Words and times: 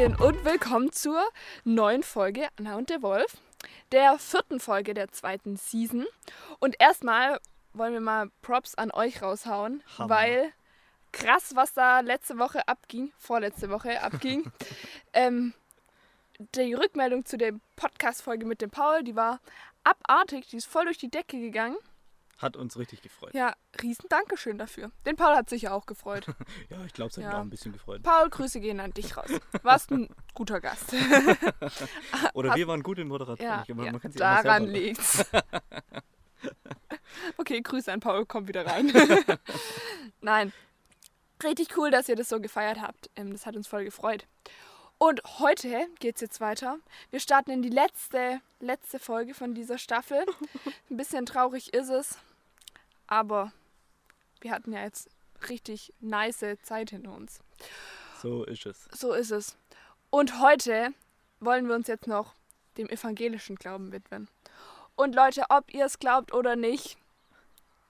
Hallöchen 0.00 0.16
und 0.16 0.44
willkommen 0.46 0.90
zur 0.92 1.20
neuen 1.64 2.02
Folge 2.02 2.48
Anna 2.56 2.76
und 2.76 2.88
der 2.88 3.02
Wolf, 3.02 3.36
der 3.92 4.18
vierten 4.18 4.58
Folge 4.58 4.94
der 4.94 5.12
zweiten 5.12 5.58
Season. 5.58 6.06
Und 6.58 6.76
erstmal 6.78 7.38
wollen 7.74 7.92
wir 7.92 8.00
mal 8.00 8.30
Props 8.40 8.74
an 8.76 8.90
euch 8.92 9.20
raushauen, 9.20 9.82
Hammer. 9.98 10.08
weil 10.08 10.52
krass, 11.12 11.54
was 11.54 11.74
da 11.74 12.00
letzte 12.00 12.38
Woche 12.38 12.66
abging, 12.66 13.12
vorletzte 13.18 13.68
Woche 13.68 14.00
abging. 14.02 14.50
ähm, 15.12 15.52
die 16.54 16.72
Rückmeldung 16.72 17.26
zu 17.26 17.36
der 17.36 17.52
Podcast-Folge 17.76 18.46
mit 18.46 18.62
dem 18.62 18.70
Paul, 18.70 19.04
die 19.04 19.16
war 19.16 19.38
abartig, 19.84 20.48
die 20.48 20.56
ist 20.56 20.66
voll 20.66 20.86
durch 20.86 20.98
die 20.98 21.10
Decke 21.10 21.38
gegangen. 21.38 21.76
Hat 22.40 22.56
uns 22.56 22.78
richtig 22.78 23.02
gefreut. 23.02 23.34
Ja, 23.34 23.54
riesen 23.82 24.06
Dankeschön 24.08 24.56
dafür. 24.56 24.90
Den 25.04 25.16
Paul 25.16 25.34
hat 25.36 25.50
sich 25.50 25.62
ja 25.62 25.72
auch 25.72 25.84
gefreut. 25.86 26.26
Ja, 26.70 26.82
ich 26.86 26.92
glaube, 26.94 27.10
es 27.10 27.16
hat 27.16 27.24
Ja. 27.24 27.28
mich 27.30 27.36
auch 27.36 27.40
ein 27.42 27.50
bisschen 27.50 27.72
gefreut. 27.72 28.02
Paul, 28.02 28.30
Grüße 28.30 28.60
gehen 28.60 28.80
an 28.80 28.92
dich 28.92 29.16
raus. 29.16 29.28
Warst 29.62 29.90
ein 29.90 30.08
guter 30.34 30.60
Gast. 30.60 30.92
Oder 32.34 32.50
hast- 32.50 32.56
wir 32.56 32.66
waren 32.68 32.82
gut 32.82 32.98
in 32.98 33.08
Moderation. 33.08 33.46
Ja, 33.46 33.62
Ich 33.62 33.68
ja 33.68 33.74
man 33.74 33.86
immer 33.88 33.98
daran 34.14 34.66
liegt's. 34.68 35.24
okay, 37.36 37.60
Grüße 37.60 37.92
an 37.92 38.00
Paul, 38.00 38.26
komm 38.26 38.48
wieder 38.48 38.66
rein. 38.66 38.92
Nein, 40.20 40.52
richtig 41.42 41.76
cool, 41.76 41.90
dass 41.90 42.08
ihr 42.08 42.16
das 42.16 42.28
so 42.28 42.40
gefeiert 42.40 42.80
habt. 42.80 43.10
Ähm, 43.16 43.32
Das 43.32 43.46
hat 43.46 43.56
uns 43.56 43.68
voll 43.68 43.84
gefreut. 43.84 44.26
Und 44.98 45.22
heute 45.38 45.86
geht's 45.98 46.20
jetzt 46.20 46.40
weiter. 46.40 46.76
Wir 47.10 47.20
starten 47.20 47.50
in 47.50 47.62
die 47.62 47.70
letzte, 47.70 48.40
letzte 48.60 48.98
Folge 48.98 49.32
von 49.34 49.54
dieser 49.54 49.78
Staffel. 49.78 50.24
Ein 50.90 50.96
bisschen 50.98 51.24
traurig 51.24 51.72
ist 51.72 51.88
es, 51.88 52.18
aber 53.10 53.52
wir 54.40 54.52
hatten 54.52 54.72
ja 54.72 54.82
jetzt 54.82 55.10
richtig 55.48 55.92
nice 56.00 56.44
Zeit 56.62 56.90
hinter 56.90 57.12
uns. 57.12 57.40
So 58.22 58.44
ist 58.44 58.64
es. 58.64 58.88
So 58.92 59.12
ist 59.12 59.30
es. 59.30 59.56
Und 60.08 60.40
heute 60.40 60.94
wollen 61.40 61.68
wir 61.68 61.74
uns 61.74 61.88
jetzt 61.88 62.06
noch 62.06 62.34
dem 62.78 62.88
evangelischen 62.88 63.56
Glauben 63.56 63.92
widmen. 63.92 64.28
Und 64.96 65.14
Leute, 65.14 65.44
ob 65.50 65.72
ihr 65.72 65.84
es 65.84 65.98
glaubt 65.98 66.32
oder 66.32 66.56
nicht, 66.56 66.96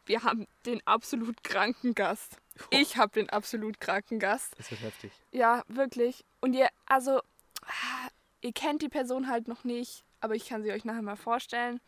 wir 0.06 0.22
haben 0.24 0.46
den 0.66 0.84
absolut 0.86 1.42
kranken 1.44 1.94
Gast. 1.94 2.36
Ich 2.70 2.96
habe 2.96 3.12
den 3.12 3.30
absolut 3.30 3.80
kranken 3.80 4.18
Gast. 4.18 4.54
Das 4.58 4.70
wird 4.70 4.82
heftig. 4.82 5.12
Ja, 5.32 5.62
wirklich. 5.68 6.24
Und 6.40 6.54
ihr, 6.54 6.68
also, 6.86 7.20
ah, 7.64 8.08
ihr 8.40 8.52
kennt 8.52 8.82
die 8.82 8.88
Person 8.88 9.28
halt 9.28 9.48
noch 9.48 9.64
nicht, 9.64 10.04
aber 10.20 10.34
ich 10.34 10.48
kann 10.48 10.62
sie 10.62 10.72
euch 10.72 10.84
nachher 10.84 11.02
mal 11.02 11.16
vorstellen. 11.16 11.80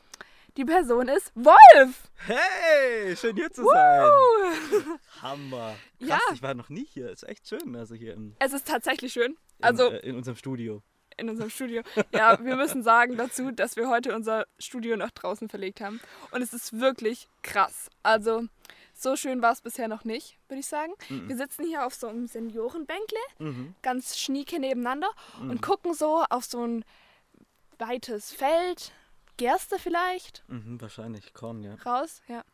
Die 0.58 0.64
Person 0.66 1.08
ist 1.08 1.32
Wolf! 1.34 2.10
Hey, 2.26 3.16
schön 3.16 3.34
hier 3.36 3.50
zu 3.50 3.64
sein. 3.64 4.10
Uh. 4.10 4.98
Hammer. 5.22 5.74
Krass, 5.98 6.08
Ja. 6.08 6.18
ich 6.34 6.42
war 6.42 6.52
noch 6.54 6.68
nie 6.68 6.84
hier. 6.84 7.10
Ist 7.10 7.26
echt 7.26 7.48
schön. 7.48 7.74
Also 7.74 7.94
hier 7.94 8.12
im, 8.14 8.36
Es 8.38 8.52
ist 8.52 8.66
tatsächlich 8.68 9.12
schön. 9.14 9.36
Also, 9.62 9.84
äh, 9.90 10.00
in 10.00 10.14
unserem 10.16 10.36
Studio. 10.36 10.82
in 11.16 11.30
unserem 11.30 11.48
Studio. 11.50 11.82
Ja, 12.12 12.42
wir 12.44 12.56
müssen 12.56 12.82
sagen 12.82 13.16
dazu, 13.16 13.50
dass 13.50 13.76
wir 13.76 13.88
heute 13.88 14.14
unser 14.14 14.46
Studio 14.58 14.96
nach 14.96 15.10
draußen 15.12 15.48
verlegt 15.48 15.80
haben. 15.80 16.00
Und 16.32 16.42
es 16.42 16.52
ist 16.52 16.78
wirklich 16.78 17.28
krass. 17.42 17.88
Also, 18.02 18.44
so 18.94 19.16
schön 19.16 19.40
war 19.40 19.52
es 19.52 19.62
bisher 19.62 19.88
noch 19.88 20.04
nicht, 20.04 20.38
würde 20.48 20.60
ich 20.60 20.66
sagen. 20.66 20.92
Wir 21.08 21.36
sitzen 21.36 21.64
hier 21.64 21.86
auf 21.86 21.94
so 21.94 22.08
einem 22.08 22.26
Seniorenbänkle, 22.26 23.18
Mhm. 23.38 23.74
ganz 23.80 24.18
schnieke 24.18 24.58
nebeneinander 24.58 25.08
und 25.40 25.62
gucken 25.62 25.94
so 25.94 26.24
auf 26.28 26.44
so 26.44 26.62
ein 26.66 26.84
weites 27.78 28.32
Feld. 28.32 28.92
Gerste 29.42 29.76
vielleicht 29.80 30.44
Mhm, 30.46 30.80
wahrscheinlich 30.80 31.34
Korn, 31.34 31.64
ja. 31.64 31.74
raus, 31.84 32.22
ja. 32.28 32.44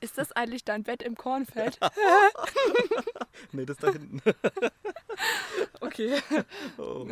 Ist 0.00 0.16
das 0.16 0.32
eigentlich 0.32 0.64
dein 0.64 0.82
Bett 0.82 1.02
im 1.02 1.14
Kornfeld? 1.14 1.78
Nee, 3.52 3.66
das 3.66 3.76
da 3.78 3.90
hinten. 3.92 4.22
Okay. 5.80 6.18
Oh. 6.78 7.06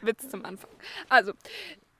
Witz 0.00 0.28
zum 0.28 0.44
Anfang. 0.44 0.70
Also, 1.08 1.32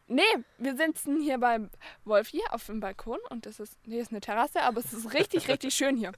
nee, 0.08 0.22
wir 0.58 0.76
sitzen 0.76 1.20
hier 1.20 1.38
beim 1.38 1.70
Wolf 2.04 2.28
hier 2.28 2.42
auf 2.50 2.66
dem 2.66 2.80
Balkon 2.80 3.18
und 3.30 3.46
das 3.46 3.60
ist, 3.60 3.76
nee, 3.86 4.00
ist 4.00 4.10
eine 4.10 4.20
Terrasse, 4.20 4.62
aber 4.62 4.80
es 4.80 4.92
ist 4.92 5.12
richtig, 5.14 5.46
richtig 5.48 5.74
schön 5.74 5.96
hier. 5.96 6.12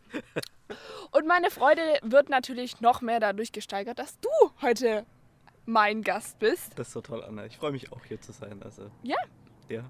Und 1.10 1.26
meine 1.26 1.50
Freude 1.50 1.82
wird 2.02 2.28
natürlich 2.30 2.80
noch 2.80 3.00
mehr 3.02 3.20
dadurch 3.20 3.52
gesteigert, 3.52 3.98
dass 3.98 4.18
du 4.20 4.28
heute 4.62 5.04
mein 5.66 6.02
Gast 6.02 6.38
bist. 6.38 6.78
Das 6.78 6.88
ist 6.88 6.92
so 6.94 7.00
toll, 7.00 7.22
Anna. 7.24 7.46
Ich 7.46 7.56
freue 7.58 7.72
mich 7.72 7.90
auch 7.92 8.04
hier 8.04 8.20
zu 8.20 8.32
sein. 8.32 8.62
Also, 8.62 8.90
Ja, 9.02 9.16
ja. 9.68 9.82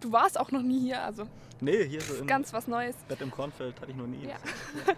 du 0.00 0.12
warst 0.12 0.38
auch 0.38 0.50
noch 0.50 0.62
nie 0.62 0.80
hier, 0.80 1.02
also 1.02 1.26
Nee, 1.60 1.86
hier 1.86 2.00
so 2.00 2.14
im 2.16 2.26
ganz 2.26 2.52
was 2.52 2.66
Neues. 2.66 2.96
Bett 3.08 3.20
im 3.20 3.30
Kornfeld 3.30 3.80
hatte 3.80 3.90
ich 3.90 3.96
noch 3.96 4.06
nie. 4.06 4.26
Ja. 4.26 4.36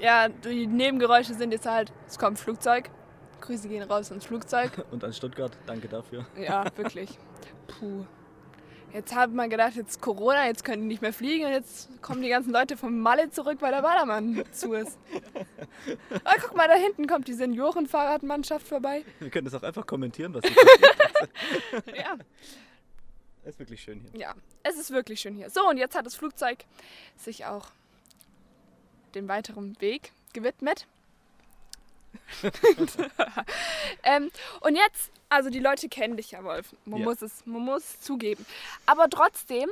Ja, 0.00 0.28
die 0.28 0.68
Nebengeräusche 0.68 1.34
sind 1.34 1.50
jetzt 1.50 1.66
halt, 1.66 1.92
es 2.06 2.18
kommt 2.18 2.34
ein 2.34 2.36
Flugzeug. 2.36 2.88
Grüße 3.40 3.68
gehen 3.68 3.82
raus 3.82 4.12
ins 4.12 4.26
Flugzeug. 4.26 4.86
Und 4.92 5.02
an 5.02 5.12
Stuttgart, 5.12 5.50
danke 5.66 5.88
dafür. 5.88 6.24
Ja, 6.36 6.64
wirklich. 6.76 7.18
Puh. 7.66 8.04
Jetzt 8.92 9.14
hat 9.14 9.32
man 9.32 9.50
gedacht, 9.50 9.74
jetzt 9.74 10.00
Corona, 10.00 10.46
jetzt 10.46 10.64
können 10.64 10.82
die 10.82 10.88
nicht 10.88 11.02
mehr 11.02 11.12
fliegen 11.12 11.44
und 11.44 11.52
jetzt 11.52 12.00
kommen 12.00 12.22
die 12.22 12.30
ganzen 12.30 12.52
Leute 12.52 12.76
vom 12.78 13.00
Malle 13.00 13.28
zurück, 13.28 13.58
weil 13.60 13.70
der 13.70 13.82
Ballermann 13.82 14.42
zu 14.50 14.72
ist. 14.72 14.96
Ah, 16.24 16.36
guck 16.40 16.56
mal, 16.56 16.68
da 16.68 16.74
hinten 16.74 17.06
kommt 17.06 17.28
die 17.28 17.34
Seniorenfahrradmannschaft 17.34 18.66
vorbei. 18.66 19.04
Wir 19.18 19.28
können 19.28 19.44
das 19.44 19.54
auch 19.54 19.62
einfach 19.62 19.86
kommentieren, 19.86 20.32
was 20.32 20.42
hier 20.42 20.56
passiert. 21.82 21.96
Ja, 21.98 22.16
ist 23.48 23.58
wirklich 23.58 23.82
schön 23.82 24.00
hier. 24.00 24.20
ja, 24.20 24.34
es 24.62 24.76
ist 24.76 24.90
wirklich 24.90 25.20
schön 25.20 25.34
hier. 25.34 25.50
So, 25.50 25.68
und 25.68 25.76
jetzt 25.78 25.94
hat 25.96 26.06
das 26.06 26.14
Flugzeug 26.14 26.64
sich 27.16 27.44
auch 27.46 27.68
dem 29.14 29.28
weiteren 29.28 29.80
Weg 29.80 30.12
gewidmet. 30.32 30.86
ähm, 34.02 34.30
und 34.60 34.76
jetzt, 34.76 35.10
also 35.28 35.50
die 35.50 35.60
Leute 35.60 35.88
kennen 35.88 36.16
dich 36.16 36.32
ja, 36.32 36.42
Wolf. 36.44 36.74
Man, 36.84 37.00
Ja. 37.00 37.04
muss 37.04 37.22
es, 37.22 37.44
man 37.46 37.62
muss 37.62 37.82
es 37.84 38.00
zugeben. 38.00 38.44
Aber 38.86 39.08
trotzdem 39.08 39.70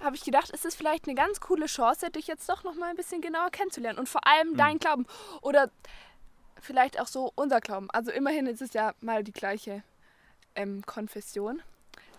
habe 0.00 0.16
ich 0.16 0.24
gedacht, 0.24 0.50
ist 0.50 0.64
es 0.64 0.74
vielleicht 0.74 1.06
eine 1.06 1.14
ganz 1.14 1.40
coole 1.40 1.66
Chance, 1.66 2.10
dich 2.10 2.26
jetzt 2.26 2.48
doch 2.48 2.64
noch 2.64 2.74
mal 2.74 2.90
ein 2.90 2.96
bisschen 2.96 3.20
genauer 3.20 3.50
kennenzulernen. 3.50 3.98
Und 3.98 4.08
vor 4.08 4.26
allem 4.26 4.56
dein 4.56 4.78
Glauben. 4.78 5.06
Oder 5.42 5.70
vielleicht 6.60 7.00
auch 7.00 7.06
so 7.08 7.32
unser 7.34 7.60
Glauben. 7.60 7.90
Also 7.90 8.10
immerhin 8.10 8.46
ist 8.46 8.62
es 8.62 8.72
ja 8.72 8.94
mal 9.00 9.22
die 9.24 9.32
gleiche 9.32 9.82
ähm, 10.54 10.84
Konfession. 10.86 11.62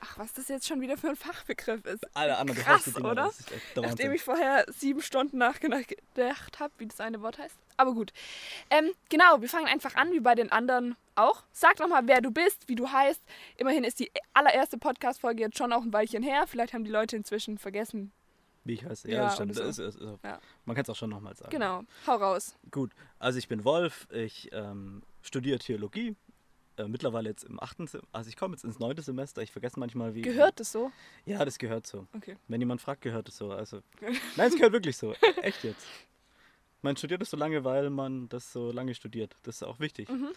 Ach, 0.02 0.18
was 0.18 0.34
das 0.34 0.48
jetzt 0.48 0.68
schon 0.68 0.82
wieder 0.82 0.98
für 0.98 1.10
ein 1.10 1.16
Fachbegriff 1.16 1.86
ist. 1.86 2.06
Alle 2.16 2.38
anderen 2.38 2.60
Krass, 2.62 2.96
oder? 2.96 3.32
Nachdem 3.76 4.12
ich 4.14 4.24
vorher 4.24 4.66
sieben 4.72 5.02
Stunden 5.02 5.38
nachgedacht 5.38 6.60
habe, 6.60 6.74
wie 6.78 6.88
das 6.88 7.00
eine 7.00 7.22
Wort 7.22 7.38
heißt. 7.38 7.56
Aber 7.78 7.94
gut. 7.94 8.12
Ähm, 8.70 8.92
genau, 9.10 9.42
wir 9.42 9.50
fangen 9.50 9.68
einfach 9.68 9.96
an, 9.96 10.12
wie 10.12 10.20
bei 10.20 10.36
den 10.36 10.52
anderen 10.52 10.96
auch. 11.16 11.44
Sag 11.52 11.80
nochmal, 11.80 12.04
wer 12.08 12.22
du 12.22 12.32
bist, 12.32 12.68
wie 12.68 12.76
du 12.76 12.92
heißt. 12.92 13.22
Immerhin 13.58 13.84
ist 13.84 14.00
die 14.00 14.12
allererste 14.34 14.78
Podcast-Folge 14.78 15.42
jetzt 15.44 15.58
schon 15.58 15.72
auch 15.74 15.84
ein 15.84 15.94
Weilchen 15.94 16.24
her. 16.24 16.46
Vielleicht 16.48 16.74
haben 16.74 16.84
die 16.84 16.92
Leute 16.92 17.16
inzwischen 17.16 17.58
vergessen. 17.58 18.12
Wie 18.64 18.74
ich 18.74 18.84
heiße. 18.86 19.10
Ja, 19.10 19.16
Ja, 19.18 19.24
das 19.26 19.36
stimmt. 19.36 19.56
so. 19.56 19.64
ist, 19.64 19.78
ist, 19.80 19.96
ist, 19.96 20.20
Ja. 20.24 20.40
Man 20.66 20.76
kann 20.76 20.84
es 20.84 20.90
auch 20.90 20.96
schon 20.96 21.10
nochmal 21.10 21.36
sagen. 21.36 21.52
Genau, 21.52 21.84
hau 22.06 22.16
raus. 22.16 22.56
Gut, 22.72 22.92
also 23.20 23.40
ich 23.40 23.48
bin 23.48 23.64
Wolf, 23.64 24.08
ich 24.12 24.50
ähm, 24.52 25.04
studiere 25.22 25.60
Theologie. 25.60 26.16
Äh, 26.78 26.88
mittlerweile 26.88 27.30
jetzt 27.30 27.44
im 27.44 27.60
achten 27.60 27.88
Semester, 27.88 28.08
also 28.12 28.30
ich 28.30 28.38
komme 28.38 28.54
jetzt 28.56 28.64
ins 28.64 28.78
neunte 28.80 29.02
Semester, 29.02 29.42
ich 29.42 29.52
vergesse 29.52 29.80
manchmal 29.80 30.14
wie. 30.14 30.22
Gehört 30.22 30.60
es 30.60 30.72
so? 30.72 30.92
Ja, 31.26 31.44
das 31.44 31.58
gehört 31.58 31.88
so. 31.88 32.08
Okay. 32.16 32.38
Wenn 32.48 32.62
jemand 32.62 32.82
fragt, 32.82 33.02
gehört 33.02 33.28
es 33.30 33.38
so. 33.38 33.52
Also, 33.52 33.82
nein, 34.36 34.48
es 34.50 34.56
gehört 34.56 34.74
wirklich 34.74 34.96
so. 34.96 35.14
Echt 35.42 35.64
jetzt. 35.64 35.86
Man 36.84 36.96
studiert 36.96 37.22
es 37.24 37.32
so 37.32 37.38
lange, 37.38 37.64
weil 37.64 37.90
man 37.90 38.30
das 38.30 38.54
so 38.54 38.72
lange 38.72 38.94
studiert. 38.94 39.36
Das 39.44 39.56
ist 39.56 39.64
auch 39.64 39.80
wichtig, 39.80 40.08
Mhm. 40.10 40.30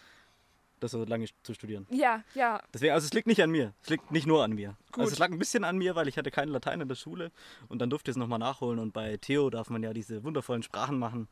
das 0.81 0.93
so 0.93 1.05
lange 1.05 1.27
zu 1.43 1.53
studieren. 1.53 1.87
Ja, 1.91 2.25
ja. 2.35 2.63
Deswegen, 2.73 2.95
also 2.95 3.05
es 3.05 3.13
liegt 3.13 3.27
nicht 3.27 3.43
an 3.43 3.51
mir. 3.51 3.75
Es 3.83 3.91
liegt 3.91 4.11
nicht 4.11 4.27
nur 4.27 4.43
an 4.43 4.53
mir. 4.53 4.77
Gut. 4.93 5.01
Also 5.03 5.13
es 5.13 5.19
lag 5.19 5.31
ein 5.31 5.39
bisschen 5.39 5.65
an 5.65 5.77
mir, 5.77 5.95
weil 5.95 6.09
ich 6.09 6.17
hatte 6.17 6.31
keinen 6.31 6.49
Latein 6.49 6.81
in 6.81 6.89
der 6.89 6.95
Schule 6.95 7.31
und 7.69 7.81
dann 7.81 7.91
durfte 7.91 8.11
ich 8.11 8.15
es 8.15 8.19
nochmal 8.19 8.39
nachholen 8.39 8.79
und 8.79 8.93
bei 8.93 9.19
Theo 9.19 9.51
darf 9.51 9.69
man 9.69 9.83
ja 9.83 9.93
diese 9.93 10.25
wundervollen 10.25 10.63
Sprachen 10.63 10.99
machen. 10.99 11.29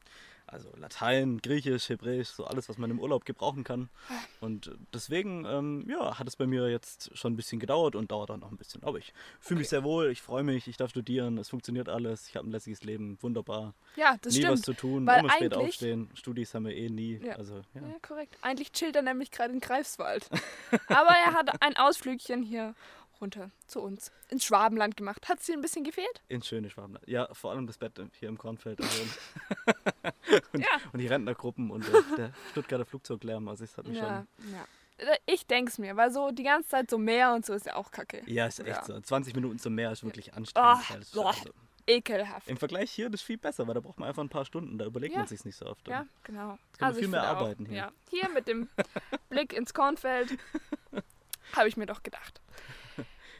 Also 0.50 0.70
Latein, 0.76 1.40
Griechisch, 1.42 1.90
Hebräisch, 1.90 2.28
so 2.28 2.44
alles, 2.44 2.68
was 2.70 2.78
man 2.78 2.90
im 2.90 2.98
Urlaub 2.98 3.26
gebrauchen 3.26 3.64
kann. 3.64 3.90
Und 4.40 4.70
deswegen, 4.94 5.44
ähm, 5.44 5.84
ja, 5.88 6.18
hat 6.18 6.26
es 6.26 6.36
bei 6.36 6.46
mir 6.46 6.70
jetzt 6.70 7.16
schon 7.16 7.34
ein 7.34 7.36
bisschen 7.36 7.60
gedauert 7.60 7.94
und 7.94 8.10
dauert 8.10 8.30
auch 8.30 8.38
noch 8.38 8.50
ein 8.50 8.56
bisschen. 8.56 8.82
Aber 8.82 8.96
ich 8.96 9.12
fühle 9.40 9.58
mich 9.58 9.68
sehr 9.68 9.84
wohl, 9.84 10.10
ich 10.10 10.22
freue 10.22 10.42
mich, 10.42 10.66
ich 10.66 10.78
darf 10.78 10.90
studieren, 10.90 11.36
es 11.36 11.50
funktioniert 11.50 11.90
alles, 11.90 12.28
ich 12.28 12.36
habe 12.36 12.48
ein 12.48 12.52
lässiges 12.52 12.82
Leben, 12.82 13.18
wunderbar. 13.20 13.74
Ja, 13.96 14.16
das 14.22 14.34
nie 14.34 14.44
was 14.44 14.60
stimmt. 14.60 14.64
zu 14.64 14.72
tun, 14.72 15.06
weil 15.06 15.20
immer 15.20 15.30
spät 15.30 15.54
aufstehen. 15.54 16.10
Studis 16.14 16.54
haben 16.54 16.64
wir 16.64 16.74
eh 16.74 16.88
nie. 16.88 17.20
Ja. 17.22 17.36
Also, 17.36 17.56
ja. 17.74 17.82
Ja, 17.82 17.94
korrekt. 18.00 18.38
Eigentlich 18.40 18.72
chillt 18.72 18.96
er 18.96 19.02
nämlich 19.02 19.30
gerade 19.30 19.52
in 19.52 19.60
Greifswald. 19.60 20.30
Aber 20.88 21.10
er 21.10 21.34
hat 21.34 21.60
ein 21.62 21.76
Ausflügchen 21.76 22.42
hier 22.42 22.74
runter 23.20 23.50
zu 23.66 23.80
uns 23.80 24.12
ins 24.28 24.44
Schwabenland 24.44 24.96
gemacht. 24.96 25.28
Hat 25.28 25.40
es 25.40 25.46
dir 25.46 25.54
ein 25.54 25.60
bisschen 25.60 25.84
gefehlt? 25.84 26.22
Ins 26.28 26.46
schöne 26.46 26.70
Schwabenland. 26.70 27.06
Ja, 27.08 27.32
vor 27.34 27.50
allem 27.52 27.66
das 27.66 27.78
Bett 27.78 28.00
hier 28.18 28.28
im 28.28 28.38
Kornfeld. 28.38 28.80
Also, 28.80 29.02
und, 30.52 30.60
Ja. 30.60 30.68
und 30.92 30.98
die 30.98 31.06
Rentnergruppen 31.06 31.70
und 31.70 31.86
der, 31.86 32.02
der 32.16 32.32
Stuttgarter 32.52 32.84
Flugzeuglärm. 32.86 33.48
Also, 33.48 33.64
das 33.64 33.76
hat 33.76 33.86
mich 33.86 33.98
Ja, 33.98 34.26
schon. 34.38 34.52
ja. 34.52 34.64
Ich 35.26 35.46
denke 35.46 35.70
es 35.70 35.78
mir, 35.78 35.96
weil 35.96 36.10
so 36.12 36.30
die 36.32 36.42
ganze 36.42 36.68
Zeit 36.70 36.90
so 36.90 36.98
Meer 36.98 37.32
und 37.32 37.46
so 37.46 37.52
ist 37.54 37.66
ja 37.66 37.76
auch 37.76 37.90
kacke. 37.92 38.22
Ja, 38.26 38.46
ist 38.46 38.58
echt 38.58 38.68
Ja. 38.68 38.84
so. 38.84 39.00
20 39.00 39.34
Minuten 39.36 39.58
zum 39.60 39.74
Meer 39.74 39.92
ist 39.92 40.02
wirklich 40.02 40.34
anstrengend. 40.34 40.82
Es- 41.02 41.10
boah. 41.12 41.28
also, 41.28 41.50
ekelhaft. 41.86 42.48
Im 42.48 42.56
Vergleich 42.56 42.90
hier, 42.90 43.08
das 43.08 43.20
ist 43.20 43.26
viel 43.26 43.38
besser, 43.38 43.66
weil 43.66 43.74
da 43.74 43.80
braucht 43.80 43.98
man 43.98 44.08
einfach 44.08 44.22
ein 44.22 44.28
paar 44.28 44.44
Stunden. 44.44 44.76
Da 44.76 44.84
überlegt 44.86 45.14
Ja. 45.14 45.20
man 45.20 45.28
sich 45.28 45.44
nicht 45.44 45.56
so 45.56 45.66
oft. 45.66 45.86
Ja, 45.88 46.04
genau. 46.24 46.58
kann 46.78 46.90
man 46.90 46.94
viel 46.94 47.08
mehr 47.08 47.20
finde 47.22 47.22
auch, 47.22 47.40
arbeiten 47.42 47.66
hier. 47.66 47.76
Ja, 47.76 47.92
hier 48.10 48.28
mit 48.30 48.48
dem 48.48 48.68
Blick 49.30 49.52
ins 49.52 49.72
Kornfeld 49.72 50.36
habe 51.56 51.68
ich 51.68 51.76
mir 51.76 51.86
doch 51.86 52.02
gedacht. 52.02 52.40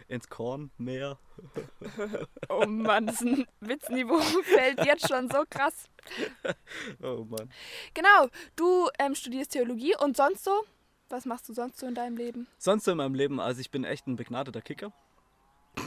Ins 0.08 0.28
Korn, 0.28 0.70
Meer. 0.78 1.18
Oh 2.48 2.66
Mann, 2.66 3.06
das 3.06 3.22
Witzniveau 3.60 4.18
fällt 4.42 4.84
jetzt 4.84 5.06
schon 5.06 5.30
so 5.30 5.44
krass. 5.48 5.84
Oh 7.02 7.24
Mann. 7.28 7.50
Genau, 7.94 8.28
du 8.56 8.88
ähm, 8.98 9.14
studierst 9.14 9.52
Theologie 9.52 9.94
und 9.96 10.16
sonst 10.16 10.44
so? 10.44 10.64
Was 11.10 11.26
machst 11.26 11.48
du 11.48 11.52
sonst 11.52 11.78
so 11.78 11.86
in 11.86 11.94
deinem 11.94 12.16
Leben? 12.16 12.46
Sonst 12.58 12.84
so 12.84 12.90
in 12.90 12.96
meinem 12.96 13.14
Leben, 13.14 13.38
also 13.38 13.60
ich 13.60 13.70
bin 13.70 13.84
echt 13.84 14.06
ein 14.06 14.16
begnadeter 14.16 14.60
Kicker. 14.62 14.92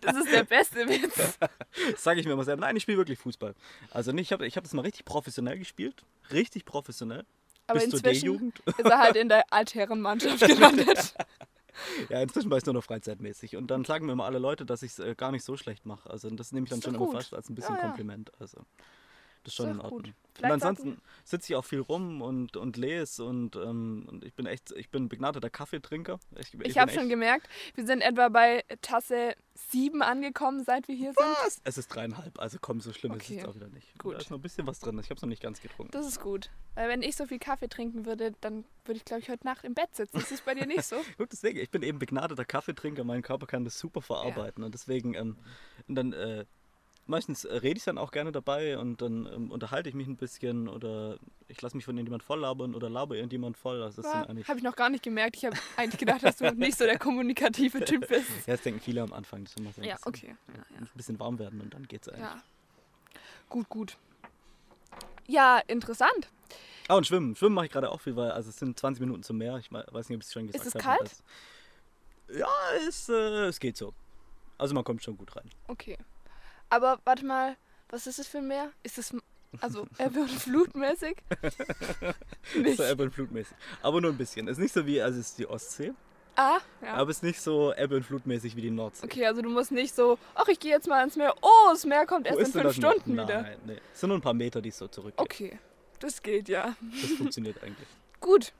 Das 0.00 0.16
ist 0.16 0.32
der 0.32 0.44
beste 0.44 0.88
Witz. 0.88 1.38
Das 1.38 2.02
sage 2.02 2.20
ich 2.20 2.26
mir 2.26 2.32
immer 2.32 2.44
selber. 2.44 2.60
Nein, 2.62 2.76
ich 2.76 2.82
spiele 2.82 2.98
wirklich 2.98 3.18
Fußball. 3.18 3.54
Also 3.90 4.12
nicht, 4.12 4.28
ich 4.28 4.32
habe 4.32 4.46
ich 4.46 4.56
hab 4.56 4.64
das 4.64 4.72
mal 4.72 4.82
richtig 4.82 5.04
professionell 5.04 5.58
gespielt. 5.58 6.04
Richtig 6.32 6.64
professionell. 6.64 7.24
Aber 7.66 7.78
Bis 7.78 7.92
inzwischen 7.92 8.52
ist 8.66 8.84
er 8.84 8.98
halt 8.98 9.16
in 9.16 9.28
der 9.28 9.44
Altherrenmannschaft 9.52 10.40
gelandet. 10.40 11.14
Ja, 12.08 12.20
inzwischen 12.22 12.50
war 12.50 12.58
ich 12.58 12.64
nur 12.66 12.74
noch 12.74 12.84
freizeitmäßig. 12.84 13.56
Und 13.56 13.68
dann 13.70 13.84
sagen 13.84 14.06
mir 14.06 14.12
immer 14.12 14.24
alle 14.24 14.38
Leute, 14.38 14.64
dass 14.66 14.82
ich 14.82 14.92
es 14.92 14.98
äh, 14.98 15.14
gar 15.14 15.32
nicht 15.32 15.44
so 15.44 15.56
schlecht 15.56 15.86
mache. 15.86 16.08
Also 16.10 16.30
das 16.30 16.52
nehme 16.52 16.64
ich 16.64 16.70
dann 16.70 16.82
schon 16.82 16.94
doch 16.94 17.00
immer 17.00 17.06
gut. 17.10 17.16
fast 17.16 17.34
als 17.34 17.48
ein 17.48 17.54
bisschen 17.54 17.74
Ja, 17.76 17.80
ja. 17.82 17.86
Kompliment. 17.88 18.32
Also 18.40 18.58
das 19.42 19.52
ist 19.52 19.56
schon 19.56 19.66
Ist 19.68 19.74
in 19.74 19.80
Ordnung. 19.80 20.02
gut. 20.02 20.14
Und 20.42 20.50
ansonsten 20.50 21.00
sitze 21.24 21.52
ich 21.52 21.56
auch 21.56 21.64
viel 21.64 21.80
rum 21.80 22.20
und, 22.22 22.56
und 22.56 22.76
lese 22.76 23.24
und, 23.24 23.56
ähm, 23.56 24.06
und 24.10 24.24
ich 24.24 24.34
bin 24.34 24.46
echt, 24.46 24.70
ich 24.72 24.90
bin 24.90 25.04
ein 25.04 25.08
begnadeter 25.08 25.50
Kaffeetrinker. 25.50 26.18
Ich, 26.38 26.52
Ich 26.54 26.58
bin 26.58 26.74
habe 26.74 26.92
schon 26.92 27.08
gemerkt, 27.08 27.48
wir 27.74 27.86
sind 27.86 28.00
etwa 28.02 28.28
bei 28.28 28.64
Tasse 28.82 29.34
7 29.70 30.02
angekommen, 30.02 30.64
seit 30.64 30.88
wir 30.88 30.94
hier 30.94 31.12
sind. 31.12 31.26
Was? 31.44 31.60
Es 31.64 31.78
ist 31.78 31.88
dreieinhalb, 31.88 32.38
also 32.40 32.58
komm, 32.60 32.80
so 32.80 32.92
schlimm 32.92 33.12
ist 33.12 33.18
Okay. 33.22 33.34
es 33.34 33.40
jetzt 33.40 33.48
auch 33.48 33.54
wieder 33.54 33.68
nicht. 33.68 33.98
Gut. 33.98 34.14
Da 34.14 34.18
ist 34.18 34.30
noch 34.30 34.38
ein 34.38 34.42
bisschen 34.42 34.66
was 34.66 34.80
drin. 34.80 34.98
Ich 34.98 35.06
habe 35.10 35.14
es 35.16 35.22
noch 35.22 35.28
nicht 35.28 35.42
ganz 35.42 35.60
getrunken. 35.60 35.92
Das 35.92 36.06
ist 36.06 36.20
gut. 36.20 36.50
Weil 36.74 36.88
wenn 36.88 37.02
ich 37.02 37.16
so 37.16 37.26
viel 37.26 37.38
Kaffee 37.38 37.68
trinken 37.68 38.06
würde, 38.06 38.32
dann 38.40 38.64
würde 38.84 38.98
ich, 38.98 39.04
glaube 39.04 39.20
ich, 39.22 39.28
heute 39.28 39.44
Nacht 39.46 39.64
im 39.64 39.74
Bett 39.74 39.94
sitzen. 39.94 40.16
Ist 40.18 40.30
das 40.32 40.40
bei 40.40 40.54
dir 40.54 40.66
nicht 40.66 40.84
so? 40.84 40.96
Gut, 41.18 41.30
deswegen, 41.32 41.58
ich 41.58 41.70
bin 41.70 41.82
eben 41.82 41.98
begnadeter 41.98 42.44
Kaffeetrinker, 42.44 43.04
mein 43.04 43.22
Körper 43.22 43.46
kann 43.46 43.64
das 43.64 43.78
super 43.78 44.02
verarbeiten 44.02 44.64
und 44.64 44.72
deswegen, 44.74 45.14
ähm, 45.14 45.36
und 45.88 45.94
dann 45.94 46.12
äh, 46.12 46.44
meistens 47.06 47.44
rede 47.44 47.76
ich 47.78 47.84
dann 47.84 47.98
auch 47.98 48.10
gerne 48.12 48.30
dabei 48.32 48.78
und 48.78 49.02
dann 49.02 49.26
ähm, 49.26 49.50
unterhalte 49.50 49.88
ich 49.88 49.94
mich 49.94 50.06
ein 50.06 50.16
bisschen 50.16 50.68
oder 50.68 51.18
ich 51.48 51.60
lasse 51.60 51.76
mich 51.76 51.84
von 51.84 51.96
irgendjemand 51.96 52.22
voll 52.22 52.40
labern 52.40 52.74
oder 52.74 52.88
laber 52.88 53.16
irgendjemand 53.16 53.56
voll. 53.56 53.82
Also 53.82 54.02
das 54.02 54.12
Ja, 54.12 54.20
sind 54.20 54.30
eigentlich, 54.30 54.48
habe 54.48 54.58
ich 54.58 54.64
noch 54.64 54.76
gar 54.76 54.88
nicht 54.90 55.02
gemerkt. 55.02 55.36
Ich 55.36 55.44
habe 55.44 55.56
eigentlich 55.76 55.98
gedacht, 55.98 56.22
dass 56.22 56.36
du 56.36 56.50
nicht 56.54 56.78
so 56.78 56.84
der 56.84 56.98
kommunikative 56.98 57.84
Typ 57.84 58.06
bist. 58.08 58.28
ja, 58.46 58.54
das 58.54 58.62
denken 58.62 58.80
viele 58.80 59.02
am 59.02 59.12
Anfang. 59.12 59.44
Das 59.44 59.56
muss 59.58 59.76
Ja, 59.78 59.96
okay. 60.04 60.36
Ja, 60.54 60.76
Ein 60.78 60.88
bisschen 60.94 61.18
warm 61.18 61.38
werden 61.38 61.60
und 61.60 61.74
dann 61.74 61.86
geht's 61.88 62.08
eigentlich. 62.08 62.22
ja. 62.24 62.42
Gut, 63.48 63.68
gut. 63.68 63.96
Ja, 65.26 65.58
interessant. 65.66 66.28
Ah, 66.88 66.94
und 66.96 67.06
Schwimmen. 67.06 67.34
Schwimmen 67.36 67.54
mache 67.54 67.66
ich 67.66 67.72
gerade 67.72 67.90
auch 67.90 68.00
viel, 68.00 68.16
weil 68.16 68.30
also 68.32 68.50
es 68.50 68.58
sind 68.58 68.78
20 68.78 69.00
Minuten 69.00 69.22
zum 69.22 69.38
Meer. 69.38 69.56
Ich 69.58 69.70
we- 69.72 69.84
weiß 69.90 70.08
nicht, 70.08 70.16
ob 70.16 70.22
ich 70.22 70.26
es 70.26 70.32
schon 70.32 70.46
gesagt 70.46 70.66
es 70.66 70.74
habe. 70.74 70.84
kalt? 70.84 71.02
das- 72.28 72.36
Ja, 72.38 72.48
es, 72.86 73.08
äh, 73.08 73.12
es 73.46 73.58
geht 73.60 73.76
so. 73.76 73.92
Also 74.58 74.74
man 74.74 74.84
kommt 74.84 75.02
schon 75.02 75.16
gut 75.16 75.34
rein. 75.36 75.48
Okay. 75.68 75.96
Aber 76.70 76.98
warte 77.04 77.24
mal, 77.26 77.56
was 77.88 78.06
ist 78.06 78.18
das 78.18 78.26
für 78.28 78.38
ein 78.38 78.48
Meer? 78.48 78.70
Ist 78.82 78.98
das 78.98 79.14
also 79.60 79.86
Ebbe 79.98 80.20
und 80.20 80.30
Flutmäßig? 80.30 81.16
nicht. 82.56 82.76
So 82.76 82.84
Ebbe 82.84 83.02
und 83.04 83.12
Flutmäßig. 83.14 83.56
Aber 83.82 84.00
nur 84.00 84.10
ein 84.12 84.16
bisschen. 84.16 84.46
Es 84.48 84.52
ist 84.58 84.62
nicht 84.62 84.74
so 84.74 84.86
wie, 84.86 85.00
also 85.02 85.18
es 85.20 85.30
ist 85.30 85.38
die 85.38 85.46
Ostsee, 85.48 85.92
Ah, 86.36 86.58
ja. 86.80 86.94
aber 86.94 87.10
es 87.10 87.18
ist 87.18 87.22
nicht 87.24 87.40
so 87.40 87.74
Ebbe 87.74 87.96
und 87.96 88.04
Flutmäßig 88.04 88.54
wie 88.56 88.62
die 88.62 88.70
Nordsee. 88.70 89.04
Okay, 89.04 89.26
also 89.26 89.42
du 89.42 89.50
musst 89.50 89.72
nicht 89.72 89.94
so, 89.94 90.16
ach, 90.34 90.46
ich 90.48 90.60
gehe 90.60 90.70
jetzt 90.70 90.86
mal 90.88 91.02
ins 91.02 91.16
Meer. 91.16 91.34
Oh, 91.42 91.68
das 91.70 91.84
Meer 91.84 92.06
kommt 92.06 92.30
Wo 92.30 92.38
erst 92.38 92.54
in 92.54 92.62
fünf? 92.62 92.74
Stunden 92.76 93.12
wieder. 93.14 93.42
Nein, 93.42 93.58
nee. 93.66 93.80
Es 93.92 94.00
sind 94.00 94.08
nur 94.08 94.18
ein 94.18 94.22
paar 94.22 94.32
Meter, 94.34 94.62
die 94.62 94.68
es 94.70 94.78
so 94.78 94.86
zurückgeht. 94.86 95.20
Okay, 95.20 95.58
das 95.98 96.22
geht 96.22 96.48
ja. 96.48 96.76
Das 97.02 97.10
funktioniert 97.12 97.62
eigentlich. 97.62 97.88
Gut, 98.20 98.52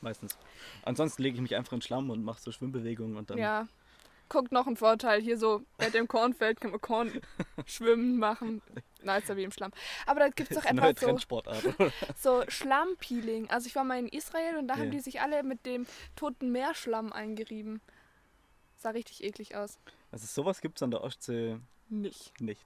Meistens. 0.00 0.38
Ansonsten 0.84 1.22
lege 1.24 1.34
ich 1.34 1.40
mich 1.42 1.56
einfach 1.56 1.72
in 1.72 1.78
den 1.80 1.82
Schlamm 1.82 2.08
und 2.10 2.24
mache 2.24 2.40
so 2.40 2.52
Schwimmbewegungen 2.52 3.16
und 3.16 3.30
dann. 3.30 3.38
ja. 3.38 3.66
Guckt 4.28 4.52
noch 4.52 4.66
ein 4.66 4.76
Vorteil. 4.76 5.20
Hier 5.20 5.38
so 5.38 5.62
bei 5.78 5.90
dem 5.90 6.06
Kornfeld 6.08 6.60
kann 6.60 6.70
man 6.70 6.80
Korn 6.80 7.20
schwimmen 7.66 8.18
machen. 8.18 8.60
Nicer 9.02 9.36
wie 9.36 9.44
im 9.44 9.52
Schlamm. 9.52 9.72
Aber 10.06 10.20
da 10.20 10.28
gibt 10.28 10.50
es 10.50 10.56
doch 10.56 10.64
Das 10.70 10.90
etwas 10.90 11.22
so, 11.22 11.84
so 12.16 12.44
Schlammpeeling. 12.48 13.48
Also 13.50 13.66
ich 13.68 13.74
war 13.76 13.84
mal 13.84 13.98
in 13.98 14.08
Israel 14.08 14.56
und 14.58 14.68
da 14.68 14.74
Ja. 14.74 14.80
haben 14.80 14.90
die 14.90 15.00
sich 15.00 15.20
alle 15.20 15.42
mit 15.42 15.64
dem 15.66 15.86
toten 16.16 16.50
Meerschlamm 16.52 17.12
eingerieben. 17.12 17.80
Sah 18.76 18.90
richtig 18.90 19.24
eklig 19.24 19.56
aus. 19.56 19.78
Also 20.12 20.26
sowas 20.26 20.60
gibt 20.60 20.78
es 20.78 20.82
an 20.82 20.90
der 20.90 21.02
Ostsee 21.02 21.58
Nicht. 21.88 22.40
nicht. 22.40 22.62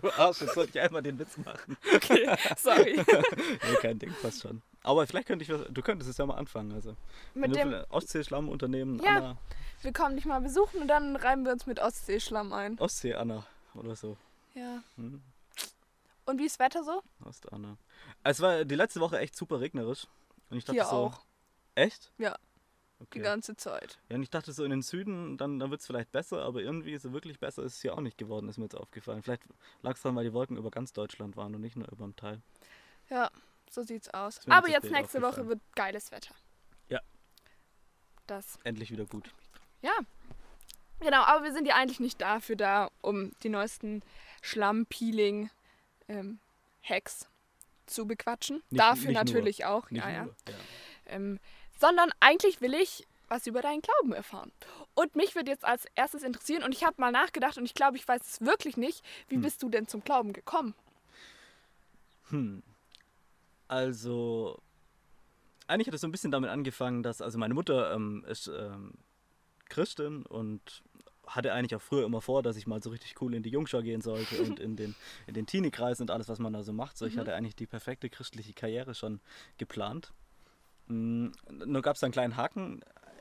du 0.00 0.10
Arsch, 0.10 0.40
jetzt 0.42 0.54
sollte 0.54 0.70
ich 0.78 0.80
einmal 0.80 1.02
den 1.02 1.18
Witz 1.18 1.36
machen. 1.38 1.76
Okay, 1.94 2.28
sorry. 2.56 2.96
Nee, 3.06 3.76
kein 3.80 3.98
Ding, 3.98 4.14
passt 4.22 4.42
schon. 4.42 4.62
Aber 4.82 5.06
vielleicht 5.06 5.26
könnte 5.28 5.42
ich 5.44 5.50
was, 5.50 5.66
du 5.68 5.82
könntest 5.82 6.10
es 6.10 6.16
ja 6.16 6.26
mal 6.26 6.36
anfangen. 6.36 6.72
Also, 6.72 6.96
mit 7.34 7.54
dem, 7.54 7.74
Ostsee-Schlammunternehmen 7.90 8.98
Ja. 9.02 9.16
Anna, 9.16 9.36
wir 9.82 9.92
kommen 9.92 10.16
dich 10.16 10.24
mal 10.24 10.40
besuchen 10.40 10.80
und 10.80 10.88
dann 10.88 11.16
reiben 11.16 11.44
wir 11.44 11.52
uns 11.52 11.66
mit 11.66 11.78
Ostseeschlamm 11.80 12.52
ein. 12.52 12.78
Ostsee-Anna 12.78 13.44
oder 13.74 13.94
so. 13.96 14.16
Ja. 14.54 14.82
Hm, 14.96 15.22
Und 16.26 16.38
wie 16.38 16.46
ist 16.46 16.58
das 16.60 16.66
Wetter 16.66 16.84
so? 16.84 17.02
Ost-Anna. 17.24 17.76
Es 18.24 18.40
war 18.40 18.64
die 18.64 18.74
letzte 18.74 19.00
Woche 19.00 19.18
echt 19.18 19.36
super 19.36 19.60
regnerisch. 19.60 20.06
Und 20.48 20.58
ich 20.58 20.64
dachte 20.64 20.80
Hier 20.80 20.84
so, 20.88 20.96
auch. 20.96 21.20
Echt? 21.74 22.10
Ja. 22.18 22.36
Die 23.00 23.04
Okay. 23.04 23.20
ganze 23.20 23.56
Zeit. 23.56 23.98
Ja, 24.10 24.16
und 24.16 24.22
ich 24.22 24.28
dachte 24.28 24.52
so 24.52 24.62
in 24.62 24.70
den 24.70 24.82
Süden, 24.82 25.38
dann, 25.38 25.58
dann 25.58 25.70
wird 25.70 25.80
es 25.80 25.86
vielleicht 25.86 26.12
besser, 26.12 26.42
aber 26.42 26.60
irgendwie 26.60 26.98
so 26.98 27.14
wirklich 27.14 27.38
besser 27.38 27.62
ist 27.62 27.76
es 27.76 27.80
hier 27.80 27.94
auch 27.94 28.00
nicht 28.00 28.18
geworden, 28.18 28.46
ist 28.48 28.58
mir 28.58 28.64
jetzt 28.64 28.76
aufgefallen. 28.76 29.22
Vielleicht 29.22 29.42
lag 29.80 29.94
es 29.96 30.02
daran, 30.02 30.16
weil 30.16 30.24
die 30.24 30.34
Wolken 30.34 30.58
über 30.58 30.70
ganz 30.70 30.92
Deutschland 30.92 31.34
waren 31.36 31.54
und 31.54 31.62
nicht 31.62 31.76
nur 31.76 31.88
über 31.90 32.04
dem 32.04 32.14
Teil. 32.16 32.42
Ja, 33.08 33.30
so 33.70 33.82
sieht's 33.82 34.08
aus. 34.10 34.40
Aber 34.48 34.68
jetzt 34.68 34.90
nächste 34.90 35.22
Woche 35.22 35.46
wird 35.48 35.60
geiles 35.74 36.10
Wetter. 36.12 36.34
Ja. 36.88 37.00
Das. 38.26 38.58
Endlich 38.64 38.90
wieder 38.90 39.06
gut. 39.06 39.32
Ja. 39.82 39.92
Genau, 41.00 41.22
aber 41.22 41.44
wir 41.44 41.52
sind 41.52 41.66
ja 41.66 41.76
eigentlich 41.76 42.00
nicht 42.00 42.20
dafür 42.20 42.56
da, 42.56 42.90
um 43.00 43.32
die 43.42 43.48
neuesten 43.48 44.02
Schlammpeeling-Hacks 44.42 47.28
zu 47.86 48.06
bequatschen. 48.06 48.62
Nicht- 48.70 48.80
dafür 48.80 49.08
nicht 49.08 49.14
nur. 49.16 49.24
natürlich 49.24 49.64
auch. 49.64 49.90
Nicht 49.90 50.04
Ja, 50.04 50.10
ja. 50.10 50.24
nur. 50.24 50.34
Ja. 50.48 50.54
Ähm, 51.06 51.40
sondern 51.78 52.10
eigentlich 52.20 52.60
will 52.60 52.74
ich 52.74 53.06
was 53.28 53.46
über 53.46 53.62
deinen 53.62 53.80
Glauben 53.80 54.12
erfahren. 54.12 54.50
Und 54.94 55.14
mich 55.16 55.34
würde 55.36 55.50
jetzt 55.52 55.64
als 55.64 55.86
erstes 55.94 56.22
interessieren, 56.24 56.64
und 56.64 56.72
ich 56.74 56.84
habe 56.84 57.00
mal 57.00 57.12
nachgedacht 57.12 57.56
und 57.56 57.64
ich 57.64 57.74
glaube, 57.74 57.96
ich 57.96 58.06
weiß 58.06 58.20
es 58.26 58.40
wirklich 58.40 58.76
nicht, 58.76 59.04
wie 59.28 59.36
Hm. 59.36 59.42
bist 59.42 59.62
du 59.62 59.68
denn 59.68 59.86
zum 59.86 60.02
Glauben 60.02 60.32
gekommen? 60.32 60.74
Hm. 62.30 62.64
Also, 63.70 64.60
eigentlich 65.68 65.86
hat 65.86 65.94
es 65.94 66.00
so 66.00 66.08
ein 66.08 66.10
bisschen 66.10 66.32
damit 66.32 66.50
angefangen, 66.50 67.04
dass, 67.04 67.22
also 67.22 67.38
meine 67.38 67.54
Mutter 67.54 67.94
ähm, 67.94 68.24
ist 68.26 68.48
ähm, 68.48 68.94
Christin 69.68 70.26
und 70.26 70.82
hatte 71.24 71.52
eigentlich 71.52 71.76
auch 71.76 71.80
früher 71.80 72.04
immer 72.04 72.20
vor, 72.20 72.42
dass 72.42 72.56
ich 72.56 72.66
mal 72.66 72.82
so 72.82 72.90
richtig 72.90 73.22
cool 73.22 73.32
in 73.32 73.44
die 73.44 73.50
Jungschau 73.50 73.80
gehen 73.82 74.00
sollte 74.00 74.42
und 74.42 74.58
in 74.58 74.74
den, 74.74 74.96
in 75.28 75.34
den 75.34 75.46
Teenie-Kreis 75.46 76.00
und 76.00 76.10
alles, 76.10 76.28
was 76.28 76.40
man 76.40 76.52
da 76.52 76.64
so 76.64 76.72
macht. 76.72 76.98
So, 76.98 77.06
ich 77.06 77.14
Mhm. 77.14 77.20
hatte 77.20 77.34
eigentlich 77.36 77.54
die 77.54 77.68
perfekte 77.68 78.10
christliche 78.10 78.54
Karriere 78.54 78.92
schon 78.96 79.20
geplant. 79.56 80.12
Mm, 80.88 81.28
Nur 81.48 81.82
gab 81.82 81.94
es 81.94 82.00
da 82.00 82.06
einen 82.06 82.12
kleinen 82.12 82.36
Haken. 82.36 82.80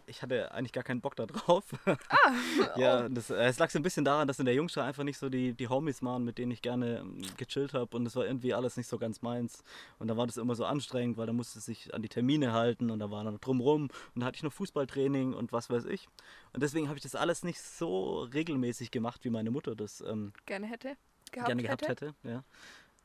Ich 0.09 0.21
hatte 0.21 0.51
eigentlich 0.51 0.73
gar 0.73 0.83
keinen 0.83 1.01
Bock 1.01 1.15
da 1.15 1.25
drauf. 1.25 1.63
Ah, 2.09 2.33
Ja, 2.77 3.09
das, 3.09 3.29
äh, 3.29 3.35
es 3.45 3.59
lag 3.59 3.69
so 3.69 3.79
ein 3.79 3.83
bisschen 3.83 4.03
daran, 4.03 4.27
dass 4.27 4.39
in 4.39 4.45
der 4.45 4.53
Jungschau 4.53 4.81
einfach 4.81 5.03
nicht 5.03 5.17
so 5.17 5.29
die, 5.29 5.53
die 5.53 5.67
Homies 5.67 6.01
waren, 6.03 6.23
mit 6.23 6.37
denen 6.37 6.51
ich 6.51 6.61
gerne 6.61 6.99
ähm, 6.99 7.21
gechillt 7.37 7.73
habe 7.73 7.95
und 7.95 8.05
es 8.05 8.15
war 8.15 8.25
irgendwie 8.25 8.53
alles 8.53 8.77
nicht 8.77 8.87
so 8.87 8.97
ganz 8.97 9.21
meins. 9.21 9.63
Und 9.99 10.07
da 10.07 10.17
war 10.17 10.27
das 10.27 10.37
immer 10.37 10.55
so 10.55 10.65
anstrengend, 10.65 11.17
weil 11.17 11.27
da 11.27 11.33
musste 11.33 11.59
sich 11.59 11.93
an 11.93 12.01
die 12.01 12.09
Termine 12.09 12.53
halten 12.53 12.89
und 12.91 12.99
da 12.99 13.11
war 13.11 13.23
dann 13.23 13.39
drumrum 13.39 13.89
und 14.15 14.21
da 14.21 14.25
hatte 14.25 14.37
ich 14.37 14.43
noch 14.43 14.53
Fußballtraining 14.53 15.33
und 15.33 15.51
was 15.51 15.69
weiß 15.69 15.85
ich. 15.85 16.07
Und 16.53 16.63
deswegen 16.63 16.87
habe 16.87 16.97
ich 16.97 17.03
das 17.03 17.15
alles 17.15 17.43
nicht 17.43 17.61
so 17.61 18.23
regelmäßig 18.23 18.91
gemacht, 18.91 19.23
wie 19.23 19.29
meine 19.29 19.51
Mutter 19.51 19.75
das 19.75 20.01
ähm, 20.01 20.33
gerne 20.45 20.67
hätte. 20.67 20.97
Gehabt 21.31 21.47
gerne 21.47 21.63
gehabt 21.63 21.87
hätte. 21.87 22.07
hätte. 22.07 22.29
ja. 22.29 22.43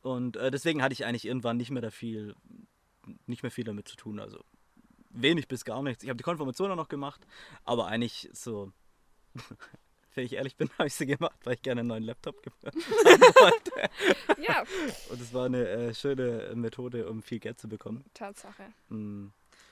Und 0.03 0.37
äh, 0.37 0.51
deswegen 0.51 0.83
hatte 0.83 0.93
ich 0.93 1.05
eigentlich 1.05 1.27
irgendwann 1.27 1.57
nicht 1.57 1.71
mehr 1.71 1.83
da 1.83 1.91
viel, 1.91 2.35
nicht 3.27 3.43
mehr 3.43 3.51
viel 3.51 3.65
damit 3.65 3.89
zu 3.89 3.97
tun. 3.97 4.21
Also 4.21 4.41
wenig 5.15 5.49
bis 5.49 5.65
gar 5.65 5.83
nichts. 5.83 6.03
Ich 6.03 6.09
habe 6.11 6.17
die 6.17 6.25
Konfirmation 6.25 6.71
auch 6.71 6.77
noch 6.77 6.89
gemacht, 6.89 7.27
aber 7.65 7.87
eigentlich 7.87 8.29
so, 8.33 8.73
wenn 10.15 10.27
ich 10.27 10.35
ehrlich 10.35 10.57
bin, 10.57 10.69
habe 10.79 10.87
ich 10.89 10.95
sie 10.95 11.07
gemacht, 11.07 11.39
weil 11.45 11.55
ich 11.55 11.63
gerne 11.63 11.81
einen 11.81 11.89
neuen 11.89 12.05
Laptop 12.05 12.37
wollte. 12.63 13.73
Ja, 14.43 14.63
Und 15.11 15.21
es 15.21 15.33
war 15.35 15.47
eine 15.47 15.67
äh, 15.69 15.95
schöne 15.95 16.53
Methode, 16.55 17.09
um 17.09 17.23
viel 17.23 17.39
Geld 17.39 17.59
zu 17.61 17.69
bekommen. 17.69 18.05
Tatsache. 18.15 18.65
Mm. 18.89 19.29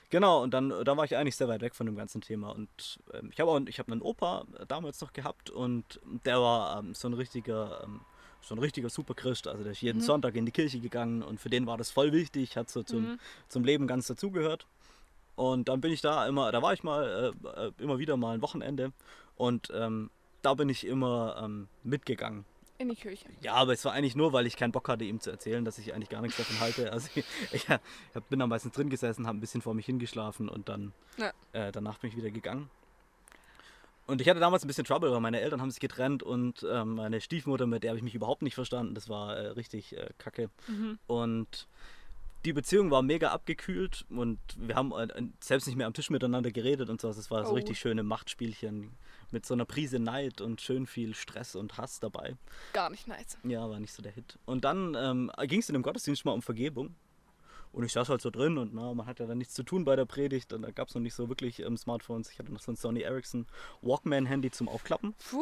Genau, 0.09 0.43
und 0.43 0.53
dann 0.53 0.69
da 0.69 0.95
war 0.95 1.05
ich 1.05 1.17
eigentlich 1.17 1.35
sehr 1.35 1.47
weit 1.47 1.61
weg 1.61 1.73
von 1.73 1.87
dem 1.87 1.95
ganzen 1.95 2.21
Thema. 2.21 2.51
Und 2.51 2.99
ähm, 3.13 3.29
ich 3.33 3.39
habe 3.39 3.49
auch 3.49 3.59
ich 3.65 3.79
hab 3.79 3.91
einen 3.91 4.01
Opa 4.01 4.45
äh, 4.59 4.65
damals 4.67 5.01
noch 5.01 5.11
gehabt 5.11 5.49
und 5.49 5.99
der 6.25 6.39
war 6.39 6.77
ähm, 6.79 6.93
so 6.93 7.07
ein 7.07 7.13
richtiger, 7.15 7.81
ähm, 7.83 8.01
so 8.41 8.53
ein 8.53 8.59
richtiger 8.59 8.89
Superchrist. 8.89 9.47
Also 9.47 9.63
der 9.63 9.71
ist 9.71 9.81
jeden 9.81 9.99
Mhm. 9.99 10.03
Sonntag 10.03 10.35
in 10.35 10.45
die 10.45 10.51
Kirche 10.51 10.79
gegangen 10.79 11.23
und 11.23 11.39
für 11.39 11.49
den 11.49 11.65
war 11.65 11.77
das 11.77 11.89
voll 11.89 12.11
wichtig, 12.11 12.57
hat 12.57 12.69
so 12.69 12.83
zum, 12.83 13.13
Mhm. 13.13 13.19
zum 13.47 13.63
Leben 13.63 13.87
ganz 13.87 14.05
dazugehört. 14.05 14.67
Und 15.35 15.67
dann 15.69 15.81
bin 15.81 15.91
ich 15.91 16.01
da 16.01 16.27
immer, 16.27 16.51
da 16.51 16.61
war 16.61 16.73
ich 16.73 16.83
mal 16.83 17.33
äh, 17.43 17.67
äh, 17.67 17.71
immer 17.79 17.97
wieder 17.97 18.17
mal 18.17 18.35
ein 18.35 18.41
Wochenende 18.41 18.91
und 19.35 19.71
ähm, 19.73 20.09
da 20.41 20.53
bin 20.53 20.69
ich 20.69 20.85
immer 20.85 21.41
ähm, 21.43 21.67
mitgegangen. 21.83 22.45
In 22.77 22.89
die 22.89 22.95
Kirche. 22.95 23.25
Ja, 23.41 23.53
aber 23.53 23.73
es 23.73 23.85
war 23.85 23.93
eigentlich 23.93 24.15
nur, 24.15 24.33
weil 24.33 24.45
ich 24.45 24.57
keinen 24.57 24.71
Bock 24.71 24.89
hatte, 24.89 25.05
ihm 25.05 25.19
zu 25.21 25.29
erzählen, 25.31 25.63
dass 25.63 25.77
ich 25.77 25.93
eigentlich 25.93 26.09
gar 26.09 26.21
nichts 26.21 26.37
davon 26.37 26.59
halte. 26.59 26.91
Also 26.91 27.07
ich, 27.15 27.23
ich, 27.51 27.67
ich 27.69 28.23
bin 28.29 28.39
da 28.39 28.47
meistens 28.47 28.73
drin 28.73 28.89
gesessen, 28.89 29.25
habe 29.25 29.37
ein 29.37 29.41
bisschen 29.41 29.61
vor 29.61 29.73
mich 29.73 29.85
hingeschlafen 29.85 30.49
und 30.49 30.69
dann 30.69 30.91
Ja. 31.17 31.31
äh, 31.53 31.71
danach 31.71 31.99
bin 31.99 32.09
ich 32.09 32.17
wieder 32.17 32.31
gegangen. 32.31 32.69
Und 34.05 34.19
ich 34.19 34.27
hatte 34.27 34.41
damals 34.41 34.63
ein 34.63 34.67
bisschen 34.67 34.83
Trouble, 34.83 35.11
weil 35.13 35.21
meine 35.21 35.39
Eltern 35.39 35.61
haben 35.61 35.71
sich 35.71 35.79
getrennt 35.79 36.23
und 36.23 36.65
ähm, 36.69 36.95
meine 36.95 37.21
Stiefmutter, 37.21 37.67
mit 37.67 37.83
der 37.83 37.91
habe 37.91 37.97
ich 37.97 38.03
mich 38.03 38.15
überhaupt 38.15 38.41
nicht 38.41 38.55
verstanden. 38.55 38.95
Das 38.95 39.07
war 39.07 39.37
äh, 39.37 39.47
richtig 39.49 39.95
äh, 39.95 40.09
kacke. 40.17 40.49
Mhm. 40.67 40.99
Und 41.07 41.67
die 42.45 42.53
Beziehung 42.53 42.91
war 42.91 43.01
mega 43.01 43.31
abgekühlt 43.31 44.05
und 44.09 44.39
wir 44.57 44.75
haben 44.75 44.91
äh, 44.91 45.07
selbst 45.39 45.65
nicht 45.67 45.75
mehr 45.77 45.87
am 45.87 45.93
Tisch 45.93 46.09
miteinander 46.09 46.51
geredet 46.51 46.89
und 46.89 46.99
so. 47.01 47.09
Es 47.09 47.31
war 47.31 47.45
so 47.45 47.51
Oh. 47.51 47.55
richtig 47.55 47.79
schöne 47.79 48.03
Machtspielchen 48.03 48.91
mit 49.31 49.45
so 49.45 49.53
einer 49.53 49.65
Prise 49.65 49.99
Neid 49.99 50.41
und 50.41 50.61
schön 50.61 50.85
viel 50.85 51.15
Stress 51.15 51.55
und 51.55 51.77
Hass 51.77 51.99
dabei. 51.99 52.35
Gar 52.73 52.89
nicht 52.89 53.07
nice. 53.07 53.37
Ja, 53.43 53.69
war 53.69 53.79
nicht 53.79 53.93
so 53.93 54.03
der 54.03 54.11
Hit. 54.11 54.37
Und 54.45 54.63
dann 54.65 54.95
ähm, 54.95 55.31
ging 55.47 55.59
es 55.59 55.69
in 55.69 55.73
dem 55.73 55.81
Gottesdienst 55.83 56.25
mal 56.25 56.31
um 56.33 56.41
Vergebung. 56.41 56.95
Und 57.71 57.83
ich 57.83 57.91
saß 57.93 58.09
halt 58.09 58.21
so 58.21 58.29
drin 58.29 58.59
und 58.59 58.75
na, 58.75 58.93
man 58.93 59.07
hat 59.07 59.19
ja 59.19 59.25
dann 59.25 59.39
nichts 59.39 59.55
zu 59.55 59.63
tun 59.63 59.83
bei 59.83 59.95
der 59.95 60.05
Predigt. 60.05 60.53
Und 60.53 60.61
da 60.61 60.69
gab 60.69 60.89
es 60.89 60.93
noch 60.95 61.01
nicht 61.01 61.15
so 61.15 61.27
wirklich 61.29 61.59
ähm, 61.59 61.75
Smartphones. 61.75 62.29
Ich 62.29 62.37
hatte 62.37 62.53
noch 62.53 62.59
so 62.61 62.71
ein 62.71 62.75
Sony 62.75 63.01
Ericsson 63.01 63.47
Walkman-Handy 63.81 64.51
zum 64.51 64.69
Aufklappen. 64.69 65.15
Puh. 65.31 65.39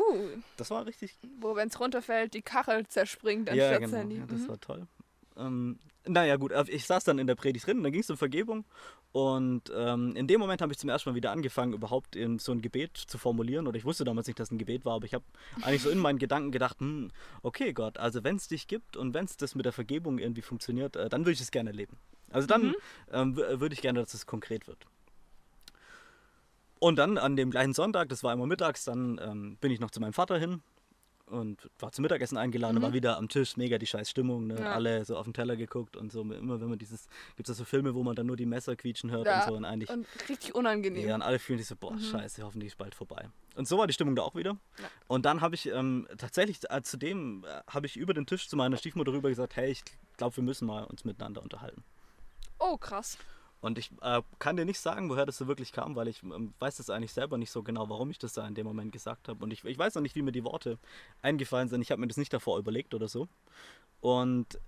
Das 0.56 0.70
war 0.70 0.86
richtig 0.86 1.18
Wo, 1.42 1.56
wenn 1.58 1.68
es 1.68 1.78
runterfällt, 1.80 2.34
die 2.34 2.42
Kachel 2.42 2.88
zerspringt 2.88 3.50
anstatt 3.50 3.72
ja, 3.72 3.78
genau. 3.80 3.98
Handy. 3.98 4.18
Ja, 4.20 4.26
das 4.28 4.40
Mhm. 4.42 4.48
war 4.48 4.60
toll. 4.62 4.88
Ähm, 5.36 5.80
naja, 6.08 6.36
gut, 6.38 6.52
äh, 6.52 6.64
ich 6.68 6.86
saß 6.86 7.04
dann 7.04 7.20
in 7.20 7.28
der 7.28 7.36
Predigt 7.36 7.68
drin 7.68 7.78
und 7.78 7.84
dann 7.84 7.92
ging 7.92 8.02
es 8.02 8.10
um 8.10 8.18
Vergebung. 8.18 8.66
Und 9.12 9.72
ähm, 9.76 10.16
in 10.16 10.28
dem 10.28 10.40
Moment 10.40 10.62
habe 10.62 10.72
ich 10.72 10.80
zum 10.80 10.90
ersten 10.90 11.10
Mal 11.10 11.16
wieder 11.16 11.32
angefangen, 11.32 11.74
überhaupt 11.74 12.16
in 12.16 12.40
so 12.40 12.52
ein 12.52 12.62
Gebet 12.62 12.96
zu 12.98 13.18
formulieren. 13.18 13.68
Oder 13.68 13.78
ich 13.78 13.86
wusste 13.86 14.04
damals 14.04 14.28
nicht, 14.28 14.40
dass 14.40 14.48
es 14.48 14.52
ein 14.52 14.58
Gebet 14.58 14.86
war, 14.86 14.96
aber 14.96 15.06
ich 15.06 15.14
habe 15.14 15.26
eigentlich 15.62 15.82
so 15.82 15.90
in 15.90 15.98
meinen 16.00 16.18
Gedanken 16.18 16.52
gedacht: 16.52 16.80
hm, 16.80 17.12
okay, 17.44 17.74
Gott, 17.74 17.98
also 17.98 18.24
wenn 18.24 18.38
es 18.38 18.48
dich 18.48 18.68
gibt 18.68 18.96
und 18.98 19.14
wenn 19.14 19.26
es 19.26 19.38
das 19.38 19.54
mit 19.56 19.66
der 19.66 19.74
Vergebung 19.74 20.18
irgendwie 20.18 20.42
funktioniert, 20.42 20.96
äh, 20.96 21.10
dann 21.10 21.22
würde 21.22 21.34
ich 21.34 21.42
es 21.42 21.52
gerne 21.52 21.72
erleben. 21.72 21.98
Also 22.32 22.48
dann 22.48 22.68
Mhm. 22.68 22.76
ähm, 23.12 23.38
w- 23.38 23.60
würde 23.60 23.74
ich 23.74 23.82
gerne, 23.82 24.00
dass 24.00 24.14
es 24.14 24.26
konkret 24.26 24.68
wird. 24.68 24.86
Und 26.80 26.96
dann 26.96 27.18
an 27.18 27.36
dem 27.36 27.52
gleichen 27.52 27.74
Sonntag, 27.74 28.10
das 28.10 28.24
war 28.24 28.34
immer 28.34 28.48
mittags, 28.48 28.86
dann 28.86 29.20
ähm, 29.22 29.58
bin 29.62 29.72
ich 29.72 29.80
noch 29.80 29.92
zu 29.92 30.00
meinem 30.00 30.14
Vater 30.14 30.40
hin 30.40 30.64
und 31.32 31.70
war 31.80 31.92
zum 31.92 32.04
Mittagessen 32.04 32.38
eingeladen, 32.38 32.78
Mhm. 32.78 32.82
war 32.84 32.94
wieder 32.94 33.18
am 33.18 33.30
Tisch, 33.30 33.58
mega 33.58 33.78
die 33.78 33.88
scheiß 33.88 34.10
Stimmung, 34.10 34.48
ne? 34.48 34.60
Ja. 34.60 34.72
alle 34.74 35.04
so 35.06 35.18
auf 35.18 35.26
den 35.26 35.34
Teller 35.34 35.56
geguckt 35.56 35.96
und 35.98 36.12
so. 36.12 36.22
Immer 36.22 36.62
wenn 36.62 36.70
man 36.70 36.78
dieses, 36.78 37.08
gibt 37.38 37.50
es 37.50 37.58
so 37.58 37.66
Filme, 37.66 37.96
wo 37.96 38.04
man 38.04 38.16
dann 38.16 38.26
nur 38.28 38.36
die 38.36 38.46
Messer 38.46 38.76
quietschen 38.76 39.10
hört 39.12 39.26
Ja, 39.26 39.44
und 39.44 39.50
so 39.50 39.56
und 39.56 39.66
eigentlich, 39.66 39.90
Und 39.90 40.06
richtig 40.30 40.54
unangenehm. 40.54 41.08
ja, 41.08 41.16
und 41.16 41.22
alle 41.22 41.40
fühlen 41.40 41.58
sich 41.60 41.68
so, 41.68 41.76
boah, 41.76 41.94
Mhm. 41.94 42.00
scheiße, 42.02 42.44
hoffentlich 42.44 42.68
ist 42.74 42.78
bald 42.78 42.94
vorbei. 42.94 43.30
Und 43.56 43.68
so 43.68 43.78
war 43.78 43.88
die 43.88 43.94
Stimmung 43.94 44.16
da 44.16 44.22
auch 44.24 44.36
wieder. 44.36 44.58
Ja. 44.80 44.86
Und 45.08 45.26
dann 45.26 45.42
habe 45.42 45.56
ich 45.56 45.68
ähm, 45.68 46.08
tatsächlich, 46.18 46.60
äh, 46.70 46.82
zudem 46.84 47.44
äh, 47.46 47.62
habe 47.72 47.86
ich 47.88 47.98
über 47.98 48.14
den 48.14 48.26
Tisch 48.26 48.48
zu 48.50 48.56
meiner 48.56 48.78
Stiefmutter 48.78 49.12
rüber 49.14 49.30
gesagt, 49.30 49.56
hey, 49.56 49.72
ich 49.72 49.84
glaube, 50.18 50.36
wir 50.38 50.44
müssen 50.44 50.66
mal 50.68 50.84
uns 50.84 51.04
miteinander 51.06 51.42
unterhalten. 51.42 51.84
Oh, 52.60 52.78
krass. 52.78 53.18
Und 53.62 53.78
ich 53.78 53.92
äh, 54.02 54.22
kann 54.40 54.58
dir 54.58 54.66
nicht 54.66 54.80
sagen, 54.80 55.10
woher 55.10 55.26
das 55.26 55.38
so 55.38 55.48
wirklich 55.48 55.72
kam, 55.72 55.96
weil 55.96 56.08
ich 56.08 56.24
ähm, 56.24 56.54
weiß 56.60 56.78
das 56.78 56.90
eigentlich 56.90 57.14
selber 57.14 57.38
nicht 57.38 57.52
so 57.52 57.62
genau, 57.62 57.90
warum 57.90 58.10
ich 58.10 58.18
das 58.18 58.34
da 58.34 58.48
in 58.48 58.56
dem 58.56 58.66
Moment 58.66 58.92
gesagt 58.92 59.28
habe. 59.28 59.44
Und 59.44 59.52
ich, 59.52 59.64
ich 59.64 59.78
weiß 59.78 59.96
auch 59.98 60.02
nicht, 60.02 60.16
wie 60.16 60.24
mir 60.24 60.32
die 60.32 60.44
Worte 60.44 60.80
eingefallen 61.22 61.70
sind. 61.70 61.82
Ich 61.82 61.92
habe 61.92 62.02
mir 62.02 62.08
das 62.08 62.18
nicht 62.18 62.34
davor 62.34 62.58
überlegt 62.58 62.94
oder 62.96 63.08
so. 63.08 63.28
Und 64.00 64.60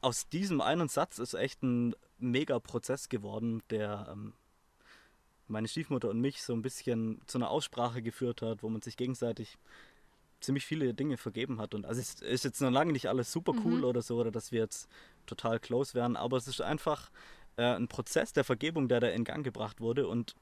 aus 0.00 0.28
diesem 0.28 0.60
einen 0.60 0.88
Satz 0.88 1.18
ist 1.18 1.34
echt 1.34 1.62
ein 1.62 1.94
mega 2.18 2.58
Prozess 2.60 3.08
geworden, 3.08 3.62
der 3.70 4.08
ähm, 4.12 4.32
meine 5.48 5.66
Stiefmutter 5.66 6.08
und 6.08 6.20
mich 6.20 6.42
so 6.42 6.52
ein 6.52 6.62
bisschen 6.62 7.20
zu 7.26 7.38
einer 7.38 7.50
Aussprache 7.50 8.00
geführt 8.00 8.42
hat, 8.42 8.62
wo 8.62 8.68
man 8.68 8.80
sich 8.80 8.96
gegenseitig 8.96 9.58
ziemlich 10.40 10.64
viele 10.64 10.94
Dinge 10.94 11.16
vergeben 11.16 11.60
hat. 11.60 11.74
Und 11.74 11.84
also 11.84 12.00
es 12.00 12.22
ist 12.22 12.44
jetzt 12.44 12.60
noch 12.62 12.70
lange 12.70 12.92
nicht 12.92 13.08
alles 13.08 13.32
super 13.32 13.52
cool 13.64 13.78
Mhm. 13.78 13.84
oder 13.84 14.02
so, 14.02 14.18
oder 14.18 14.30
dass 14.30 14.52
wir 14.52 14.60
jetzt 14.60 14.88
total 15.26 15.58
close 15.58 15.94
wären, 15.94 16.16
aber 16.16 16.36
es 16.36 16.48
ist 16.48 16.62
einfach 16.62 17.10
äh, 17.60 17.76
ein 17.76 17.88
Prozess 17.88 18.32
der 18.32 18.44
Vergebung, 18.44 18.88
der 18.88 19.00
da 19.00 19.08
in 19.08 19.24
Gang 19.24 19.44
gebracht 19.44 19.80
wurde. 19.80 20.08
Und 20.08 20.34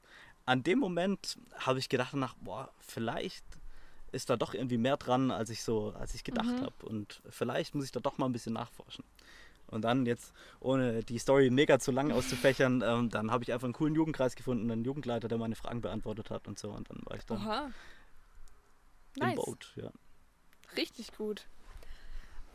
an 0.45 0.63
dem 0.63 0.79
Moment 0.79 1.37
habe 1.57 1.79
ich 1.79 1.89
gedacht, 1.89 2.13
nach, 2.13 2.35
boah, 2.41 2.71
vielleicht 2.79 3.43
ist 4.11 4.29
da 4.29 4.37
doch 4.37 4.53
irgendwie 4.53 4.77
mehr 4.77 4.97
dran, 4.97 5.29
als 5.29 5.49
ich 5.49 5.61
so, 5.63 5.93
als 5.99 6.15
ich 6.15 6.23
gedacht 6.23 6.47
Mhm. 6.47 6.61
habe. 6.61 6.85
Und 6.85 7.21
vielleicht 7.29 7.75
muss 7.75 7.85
ich 7.85 7.91
da 7.91 7.99
doch 7.99 8.17
mal 8.17 8.25
ein 8.25 8.31
bisschen 8.31 8.53
nachforschen. 8.53 9.03
Und 9.67 9.83
dann 9.83 10.07
jetzt, 10.07 10.33
ohne 10.59 11.03
die 11.03 11.19
Story 11.19 11.51
mega 11.51 11.77
zu 11.77 11.91
lang 11.91 12.11
auszufächern, 12.11 12.81
ähm, 12.85 13.09
dann 13.09 13.29
habe 13.31 13.43
ich 13.43 13.53
einfach 13.53 13.65
einen 13.65 13.73
coolen 13.73 13.93
Jugendkreis 13.93 14.35
gefunden, 14.35 14.71
einen 14.71 14.83
Jugendleiter, 14.83 15.27
der 15.27 15.37
meine 15.37 15.55
Fragen 15.55 15.81
beantwortet 15.81 16.31
hat 16.31 16.47
und 16.47 16.57
so. 16.57 16.71
Und 16.71 16.89
dann 16.89 17.01
war 17.05 17.17
ich 17.17 17.25
dann 17.25 17.37
Oha. 17.45 17.71
im 19.15 19.21
Nice. 19.27 19.35
Boot. 19.35 19.73
Ja. 19.75 19.91
Richtig 20.75 21.11
gut. 21.17 21.45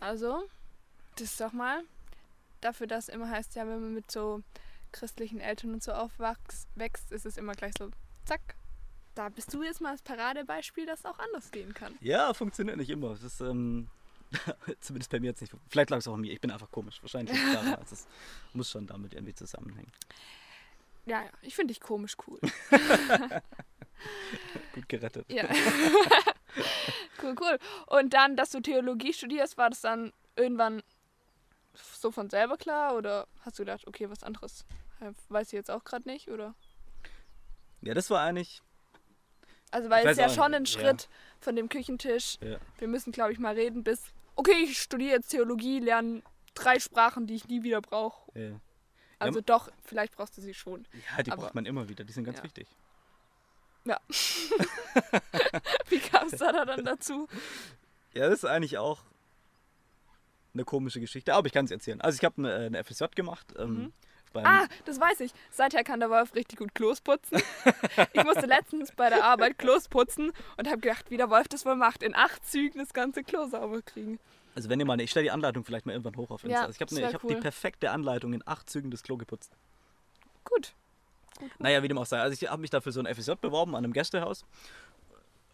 Also, 0.01 0.49
das 1.17 1.31
ist 1.31 1.41
doch 1.41 1.53
mal 1.53 1.83
dafür, 2.65 2.87
dass 2.87 3.09
immer 3.09 3.29
heißt, 3.29 3.55
ja, 3.57 3.67
wenn 3.67 3.81
man 3.81 3.95
mit 3.95 4.11
so 4.11 4.43
christlichen 4.93 5.41
Eltern 5.41 5.75
und 5.75 5.83
so 5.83 5.93
aufwächst, 5.93 6.69
wächst, 6.75 7.13
ist 7.13 7.27
es 7.27 7.37
immer 7.37 7.53
gleich 7.53 7.73
so, 7.79 7.91
zack. 8.25 8.57
Da 9.15 9.29
bist 9.29 9.55
du 9.55 9.63
jetzt 9.63 9.81
mal 9.81 9.93
das 9.93 10.03
Paradebeispiel, 10.03 10.87
dass 10.87 11.01
es 11.01 11.05
auch 11.05 11.19
anders 11.21 11.53
gehen 11.53 11.73
kann. 11.73 11.95
ja, 12.01 12.35
funktioniert 12.35 12.77
nicht 12.77 12.91
immer. 12.91 13.13
Es 13.13 13.23
ist, 13.23 13.41
ähm, 13.41 13.89
zumindest 14.81 15.11
bei 15.13 15.21
mir 15.21 15.29
jetzt 15.29 15.41
nicht. 15.41 15.55
Vielleicht 15.69 15.91
lag 15.91 15.99
es 15.99 16.09
auch 16.09 16.15
an 16.15 16.21
mir. 16.21 16.33
Ich 16.33 16.41
bin 16.41 16.51
einfach 16.51 16.71
komisch. 16.71 17.01
Wahrscheinlich 17.01 17.39
daran. 17.53 17.75
Also 17.77 17.95
es 17.95 18.09
muss 18.55 18.71
schon 18.71 18.87
damit 18.87 19.15
irgendwie 19.15 19.35
zusammenhängen. 19.35 19.93
Ja, 21.07 21.23
ja, 21.23 21.31
ich 21.43 21.55
finde 21.55 21.73
dich 21.73 21.81
komisch 21.81 22.17
cool. 22.27 22.41
Gut 24.75 24.89
gerettet. 24.89 25.27
Ja. 25.31 25.45
cool, 27.23 27.35
cool. 27.41 27.59
Und 27.87 28.15
dann, 28.15 28.37
dass 28.37 28.51
du 28.51 28.61
Theologie 28.61 29.13
studierst, 29.13 29.57
war 29.59 29.71
das 29.71 29.83
dann 29.83 30.13
irgendwann 30.37 30.83
so 31.75 32.11
von 32.11 32.31
selber 32.31 32.57
klar 32.57 32.95
oder 32.97 33.27
hast 33.45 33.59
du 33.59 33.63
gedacht, 33.65 33.87
okay, 33.87 34.09
was 34.11 34.23
anderes 34.23 34.65
äh, 35.01 35.13
weiß 35.29 35.49
ich 35.49 35.53
jetzt 35.55 35.71
auch 35.71 35.85
gerade 35.85 36.09
nicht 36.09 36.29
oder? 36.29 36.55
Ja, 37.83 37.95
das 37.95 38.11
war 38.11 38.23
eigentlich. 38.23 38.63
Also 39.71 39.91
weil 39.91 40.07
es 40.07 40.17
ja 40.19 40.29
schon 40.29 40.53
nicht, 40.53 40.61
ein 40.61 40.65
ja. 40.65 40.71
Schritt 40.71 41.09
von 41.41 41.57
dem 41.57 41.69
Küchentisch. 41.69 42.39
Ja. 42.41 42.59
Wir 42.79 42.89
müssen, 42.89 43.13
glaube 43.13 43.33
ich, 43.33 43.39
mal 43.39 43.55
reden 43.55 43.83
bis, 43.83 44.01
okay, 44.37 44.55
ich 44.63 44.81
studiere 44.81 45.17
jetzt 45.17 45.29
Theologie, 45.31 45.81
lerne 45.81 46.23
drei 46.55 46.79
Sprachen, 46.79 47.27
die 47.27 47.35
ich 47.35 47.49
nie 47.49 47.65
wieder 47.65 47.81
brauche. 47.81 48.31
Ja, 48.39 48.61
Also 49.19 49.41
doch, 49.41 49.69
vielleicht 49.85 50.15
brauchst 50.15 50.39
du 50.39 50.43
sie 50.43 50.55
schon. 50.55 50.87
ja 51.17 51.23
die 51.25 51.33
Aber- 51.33 51.43
braucht 51.43 51.55
man 51.57 51.67
immer 51.67 51.89
wieder. 51.89 52.05
Die 52.05 52.13
sind 52.13 52.25
ganz 52.25 52.39
Ja. 52.39 52.45
wichtig. 52.45 52.69
Wie 55.89 55.99
kam 55.99 56.29
es 56.29 56.39
da 56.39 56.65
dann 56.65 56.85
dazu? 56.85 57.29
Ja, 58.15 58.29
das 58.29 58.39
ist 58.39 58.45
eigentlich 58.45 58.79
auch 58.79 59.01
eine 60.55 60.65
komische 60.65 61.01
Geschichte. 61.01 61.35
Aber 61.35 61.47
ich 61.47 61.53
kann 61.53 61.65
es 61.67 61.71
erzählen. 61.71 62.01
Also, 62.01 62.17
ich 62.17 62.25
habe 62.25 62.37
eine, 62.39 62.55
eine 62.67 62.83
FSJ 62.85 63.05
gemacht. 63.15 63.53
Ähm, 63.59 63.75
Mhm. 63.75 63.93
Ah, 64.43 64.67
das 64.85 64.99
weiß 64.99 65.21
ich. 65.21 65.31
Seither 65.53 65.85
kann 65.85 66.01
der 66.01 66.11
Wolf 66.11 66.35
richtig 66.35 66.59
gut 66.59 66.75
Klos 66.75 67.01
putzen. 67.01 67.41
ich 68.15 68.25
musste 68.25 68.47
letztens 68.47 68.91
bei 68.91 69.09
der 69.09 69.23
Arbeit 69.23 69.59
Klos 69.61 69.87
putzen 69.87 70.33
und 70.57 70.67
habe 70.67 70.79
gedacht, 70.81 71.09
wie 71.13 71.17
der 71.17 71.31
Wolf 71.31 71.47
das 71.47 71.65
wohl 71.65 71.77
macht. 71.77 72.03
In 72.03 72.17
acht 72.17 72.45
Zügen 72.45 72.81
das 72.81 72.93
ganze 72.93 73.23
Klo 73.23 73.47
sauber 73.47 73.81
kriegen. 73.83 74.19
Also, 74.57 74.69
wenn 74.69 74.81
ihr 74.81 74.87
mal. 74.87 74.95
eine- 74.95 75.05
Ich 75.05 75.13
stelle 75.13 75.23
die 75.23 75.31
Anleitung 75.31 75.65
vielleicht 75.65 75.87
mal 75.87 75.93
irgendwann 75.93 76.17
hoch 76.17 76.33
auf 76.33 76.43
Insta. 76.43 76.59
Ja, 76.63 76.67
also 76.67 76.75
ich 76.75 76.81
habe 76.81 76.93
ne, 76.97 77.13
hab 77.13 77.23
cool. 77.23 77.35
die 77.37 77.41
perfekte 77.41 77.93
Anleitung 77.93 78.33
in 78.33 78.43
acht 78.45 78.69
Zügen 78.69 78.91
das 78.91 79.05
Klo 79.05 79.17
geputzt. 79.17 79.53
Gut. 80.43 80.75
Naja, 81.61 81.85
wie 81.85 81.89
dem 81.89 81.99
auch 81.99 82.07
sei. 82.07 82.19
Also 82.21 82.33
ich 82.41 82.51
habe 82.51 82.61
mich 82.61 82.71
dafür 82.71 82.91
so 82.91 83.01
ein 83.01 83.07
FSJ 83.13 83.33
beworben 83.41 83.77
an 83.77 83.85
einem 83.85 83.93
Gästehaus. 83.93 84.45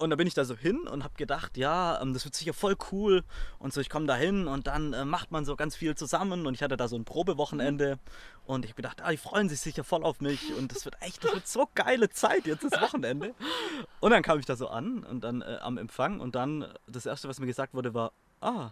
Und 0.00 0.08
da 0.08 0.16
bin 0.16 0.26
ich 0.26 0.32
da 0.32 0.46
so 0.46 0.56
hin 0.56 0.88
und 0.88 1.04
habe 1.04 1.12
gedacht, 1.18 1.58
ja, 1.58 2.00
ähm, 2.00 2.14
das 2.14 2.24
wird 2.24 2.34
sicher 2.34 2.54
voll 2.54 2.74
cool. 2.90 3.22
Und 3.58 3.74
so, 3.74 3.82
ich 3.82 3.90
komme 3.90 4.06
da 4.06 4.16
hin 4.16 4.48
und 4.48 4.66
dann 4.66 4.94
äh, 4.94 5.04
macht 5.04 5.30
man 5.30 5.44
so 5.44 5.56
ganz 5.56 5.76
viel 5.76 5.94
zusammen. 5.94 6.46
Und 6.46 6.54
ich 6.54 6.62
hatte 6.62 6.78
da 6.78 6.88
so 6.88 6.96
ein 6.96 7.04
Probewochenende. 7.04 7.98
Und 8.46 8.64
ich 8.64 8.70
habe 8.70 8.76
gedacht, 8.76 9.02
ah, 9.02 9.10
die 9.10 9.18
freuen 9.18 9.50
sich 9.50 9.60
sicher 9.60 9.84
voll 9.84 10.02
auf 10.02 10.22
mich. 10.22 10.54
Und 10.56 10.74
das 10.74 10.86
wird 10.86 10.96
echt, 11.02 11.22
das 11.22 11.34
wird 11.34 11.46
so 11.46 11.68
geile 11.74 12.08
Zeit 12.08 12.46
jetzt, 12.46 12.64
das 12.64 12.80
Wochenende. 12.80 13.34
Und 14.00 14.10
dann 14.10 14.22
kam 14.22 14.38
ich 14.38 14.46
da 14.46 14.56
so 14.56 14.68
an 14.68 15.04
und 15.04 15.22
dann 15.22 15.42
äh, 15.42 15.58
am 15.60 15.76
Empfang. 15.76 16.20
Und 16.20 16.34
dann, 16.34 16.66
das 16.86 17.04
Erste, 17.04 17.28
was 17.28 17.38
mir 17.38 17.46
gesagt 17.46 17.74
wurde, 17.74 17.92
war, 17.92 18.12
ah, 18.40 18.70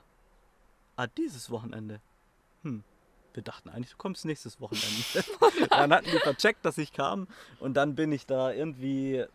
ah, 0.97 1.06
dieses 1.06 1.50
Wochenende. 1.50 2.00
Hm. 2.62 2.82
Wir 3.35 3.42
dachten 3.42 3.68
eigentlich, 3.68 3.90
du 3.90 3.99
kommst 3.99 4.25
nächstes 4.25 4.58
Wochenende. 4.61 5.68
dann 5.70 5.92
hatten 5.92 6.11
die 6.11 6.18
vercheckt, 6.18 6.64
dass 6.64 6.78
ich 6.78 6.94
kam. 6.94 7.28
Und 7.61 7.75
dann 7.75 7.94
bin 7.94 8.11
ich 8.11 8.25
da 8.25 8.50
irgendwie, 8.50 9.26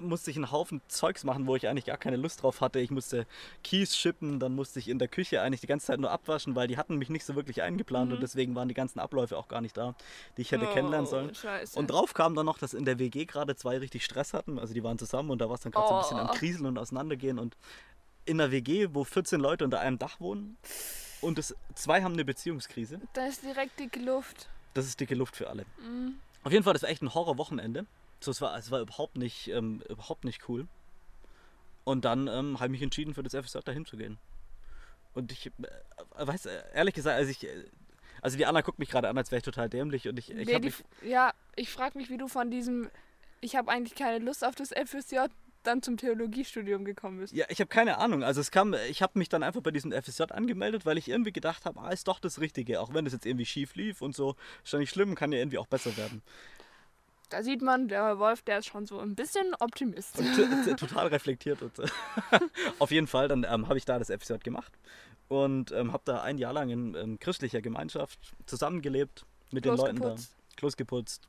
musste 0.00 0.30
ich 0.30 0.36
einen 0.36 0.50
Haufen 0.52 0.80
Zeugs 0.88 1.24
machen, 1.24 1.46
wo 1.46 1.56
ich 1.56 1.68
eigentlich 1.68 1.84
gar 1.86 1.96
keine 1.96 2.16
Lust 2.16 2.42
drauf 2.42 2.60
hatte. 2.60 2.78
Ich 2.80 2.90
musste 2.90 3.26
Kies 3.64 3.96
schippen, 3.96 4.38
dann 4.40 4.54
musste 4.54 4.78
ich 4.78 4.88
in 4.88 4.98
der 4.98 5.08
Küche 5.08 5.40
eigentlich 5.42 5.60
die 5.60 5.66
ganze 5.66 5.86
Zeit 5.86 6.00
nur 6.00 6.10
abwaschen, 6.10 6.54
weil 6.56 6.68
die 6.68 6.76
hatten 6.76 6.96
mich 6.96 7.08
nicht 7.10 7.24
so 7.24 7.34
wirklich 7.34 7.62
eingeplant 7.62 8.08
Mhm. 8.08 8.14
und 8.16 8.22
deswegen 8.22 8.54
waren 8.54 8.68
die 8.68 8.74
ganzen 8.74 8.98
Abläufe 9.00 9.36
auch 9.36 9.48
gar 9.48 9.60
nicht 9.60 9.76
da, 9.76 9.94
die 10.36 10.42
ich 10.42 10.52
hätte 10.52 10.66
kennenlernen 10.66 11.06
sollen. 11.06 11.30
Oh, 11.30 11.34
Scheiße. 11.34 11.78
Und 11.78 11.88
drauf 11.90 12.14
kam 12.14 12.34
dann 12.34 12.46
noch, 12.46 12.58
dass 12.58 12.74
in 12.74 12.84
der 12.84 12.98
WG 12.98 13.24
gerade 13.24 13.56
zwei 13.56 13.78
richtig 13.78 14.04
Stress 14.04 14.34
hatten. 14.34 14.58
Also 14.58 14.74
die 14.74 14.82
waren 14.84 14.98
zusammen 14.98 15.30
und 15.30 15.38
da 15.40 15.48
war 15.48 15.54
es 15.56 15.60
dann 15.62 15.72
gerade 15.72 15.88
so 15.88 15.94
ein 15.94 16.00
bisschen 16.02 16.18
am 16.18 16.28
Oh. 16.30 16.34
Kriseln 16.34 16.66
und 16.66 16.78
auseinandergehen. 16.78 17.38
Und 17.38 17.56
in 18.24 18.38
der 18.38 18.50
WG, 18.50 18.88
wo 18.92 19.04
14 19.04 19.40
Leute 19.40 19.64
unter 19.64 19.80
einem 19.80 19.98
Dach 19.98 20.20
wohnen 20.20 20.56
und 21.20 21.38
es, 21.38 21.54
zwei 21.74 22.02
haben 22.02 22.12
eine 22.12 22.24
Beziehungskrise, 22.24 23.00
da 23.14 23.26
ist 23.26 23.42
direkt 23.42 23.78
dicke 23.80 24.00
Luft. 24.00 24.48
das 24.74 24.86
ist 24.86 25.00
dicke 25.00 25.14
Luft 25.14 25.34
für 25.36 25.48
alle. 25.48 25.64
Mhm. 25.82 26.16
Auf 26.44 26.52
jeden 26.52 26.62
Fall, 26.62 26.72
das 26.72 26.82
war 26.82 26.88
echt 26.90 27.02
ein 27.02 27.12
Horrorwochenende. 27.14 27.84
So, 28.20 28.30
es 28.30 28.40
war, 28.40 28.56
es 28.56 28.70
war 28.70 28.80
überhaupt 28.80 29.16
nicht, 29.16 29.48
ähm, 29.48 29.82
überhaupt 29.88 30.24
nicht 30.24 30.48
cool. 30.48 30.66
Und 31.84 32.04
dann 32.04 32.28
ähm, 32.28 32.56
habe 32.56 32.66
ich 32.66 32.72
mich 32.72 32.82
entschieden, 32.82 33.14
für 33.14 33.22
das 33.22 33.34
FSJ 33.34 33.58
dahin 33.64 33.86
zu 33.86 33.96
gehen. 33.96 34.18
Und 35.14 35.32
ich 35.32 35.46
äh, 35.46 35.50
weiß, 36.18 36.46
äh, 36.46 36.62
ehrlich 36.74 36.94
gesagt, 36.94 37.16
also 37.16 37.30
ich, 37.30 37.44
äh, 37.44 37.64
also 38.20 38.36
die 38.36 38.46
Anna 38.46 38.60
guckt 38.60 38.78
mich 38.78 38.90
gerade 38.90 39.08
an, 39.08 39.16
als 39.16 39.30
wäre 39.30 39.38
ich 39.38 39.44
total 39.44 39.68
dämlich 39.68 40.08
und 40.08 40.18
ich, 40.18 40.30
ich 40.30 40.46
Nee, 40.46 40.58
die, 40.58 40.66
mich, 40.66 40.84
ja, 41.02 41.32
ich 41.56 41.70
frage 41.70 41.96
mich, 41.96 42.10
wie 42.10 42.18
du 42.18 42.28
von 42.28 42.50
diesem, 42.50 42.90
ich 43.40 43.56
habe 43.56 43.70
eigentlich 43.70 43.94
keine 43.94 44.24
Lust 44.24 44.44
auf 44.44 44.54
das 44.54 44.70
FSJ, 44.70 45.26
dann 45.62 45.82
zum 45.82 45.96
Theologiestudium 45.96 46.84
gekommen 46.84 47.18
bist. 47.18 47.34
ja, 47.34 47.46
ich 47.48 47.60
habe 47.60 47.68
keine 47.68 47.98
Ahnung. 47.98 48.22
Also 48.22 48.40
es 48.40 48.50
kam, 48.50 48.74
ich 48.88 49.02
habe 49.02 49.18
mich 49.18 49.28
dann 49.28 49.42
einfach 49.42 49.60
bei 49.60 49.70
diesem 49.70 49.92
FSJ 49.92 50.24
angemeldet, 50.30 50.86
weil 50.86 50.98
ich 50.98 51.08
irgendwie 51.08 51.32
gedacht 51.32 51.64
habe, 51.64 51.80
ah, 51.80 51.90
ist 51.90 52.08
doch 52.08 52.20
das 52.20 52.40
Richtige, 52.40 52.80
auch 52.80 52.94
wenn 52.94 53.04
das 53.04 53.12
jetzt 53.12 53.26
irgendwie 53.26 53.46
schief 53.46 53.74
lief 53.74 54.02
und 54.02 54.14
so, 54.14 54.36
ist 54.64 54.72
ja 54.72 54.78
nicht 54.78 54.90
schlimm, 54.90 55.14
kann 55.14 55.32
ja 55.32 55.38
irgendwie 55.38 55.58
auch 55.58 55.66
besser 55.66 55.96
werden. 55.96 56.22
Da 57.28 57.42
sieht 57.42 57.60
man, 57.60 57.88
der 57.88 58.18
Wolf, 58.18 58.42
der 58.42 58.58
ist 58.60 58.66
schon 58.66 58.86
so 58.86 58.98
ein 59.00 59.14
bisschen 59.14 59.54
Optimist. 59.60 60.18
Und 60.18 60.34
t- 60.34 60.46
t- 60.64 60.74
total 60.76 61.08
reflektiert. 61.08 61.60
Und, 61.62 61.72
auf 62.78 62.90
jeden 62.90 63.06
Fall, 63.06 63.28
dann 63.28 63.44
ähm, 63.44 63.68
habe 63.68 63.76
ich 63.76 63.84
da 63.84 63.98
das 63.98 64.08
FSJ 64.10 64.34
gemacht 64.42 64.72
und 65.28 65.72
ähm, 65.72 65.92
habe 65.92 66.02
da 66.06 66.22
ein 66.22 66.38
Jahr 66.38 66.54
lang 66.54 66.70
in 66.70 66.94
ähm, 66.94 67.18
christlicher 67.18 67.60
Gemeinschaft 67.60 68.18
zusammengelebt 68.46 69.26
mit 69.50 69.64
den 69.66 69.74
Klos 69.74 69.80
Leuten 69.86 70.00
geputzt. 70.00 70.32
da. 70.32 70.56
Klos 70.56 70.76
geputzt, 70.78 71.28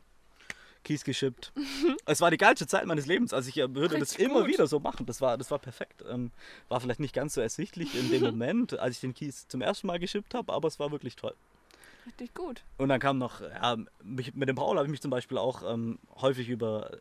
Kies 0.86 1.03
geschippt. 1.03 1.51
es 2.06 2.22
war 2.22 2.32
die 2.32 2.38
geilste 2.38 2.65
Zeit 2.65 2.86
meines 2.86 3.06
Lebens. 3.06 3.34
Also 3.34 3.50
ich 3.50 3.58
äh, 3.58 3.75
würde 3.75 4.00
das 4.00 4.12
Richtig 4.12 4.25
immer 4.25 4.41
gut. 4.41 4.48
wieder 4.48 4.68
so 4.68 4.79
machen. 4.79 5.06
Das 5.06 5.20
war, 5.20 5.38
das 5.38 5.51
war 5.51 5.60
perfekt. 5.60 6.01
Ähm, 6.10 6.32
war 6.70 6.79
vielleicht 6.79 7.01
nicht 7.01 7.13
ganz 7.13 7.34
so 7.34 7.41
ersichtlich 7.41 7.94
in 8.00 8.10
dem 8.10 8.22
Moment, 8.24 8.79
als 8.79 8.96
ich 8.96 9.01
den 9.01 9.13
Kies 9.13 9.50
zum 9.50 9.62
ersten 9.62 9.88
Mal 9.88 10.00
geschippt 10.00 10.34
habe, 10.34 10.53
aber 10.53 10.70
es 10.70 10.79
war 10.79 10.91
wirklich 10.91 11.18
toll. 11.18 11.36
Richtig 12.06 12.34
gut. 12.34 12.63
Und 12.77 12.89
dann 12.89 13.00
kam 13.00 13.18
noch, 13.18 13.41
ja, 13.41 13.77
mich, 14.03 14.34
mit 14.34 14.50
dem 14.50 14.56
Paul 14.56 14.77
habe 14.77 14.86
ich 14.86 14.91
mich 14.91 15.01
zum 15.01 15.12
Beispiel 15.12 15.38
auch 15.38 15.63
ähm, 15.72 16.00
häufig 16.22 16.50
über 16.50 16.91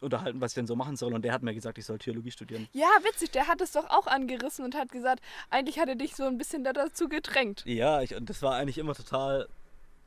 unterhalten, 0.00 0.40
was 0.40 0.52
ich 0.52 0.54
denn 0.54 0.66
so 0.66 0.76
machen 0.76 0.96
soll. 0.96 1.14
Und 1.14 1.22
der 1.22 1.32
hat 1.32 1.42
mir 1.42 1.54
gesagt, 1.54 1.78
ich 1.78 1.86
soll 1.86 1.98
Theologie 1.98 2.30
studieren. 2.30 2.68
Ja, 2.72 2.88
witzig, 3.02 3.30
der 3.30 3.48
hat 3.48 3.60
es 3.60 3.72
doch 3.72 3.88
auch 3.90 4.06
angerissen 4.06 4.64
und 4.64 4.74
hat 4.74 4.90
gesagt, 4.90 5.22
eigentlich 5.50 5.78
hat 5.78 5.88
er 5.88 5.96
dich 5.96 6.14
so 6.14 6.24
ein 6.24 6.38
bisschen 6.38 6.64
da 6.64 6.72
dazu 6.72 7.08
gedrängt. 7.08 7.62
Ja, 7.66 8.02
ich, 8.02 8.14
und 8.14 8.28
das 8.30 8.42
war 8.42 8.54
eigentlich 8.54 8.78
immer 8.78 8.94
total. 8.94 9.48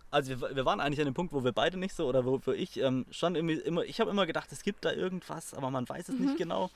Also 0.10 0.42
wir, 0.42 0.56
wir 0.56 0.66
waren 0.66 0.82
eigentlich 0.82 1.00
an 1.00 1.06
dem 1.06 1.14
Punkt, 1.14 1.34
wo 1.34 1.44
wir 1.44 1.54
beide 1.54 1.78
nicht 1.78 1.96
so, 1.96 2.08
oder 2.08 2.26
wo, 2.26 2.42
wo 2.44 2.52
ich 2.52 2.78
ähm, 2.78 3.06
schon 3.12 3.36
irgendwie 3.36 3.56
immer, 3.56 3.84
ich 3.84 4.00
habe 4.02 4.12
immer 4.12 4.26
gedacht, 4.26 4.52
es 4.52 4.64
gibt 4.64 4.84
da 4.84 4.92
irgendwas, 4.92 5.54
aber 5.54 5.72
man 5.72 5.88
weiß 5.88 6.10
es 6.10 6.20
nicht 6.20 6.38
genau. 6.38 6.70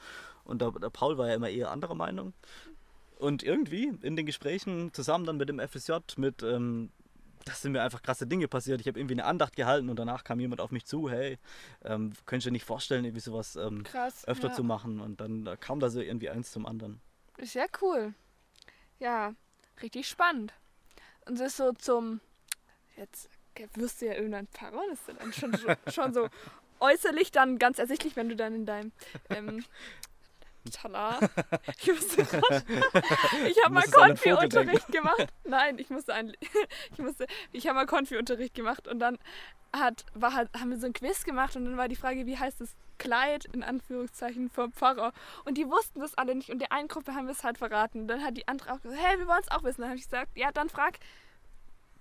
Und 0.45 0.62
der, 0.62 0.72
der 0.72 0.89
Paul 0.89 1.17
war 1.17 1.27
ja 1.27 1.36
immer 1.36 1.50
eher 1.50 1.72
anderer 1.72 1.95
Meinung. 1.95 2.34
Und 3.17 3.43
irgendwie 3.43 3.93
in 4.01 4.15
den 4.15 4.25
Gesprächen 4.25 4.93
zusammen 4.93 5.25
dann 5.25 5.38
mit 5.38 5.50
dem 5.50 5.60
FSJ, 5.60 5.93
mit, 6.17 6.43
ähm, 6.43 6.91
das 7.45 7.61
sind 7.61 7.71
mir 7.71 7.81
einfach 7.83 8.01
krasse 8.01 8.27
Dinge 8.27 8.47
passiert. 8.47 8.81
Ich 8.81 8.87
habe 8.87 8.99
irgendwie 8.99 9.13
eine 9.13 9.25
Andacht 9.25 9.55
gehalten 9.55 9.89
und 9.89 9.97
danach 9.97 10.23
kam 10.23 10.39
jemand 10.39 10.59
auf 10.61 10.71
mich 10.71 10.85
zu, 10.85 11.09
hey, 11.09 11.37
ähm, 11.83 12.13
könntest 12.25 12.47
du 12.47 12.49
dir 12.49 12.53
nicht 12.53 12.65
vorstellen, 12.65 13.05
irgendwie 13.05 13.21
sowas 13.21 13.55
ähm, 13.55 13.83
Krass. 13.83 14.27
öfter 14.27 14.49
ja. 14.49 14.53
zu 14.53 14.63
machen. 14.63 14.99
Und 14.99 15.21
dann 15.21 15.45
äh, 15.47 15.55
kam 15.59 15.79
da 15.79 15.89
so 15.89 16.01
irgendwie 16.01 16.29
eins 16.29 16.51
zum 16.51 16.65
anderen. 16.65 16.99
Ist 17.37 17.53
ja 17.53 17.65
cool. 17.81 18.13
Ja, 18.99 19.33
richtig 19.81 20.07
spannend. 20.07 20.53
Und 21.25 21.35
es 21.35 21.41
ist 21.41 21.57
so 21.57 21.71
zum. 21.73 22.19
Jetzt 22.97 23.29
wirst 23.75 24.01
du 24.01 24.07
ja 24.07 24.13
irgendein 24.13 24.47
Pfarrer, 24.47 24.81
das 24.89 24.99
ist 24.99 25.19
dann 25.19 25.33
schon, 25.33 25.53
so- 25.53 25.75
schon 25.91 26.13
so 26.13 26.29
äußerlich 26.79 27.31
dann 27.31 27.57
ganz 27.57 27.79
ersichtlich, 27.79 28.15
wenn 28.15 28.29
du 28.29 28.35
dann 28.35 28.55
in 28.55 28.65
deinem. 28.65 28.91
Ähm, 29.29 29.63
Tala. 30.72 31.19
Ich 31.81 31.88
musste 31.88 32.24
grad, 32.25 32.65
Ich 33.48 33.63
habe 33.63 33.74
mal 33.74 33.84
Konfi-Unterricht 33.84 34.88
gemacht. 34.88 35.27
Nein, 35.43 35.77
ich 35.79 35.89
musste 35.89 36.13
ein, 36.13 36.34
ich 36.91 37.00
musste, 37.00 37.27
ich 37.51 37.67
habe 37.67 37.75
mal 37.75 37.86
Konfi-Unterricht 37.86 38.53
gemacht 38.53 38.88
und 38.88 39.00
dann 39.00 39.17
hat, 39.75 40.05
war 40.13 40.34
halt, 40.34 40.50
haben 40.60 40.69
wir 40.69 40.79
so 40.79 40.86
ein 40.86 40.93
Quiz 40.93 41.24
gemacht 41.24 41.55
und 41.55 41.65
dann 41.65 41.77
war 41.77 41.88
die 41.88 41.95
Frage, 41.95 42.25
wie 42.25 42.38
heißt 42.38 42.62
das 42.62 42.75
Kleid 42.98 43.45
in 43.51 43.63
Anführungszeichen 43.63 44.50
vom 44.50 44.72
Pfarrer? 44.72 45.11
Und 45.44 45.57
die 45.57 45.68
wussten 45.68 46.00
das 46.00 46.16
alle 46.16 46.33
nicht 46.33 46.50
und 46.50 46.59
der 46.59 46.72
einen 46.72 46.87
Gruppe 46.87 47.13
haben 47.13 47.25
wir 47.25 47.33
es 47.33 47.44
halt 47.44 47.57
verraten. 47.57 48.01
Und 48.01 48.07
dann 48.07 48.24
hat 48.24 48.37
die 48.37 48.48
andere 48.48 48.74
auch 48.74 48.81
gesagt, 48.81 49.01
hey, 49.01 49.20
wir 49.20 49.27
wollen 49.27 49.42
es 49.42 49.51
auch 49.51 49.63
wissen. 49.63 49.81
Dann 49.81 49.89
habe 49.89 49.98
ich 49.98 50.05
gesagt, 50.05 50.31
ja, 50.35 50.51
dann 50.51 50.70
frag 50.70 51.00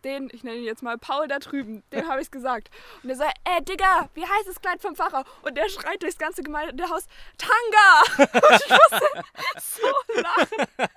den, 0.04 0.28
ich 0.32 0.44
nenne 0.44 0.58
ihn 0.58 0.64
jetzt 0.64 0.82
mal 0.82 0.98
Paul 0.98 1.26
da 1.28 1.38
drüben, 1.38 1.82
dem 1.92 2.08
habe 2.08 2.20
ich 2.20 2.26
es 2.26 2.30
gesagt. 2.30 2.70
Und 3.02 3.08
der 3.08 3.16
sagt, 3.16 3.36
ey, 3.44 3.64
Digga, 3.64 4.08
wie 4.14 4.22
heißt 4.24 4.46
das 4.48 4.60
Kleid 4.60 4.80
vom 4.82 4.94
Pfarrer? 4.94 5.24
Und 5.42 5.56
der 5.56 5.68
schreit 5.68 6.02
durchs 6.02 6.18
ganze 6.18 6.42
Gemeindehaus, 6.42 7.06
Tanga! 7.38 8.28
Und 8.48 8.62
ich 8.64 8.70
musste 8.70 9.24
so 9.60 10.20
lachen. 10.20 10.88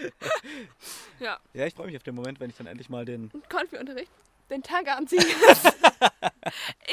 ja, 1.20 1.38
Ja, 1.54 1.66
ich 1.66 1.74
freue 1.74 1.86
mich 1.86 1.96
auf 1.96 2.02
den 2.02 2.14
Moment, 2.14 2.40
wenn 2.40 2.50
ich 2.50 2.56
dann 2.56 2.66
endlich 2.66 2.88
mal 2.88 3.04
den 3.04 3.30
Konfi-Unterricht, 3.48 4.10
den 4.50 4.62
Tanga 4.62 4.94
anziehen 4.94 5.24
muss. 5.46 5.62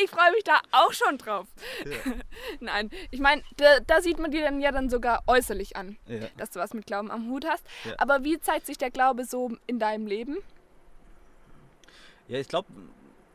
ich 0.03 0.09
freue 0.09 0.31
mich 0.31 0.43
da 0.43 0.59
auch 0.71 0.93
schon 0.93 1.17
drauf. 1.17 1.47
Nein, 2.59 2.89
ich 3.11 3.19
meine, 3.19 3.43
da, 3.57 3.79
da 3.81 4.01
sieht 4.01 4.19
man 4.19 4.31
dir 4.31 4.41
dann 4.41 4.59
ja 4.59 4.71
dann 4.71 4.89
sogar 4.89 5.23
äußerlich 5.27 5.75
an, 5.75 5.97
Ja. 6.07 6.27
dass 6.37 6.51
du 6.51 6.59
was 6.59 6.73
mit 6.73 6.85
Glauben 6.85 7.11
am 7.11 7.29
Hut 7.29 7.45
hast. 7.47 7.65
Ja. 7.83 7.93
Aber 7.97 8.23
wie 8.23 8.39
zeigt 8.39 8.65
sich 8.65 8.77
der 8.77 8.91
Glaube 8.91 9.25
so 9.25 9.51
in 9.67 9.79
deinem 9.79 10.07
Leben? 10.07 10.37
Ja, 12.33 12.39
ich 12.39 12.47
glaube, 12.47 12.67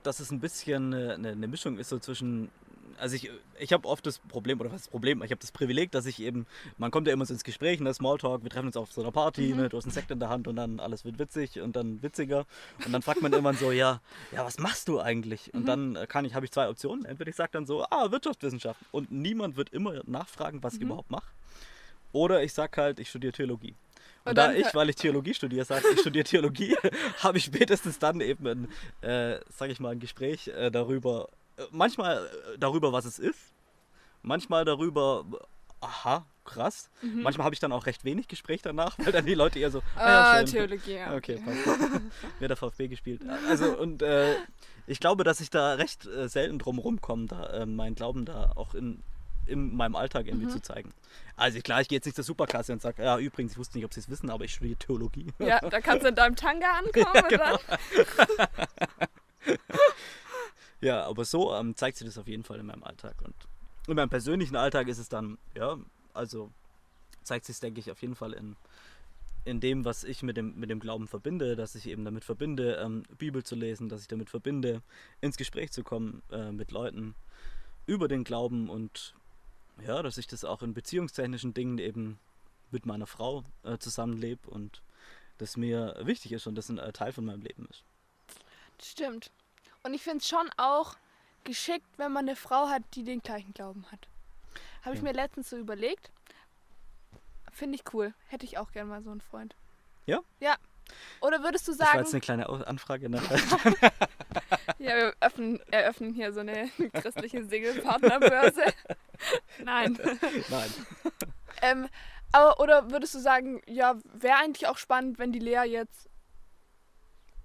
dass 0.02 0.18
es 0.18 0.32
ein 0.32 0.40
bisschen 0.40 0.92
eine, 0.92 1.14
eine, 1.14 1.28
eine 1.28 1.46
Mischung 1.46 1.78
ist 1.78 1.88
so 1.88 2.00
zwischen. 2.00 2.50
Also 2.96 3.14
ich, 3.14 3.30
ich 3.60 3.72
habe 3.72 3.86
oft 3.86 4.04
das 4.04 4.18
Problem, 4.18 4.58
oder 4.58 4.70
was 4.70 4.80
ist 4.80 4.86
das 4.86 4.90
Problem? 4.90 5.22
Ich 5.22 5.30
habe 5.30 5.40
das 5.40 5.52
Privileg, 5.52 5.92
dass 5.92 6.04
ich 6.04 6.20
eben, 6.20 6.46
man 6.78 6.90
kommt 6.90 7.06
ja 7.06 7.12
immer 7.12 7.24
so 7.24 7.32
ins 7.32 7.44
Gespräch, 7.44 7.78
ne, 7.78 7.94
Smalltalk, 7.94 8.42
wir 8.42 8.50
treffen 8.50 8.66
uns 8.66 8.76
auf 8.76 8.90
so 8.90 9.02
einer 9.02 9.12
Party, 9.12 9.54
ne, 9.54 9.68
du 9.68 9.76
hast 9.76 9.84
einen 9.84 9.92
Sekt 9.92 10.10
in 10.10 10.18
der 10.18 10.30
Hand 10.30 10.48
und 10.48 10.56
dann 10.56 10.80
alles 10.80 11.04
wird 11.04 11.20
witzig 11.20 11.60
und 11.60 11.76
dann 11.76 12.02
witziger. 12.02 12.44
Und 12.84 12.92
dann 12.92 13.02
fragt 13.02 13.22
man 13.22 13.30
irgendwann 13.30 13.56
so, 13.56 13.70
ja, 13.70 14.00
ja, 14.32 14.44
was 14.44 14.58
machst 14.58 14.88
du 14.88 14.98
eigentlich? 14.98 15.54
Und 15.54 15.66
dann 15.66 15.94
äh, 15.94 16.08
kann 16.08 16.24
ich, 16.24 16.34
habe 16.34 16.44
ich 16.44 16.50
zwei 16.50 16.68
Optionen. 16.68 17.04
Entweder 17.04 17.30
ich 17.30 17.36
sage 17.36 17.50
dann 17.52 17.66
so, 17.66 17.84
ah, 17.84 18.10
Wirtschaftswissenschaften. 18.10 18.84
Und 18.90 19.12
niemand 19.12 19.56
wird 19.56 19.70
immer 19.70 20.02
nachfragen, 20.06 20.60
was 20.64 20.74
ich 20.74 20.80
überhaupt 20.80 21.12
mache. 21.12 21.30
Oder 22.10 22.42
ich 22.42 22.52
sage 22.52 22.82
halt, 22.82 22.98
ich 22.98 23.10
studiere 23.10 23.32
Theologie. 23.32 23.76
Und, 24.28 24.34
da 24.36 24.52
ich, 24.52 24.66
weil 24.74 24.88
ich 24.90 24.96
Theologie 24.96 25.34
studiere, 25.34 25.64
sage, 25.64 25.84
ich 25.92 26.00
studiere 26.00 26.24
Theologie, 26.24 26.76
habe 27.22 27.38
ich 27.38 27.44
spätestens 27.44 27.98
dann 27.98 28.20
eben 28.20 28.46
ein, 28.46 28.68
äh, 29.00 29.40
sage 29.50 29.72
ich 29.72 29.80
mal, 29.80 29.90
ein 29.90 30.00
Gespräch 30.00 30.48
äh, 30.48 30.70
darüber, 30.70 31.28
äh, 31.56 31.62
manchmal 31.70 32.26
äh, 32.26 32.58
darüber, 32.58 32.92
was 32.92 33.04
es 33.04 33.18
ist, 33.18 33.38
manchmal 34.22 34.64
darüber, 34.64 35.24
aha, 35.80 36.26
krass. 36.44 36.90
Mhm. 37.02 37.22
Manchmal 37.22 37.44
habe 37.44 37.54
ich 37.54 37.60
dann 37.60 37.72
auch 37.72 37.86
recht 37.86 38.04
wenig 38.04 38.26
Gespräch 38.28 38.62
danach, 38.62 38.98
weil 38.98 39.12
dann 39.12 39.26
die 39.26 39.34
Leute 39.34 39.58
eher 39.58 39.70
so, 39.70 39.80
ah, 39.96 40.00
Ah, 40.00 40.40
ja, 40.40 40.46
schön. 40.46 40.46
Theologie, 40.46 40.94
ja. 40.94 41.14
Okay, 41.14 41.40
passt. 41.44 41.80
Mir 42.40 42.48
der 42.48 42.56
VfB 42.56 42.88
gespielt. 42.88 43.22
Also 43.48 43.76
und 43.78 44.02
äh, 44.02 44.34
ich 44.86 45.00
glaube, 45.00 45.24
dass 45.24 45.40
ich 45.40 45.50
da 45.50 45.74
recht 45.74 46.06
äh, 46.06 46.28
selten 46.28 46.58
drum 46.58 46.78
rumkomme, 46.78 47.26
da 47.26 47.66
meinen 47.66 47.94
Glauben 47.94 48.24
da 48.24 48.52
auch 48.56 48.74
in, 48.74 49.02
in 49.48 49.74
meinem 49.76 49.96
Alltag 49.96 50.26
irgendwie 50.26 50.46
Mhm. 50.46 50.50
zu 50.50 50.60
zeigen. 50.60 50.92
Also 51.36 51.60
klar, 51.60 51.80
ich 51.80 51.88
gehe 51.88 51.96
jetzt 51.96 52.04
nicht 52.06 52.14
zur 52.16 52.24
Superklasse 52.24 52.72
und 52.72 52.82
sage, 52.82 53.02
ja 53.02 53.18
übrigens, 53.18 53.52
ich 53.52 53.58
wusste 53.58 53.78
nicht, 53.78 53.84
ob 53.84 53.94
Sie 53.94 54.00
es 54.00 54.08
wissen, 54.08 54.28
aber 54.30 54.44
ich 54.44 54.54
studiere 54.54 54.76
Theologie. 54.78 55.32
Ja, 55.38 55.58
da 55.60 55.80
kannst 55.80 56.04
du 56.04 56.08
in 56.08 56.14
deinem 56.14 56.36
Tanga 56.36 56.66
ankommen 56.78 57.06
und 57.22 57.28
genau. 57.28 57.58
Ja, 60.80 61.04
aber 61.06 61.24
so 61.24 61.54
ähm, 61.54 61.74
zeigt 61.74 61.96
sich 61.96 62.06
das 62.06 62.18
auf 62.18 62.28
jeden 62.28 62.44
Fall 62.44 62.60
in 62.60 62.66
meinem 62.66 62.84
Alltag. 62.84 63.16
Und 63.24 63.34
in 63.88 63.96
meinem 63.96 64.10
persönlichen 64.10 64.54
Alltag 64.54 64.86
ist 64.88 64.98
es 64.98 65.08
dann, 65.08 65.38
ja, 65.56 65.76
also 66.14 66.50
zeigt 67.24 67.46
sich 67.46 67.58
denke 67.58 67.80
ich, 67.80 67.90
auf 67.90 68.00
jeden 68.00 68.14
Fall 68.14 68.32
in, 68.32 68.54
in 69.44 69.58
dem, 69.60 69.84
was 69.84 70.04
ich 70.04 70.22
mit 70.22 70.36
dem, 70.36 70.54
mit 70.58 70.70
dem 70.70 70.78
Glauben 70.78 71.08
verbinde, 71.08 71.56
dass 71.56 71.74
ich 71.74 71.88
eben 71.88 72.04
damit 72.04 72.24
verbinde, 72.24 72.76
ähm, 72.76 73.02
Bibel 73.18 73.42
zu 73.42 73.56
lesen, 73.56 73.88
dass 73.88 74.02
ich 74.02 74.08
damit 74.08 74.30
verbinde, 74.30 74.82
ins 75.20 75.36
Gespräch 75.36 75.72
zu 75.72 75.82
kommen 75.82 76.22
äh, 76.30 76.52
mit 76.52 76.70
Leuten 76.70 77.14
über 77.86 78.06
den 78.06 78.22
Glauben 78.22 78.68
und 78.70 79.14
ja, 79.86 80.02
dass 80.02 80.18
ich 80.18 80.26
das 80.26 80.44
auch 80.44 80.62
in 80.62 80.74
beziehungstechnischen 80.74 81.54
Dingen 81.54 81.78
eben 81.78 82.18
mit 82.70 82.86
meiner 82.86 83.06
Frau 83.06 83.44
äh, 83.64 83.78
zusammenlebe 83.78 84.48
und 84.50 84.82
das 85.38 85.56
mir 85.56 85.96
wichtig 86.00 86.32
ist 86.32 86.46
und 86.46 86.54
das 86.56 86.68
ein 86.68 86.78
äh, 86.78 86.92
Teil 86.92 87.12
von 87.12 87.24
meinem 87.24 87.42
Leben 87.42 87.66
ist. 87.70 87.84
Stimmt. 88.82 89.30
Und 89.82 89.94
ich 89.94 90.02
finde 90.02 90.18
es 90.18 90.28
schon 90.28 90.50
auch 90.56 90.96
geschickt, 91.44 91.86
wenn 91.96 92.12
man 92.12 92.26
eine 92.26 92.36
Frau 92.36 92.68
hat, 92.68 92.82
die 92.94 93.04
den 93.04 93.20
gleichen 93.22 93.54
Glauben 93.54 93.86
hat. 93.90 94.08
Habe 94.82 94.94
ich 94.94 95.00
Ja. 95.02 95.08
mir 95.08 95.12
letztens 95.14 95.50
so 95.50 95.56
überlegt. 95.56 96.10
Finde 97.52 97.76
ich 97.76 97.92
cool. 97.94 98.12
Hätte 98.28 98.44
ich 98.44 98.58
auch 98.58 98.70
gern 98.72 98.88
mal 98.88 99.02
so 99.02 99.10
einen 99.10 99.20
Freund. 99.20 99.54
Ja? 100.06 100.20
Ja. 100.40 100.56
Oder 101.20 101.42
würdest 101.42 101.66
du 101.68 101.72
Das 101.72 101.80
war 101.80 101.86
sagen, 101.88 101.98
jetzt 102.00 102.12
eine 102.14 102.20
kleine 102.20 102.48
Anfrage. 102.66 103.08
Ne? 103.08 103.20
ja, 104.78 104.96
wir 104.96 105.14
öffnen, 105.20 105.60
eröffnen 105.70 106.14
hier 106.14 106.32
so 106.32 106.40
eine 106.40 106.68
christliche 106.94 107.44
Segelpartnerbörse? 107.44 108.62
Nein. 109.64 109.98
Nein. 110.50 110.74
Ähm, 111.60 111.88
aber, 112.30 112.60
oder 112.60 112.92
würdest 112.92 113.16
du 113.16 113.18
sagen, 113.18 113.60
ja, 113.66 113.96
wäre 114.04 114.36
eigentlich 114.36 114.68
auch 114.68 114.78
spannend, 114.78 115.18
wenn 115.18 115.32
die 115.32 115.40
Lea 115.40 115.64
jetzt 115.66 116.08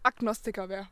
Agnostiker 0.03 0.69
wäre? 0.69 0.88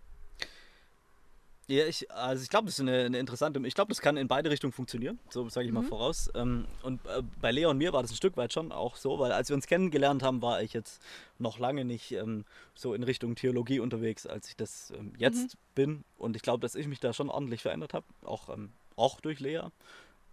Ja, 1.71 1.85
ich, 1.85 2.11
also 2.11 2.43
ich 2.43 2.49
glaube, 2.49 2.65
das 2.65 2.75
ist 2.75 2.81
eine, 2.81 3.05
eine 3.05 3.17
interessante. 3.17 3.65
Ich 3.65 3.75
glaube, 3.75 3.89
das 3.89 4.01
kann 4.01 4.17
in 4.17 4.27
beide 4.27 4.49
Richtungen 4.49 4.73
funktionieren. 4.73 5.19
So 5.29 5.47
sage 5.47 5.67
ich 5.67 5.71
mal 5.71 5.83
voraus. 5.83 6.29
Ähm, 6.35 6.65
und 6.83 7.05
äh, 7.05 7.21
bei 7.39 7.51
Lea 7.51 7.65
und 7.65 7.77
mir 7.77 7.93
war 7.93 8.01
das 8.01 8.11
ein 8.11 8.17
Stück 8.17 8.35
weit 8.35 8.51
schon 8.51 8.73
auch 8.73 8.97
so, 8.97 9.19
weil 9.19 9.31
als 9.31 9.47
wir 9.47 9.55
uns 9.55 9.67
kennengelernt 9.67 10.21
haben, 10.21 10.41
war 10.41 10.61
ich 10.61 10.73
jetzt 10.73 11.01
noch 11.39 11.59
lange 11.59 11.85
nicht 11.85 12.11
ähm, 12.11 12.43
so 12.75 12.93
in 12.93 13.03
Richtung 13.03 13.35
Theologie 13.35 13.79
unterwegs, 13.79 14.27
als 14.27 14.49
ich 14.49 14.57
das 14.57 14.91
ähm, 14.97 15.13
jetzt 15.17 15.55
bin. 15.73 16.03
Und 16.17 16.35
ich 16.35 16.41
glaube, 16.41 16.59
dass 16.59 16.75
ich 16.75 16.87
mich 16.87 16.99
da 16.99 17.13
schon 17.13 17.29
ordentlich 17.29 17.61
verändert 17.61 17.93
habe, 17.93 18.05
auch, 18.23 18.49
ähm, 18.49 18.73
auch 18.97 19.21
durch 19.21 19.39
Lea. 19.39 19.61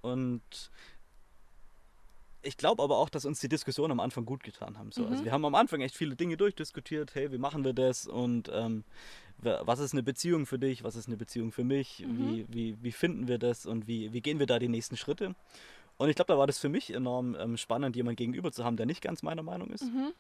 Und 0.01 0.71
ich 2.43 2.57
glaube 2.57 2.83
aber 2.83 2.99
auch, 2.99 3.09
dass 3.09 3.25
uns 3.25 3.41
die 3.41 3.49
Diskussion 3.49 3.91
am 3.91 4.01
Anfang 4.01 4.25
gut 4.25 4.43
getan 4.43 4.79
haben. 4.79 4.93
So. 4.93 5.05
Also 5.07 5.25
wir 5.25 5.33
haben 5.33 5.45
am 5.45 5.55
Anfang 5.55 5.81
echt 5.81 5.97
viele 5.97 6.15
Dinge 6.17 6.37
durchdiskutiert. 6.37 7.15
Hey, 7.15 7.33
wie 7.33 7.39
machen 7.39 7.65
wir 7.65 7.73
das? 7.73 8.07
Und 8.07 8.51
ähm, 8.55 8.85
wa- 9.39 9.63
was 9.65 9.81
ist 9.81 9.93
eine 9.93 10.03
Beziehung 10.05 10.47
für 10.47 10.59
dich? 10.59 10.85
Was 10.85 10.95
ist 10.97 11.09
eine 11.09 11.17
Beziehung 11.17 11.51
für 11.53 11.65
mich? 11.65 12.05
Wie, 12.09 12.47
wie, 12.49 12.77
wie 12.83 12.93
finden 12.93 13.27
wir 13.29 13.39
das? 13.39 13.67
Und 13.67 13.89
wie, 13.89 14.13
wie 14.13 14.21
gehen 14.21 14.39
wir 14.39 14.47
da 14.47 14.59
die 14.59 14.69
nächsten 14.69 14.97
Schritte? 14.97 15.35
Und 15.97 16.09
ich 16.09 16.15
glaube, 16.15 16.33
da 16.33 16.39
war 16.39 16.47
das 16.47 16.61
für 16.61 16.69
mich 16.69 16.95
enorm 16.95 17.35
ähm, 17.35 17.57
spannend, 17.57 17.97
jemand 17.97 18.17
gegenüber 18.19 18.53
zu 18.53 18.65
haben, 18.65 18.77
der 18.77 18.87
nicht 18.87 19.03
ganz 19.03 19.25
meiner 19.25 19.43
Meinung 19.43 19.71
ist. 19.71 19.83
Mhm. 19.83 20.13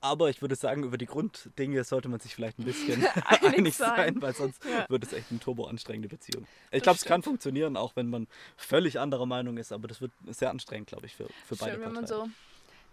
Aber 0.00 0.28
ich 0.28 0.42
würde 0.42 0.56
sagen, 0.56 0.84
über 0.84 0.98
die 0.98 1.06
Grunddinge 1.06 1.82
sollte 1.84 2.08
man 2.08 2.20
sich 2.20 2.34
vielleicht 2.34 2.58
ein 2.58 2.64
bisschen 2.64 3.02
Einig 3.26 3.42
einig 3.58 3.76
sein. 3.76 3.96
sein, 4.14 4.22
weil 4.22 4.34
sonst 4.34 4.62
Ja. 4.64 4.86
wird 4.88 5.04
es 5.04 5.12
echt 5.12 5.30
eine 5.30 5.40
turbo 5.40 5.64
anstrengende 5.66 6.08
Beziehung. 6.08 6.46
Ich 6.70 6.82
glaube, 6.82 6.96
es 6.98 7.04
kann 7.04 7.22
funktionieren, 7.22 7.76
auch 7.76 7.96
wenn 7.96 8.10
man 8.10 8.26
völlig 8.56 8.98
anderer 9.00 9.26
Meinung 9.26 9.56
ist, 9.56 9.72
aber 9.72 9.88
das 9.88 10.00
wird 10.00 10.12
sehr 10.28 10.50
anstrengend, 10.50 10.88
glaube 10.88 11.06
ich, 11.06 11.14
für, 11.16 11.28
für 11.46 11.56
beide 11.56 11.72
Schön, 11.76 11.80
wenn 11.82 11.92
man 11.92 12.04
Parteien. 12.04 12.30
so 12.30 12.30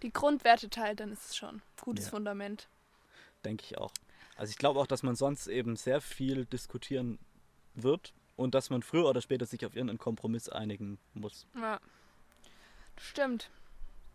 die 0.04 0.14
Grundwerte 0.14 0.70
teilt, 0.70 1.00
dann 1.00 1.12
ist 1.12 1.26
es 1.32 1.36
schon 1.36 1.56
ein 1.56 1.62
gutes 1.82 2.06
Ja. 2.06 2.12
Fundament. 2.12 2.68
Denke 3.44 3.66
ich 3.66 3.78
auch. 3.78 3.92
Also 4.36 4.52
ich 4.52 4.58
glaube 4.58 4.80
auch, 4.80 4.88
dass 4.88 5.04
man 5.04 5.16
sonst 5.16 5.48
eben 5.48 5.76
sehr 5.76 6.00
viel 6.02 6.46
diskutieren 6.46 7.18
wird 7.74 8.14
und 8.36 8.54
dass 8.56 8.70
man 8.70 8.82
früher 8.84 9.06
oder 9.10 9.22
später 9.22 9.46
sich 9.46 9.66
auf 9.66 9.76
irgendeinen 9.76 9.98
Kompromiss 10.00 10.48
einigen 10.48 11.00
muss. 11.16 11.48
Ja. 11.60 11.80
Stimmt. 12.98 13.50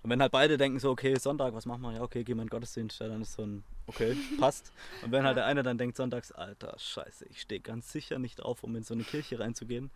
Und 0.03 0.11
wenn 0.11 0.21
halt 0.21 0.33
beide 0.33 0.57
denken 0.57 0.81
so, 0.81 0.91
okay, 0.91 1.17
Sonntag, 1.17 1.55
was 1.55 1.65
machen 1.65 1.83
wir? 1.83 1.93
Ja, 1.93 2.03
okay, 2.03 2.25
gehen 2.25 2.37
wir 2.37 2.43
in 2.43 2.49
den 2.49 2.51
Gottesdienst, 2.51 2.99
ja, 3.01 3.09
dann 3.09 3.23
ist 3.23 3.35
so 3.35 3.43
ein, 3.43 3.63
okay, 3.87 4.17
passt. 4.41 4.73
Und 5.03 5.13
wenn 5.13 5.25
halt 5.25 5.37
der 5.37 5.47
eine 5.47 5.63
dann 5.63 5.79
denkt, 5.79 5.97
sonntags, 5.97 6.33
alter, 6.33 6.75
scheiße, 6.79 7.27
ich 7.27 7.41
stehe 7.41 7.61
ganz 7.61 7.93
sicher 7.93 8.19
nicht 8.19 8.43
auf, 8.43 8.65
um 8.65 8.75
in 8.75 8.83
so 8.83 8.95
eine 8.95 9.05
Kirche 9.05 9.39
reinzugehen, 9.39 9.91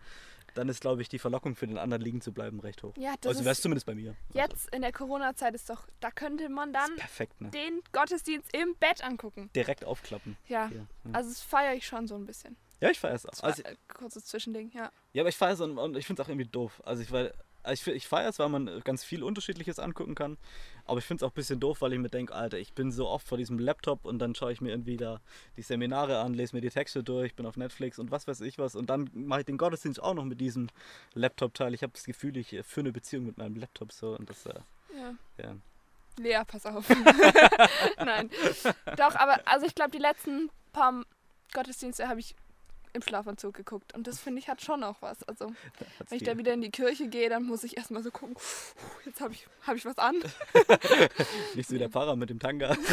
dann 0.54 0.68
ist, 0.68 0.80
glaube 0.80 1.02
ich, 1.02 1.08
die 1.08 1.18
Verlockung 1.18 1.54
für 1.56 1.66
den 1.66 1.76
anderen 1.76 2.02
liegen 2.02 2.20
zu 2.20 2.32
bleiben 2.32 2.60
recht 2.60 2.82
hoch. 2.82 2.94
Ja, 2.96 3.14
das 3.20 3.30
also 3.30 3.44
wäre 3.44 3.52
es 3.52 3.60
zumindest 3.60 3.84
bei 3.84 3.94
mir. 3.94 4.14
jetzt 4.32 4.72
in 4.72 4.80
der 4.82 4.92
Corona-Zeit 4.92 5.54
ist 5.54 5.68
doch, 5.68 5.86
da 6.00 6.10
könnte 6.10 6.48
man 6.48 6.74
Also, 6.74 6.88
dann 6.88 6.96
perfekt, 6.98 7.40
ne? 7.40 7.50
den 7.50 7.82
Gottesdienst 7.92 8.56
im 8.56 8.74
Bett 8.76 9.04
angucken. 9.04 9.50
Direkt 9.54 9.84
aufklappen. 9.84 10.36
Ja, 10.46 10.68
Hier. 10.68 10.86
Ja, 11.04 11.10
also 11.12 11.28
das 11.30 11.42
feiere 11.42 11.74
ich 11.74 11.86
schon 11.86 12.06
so 12.06 12.14
ein 12.14 12.24
bisschen. 12.24 12.56
ja 12.80 12.90
ich 12.90 12.98
feiere 12.98 13.16
es 13.16 13.26
auch. 13.26 13.42
Also, 13.42 13.64
ein 13.64 13.76
kurzes 13.88 14.24
Zwischending, 14.24 14.70
ja. 14.72 14.90
Ja, 15.12 15.22
aber 15.22 15.28
ich 15.28 15.36
feiere 15.36 15.54
es 15.54 15.60
und, 15.60 15.76
und 15.76 15.96
ich 15.96 16.06
finde 16.06 16.22
es 16.22 16.26
auch 16.26 16.30
irgendwie 16.30 16.48
doof. 16.48 16.80
Also 16.86 17.02
ich, 17.02 17.10
weil, 17.12 17.34
ich, 17.72 17.82
fi- 17.82 17.92
ich 17.92 18.06
feiere 18.06 18.28
es, 18.28 18.38
weil 18.38 18.48
man 18.48 18.80
ganz 18.84 19.04
viel 19.04 19.22
Unterschiedliches 19.22 19.78
angucken 19.78 20.14
kann. 20.14 20.36
Aber 20.84 20.98
ich 20.98 21.04
finde 21.04 21.24
es 21.24 21.26
auch 21.26 21.32
ein 21.32 21.34
bisschen 21.34 21.58
doof, 21.60 21.80
weil 21.80 21.92
ich 21.92 21.98
mir 21.98 22.08
denke, 22.08 22.34
Alter, 22.34 22.58
ich 22.58 22.72
bin 22.72 22.92
so 22.92 23.08
oft 23.08 23.26
vor 23.26 23.38
diesem 23.38 23.58
Laptop 23.58 24.04
und 24.04 24.18
dann 24.20 24.34
schaue 24.34 24.52
ich 24.52 24.60
mir 24.60 24.70
irgendwie 24.70 24.96
da 24.96 25.20
die 25.56 25.62
Seminare 25.62 26.20
an, 26.20 26.34
lese 26.34 26.54
mir 26.54 26.60
die 26.62 26.70
Texte 26.70 27.02
durch, 27.02 27.34
bin 27.34 27.44
auf 27.46 27.56
Netflix 27.56 27.98
und 27.98 28.10
was 28.10 28.28
weiß 28.28 28.40
ich 28.42 28.58
was. 28.58 28.76
Und 28.76 28.88
dann 28.90 29.10
mache 29.12 29.40
ich 29.40 29.46
den 29.46 29.58
Gottesdienst 29.58 30.00
auch 30.02 30.14
noch 30.14 30.24
mit 30.24 30.40
diesem 30.40 30.68
Laptop-Teil. 31.14 31.74
Ich 31.74 31.82
habe 31.82 31.92
das 31.92 32.04
Gefühl, 32.04 32.36
ich 32.36 32.52
äh, 32.52 32.62
führe 32.62 32.84
eine 32.84 32.92
Beziehung 32.92 33.26
mit 33.26 33.36
meinem 33.38 33.56
Laptop 33.56 33.92
so. 33.92 34.16
Und 34.16 34.30
das, 34.30 34.46
äh, 34.46 34.54
ja. 34.96 35.14
ja. 35.42 35.56
Lea, 36.18 36.42
pass 36.46 36.64
auf. 36.66 36.88
Nein. 37.98 38.30
Doch, 38.96 39.14
aber 39.16 39.40
also 39.44 39.66
ich 39.66 39.74
glaube, 39.74 39.90
die 39.90 39.98
letzten 39.98 40.50
paar 40.72 41.04
Gottesdienste 41.52 42.08
habe 42.08 42.20
ich 42.20 42.34
im 42.96 43.02
Schlafanzug 43.02 43.54
geguckt. 43.54 43.94
Und 43.94 44.06
das 44.06 44.18
finde 44.18 44.40
ich 44.40 44.48
hat 44.48 44.60
schon 44.62 44.82
auch 44.82 45.00
was. 45.00 45.22
Also, 45.24 45.46
hat's 45.98 46.10
wenn 46.10 46.16
ich 46.16 46.18
die- 46.20 46.24
da 46.24 46.36
wieder 46.38 46.52
in 46.54 46.60
die 46.62 46.70
Kirche 46.70 47.08
gehe, 47.08 47.28
dann 47.28 47.44
muss 47.44 47.62
ich 47.64 47.76
erstmal 47.76 48.02
so 48.02 48.10
gucken, 48.10 48.36
jetzt 49.04 49.20
habe 49.20 49.32
ich, 49.34 49.46
hab 49.66 49.76
ich 49.76 49.84
was 49.84 49.98
an. 49.98 50.16
Nicht 51.54 51.68
so 51.68 51.74
wie 51.74 51.78
der 51.78 51.90
Pfarrer 51.90 52.16
mit 52.16 52.30
dem 52.30 52.38
Tanga. 52.40 52.76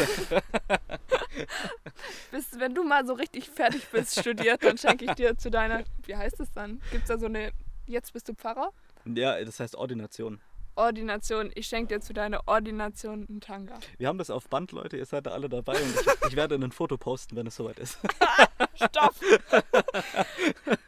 Bis, 2.30 2.58
wenn 2.58 2.74
du 2.74 2.84
mal 2.84 3.06
so 3.06 3.14
richtig 3.14 3.48
fertig 3.50 3.88
bist, 3.90 4.18
studiert, 4.20 4.62
dann 4.64 4.78
schenke 4.78 5.04
ich 5.06 5.12
dir 5.12 5.36
zu 5.36 5.50
deiner, 5.50 5.84
wie 6.04 6.16
heißt 6.16 6.38
es 6.40 6.52
dann? 6.52 6.80
Gibt 6.90 7.02
es 7.04 7.08
da 7.08 7.18
so 7.18 7.26
eine, 7.26 7.52
jetzt 7.86 8.12
bist 8.12 8.28
du 8.28 8.34
Pfarrer? 8.34 8.70
ja, 9.06 9.42
das 9.44 9.60
heißt 9.60 9.74
Ordination. 9.76 10.40
Ordination. 10.76 11.50
Ich 11.54 11.66
schenke 11.66 11.94
dir 11.94 12.00
zu 12.00 12.12
deiner 12.12 12.40
Ordination 12.46 13.26
einen 13.28 13.40
Tanga. 13.40 13.78
Wir 13.98 14.08
haben 14.08 14.18
das 14.18 14.30
auf 14.30 14.48
Band, 14.48 14.72
Leute. 14.72 14.96
Ihr 14.96 15.06
seid 15.06 15.26
da 15.26 15.30
alle 15.30 15.48
dabei 15.48 15.72
und 15.80 15.94
ich, 15.94 16.28
ich 16.30 16.36
werde 16.36 16.54
ein 16.56 16.72
Foto 16.72 16.96
posten, 16.96 17.36
wenn 17.36 17.46
es 17.46 17.56
soweit 17.56 17.78
ist. 17.78 17.98
Stopp! 18.76 19.14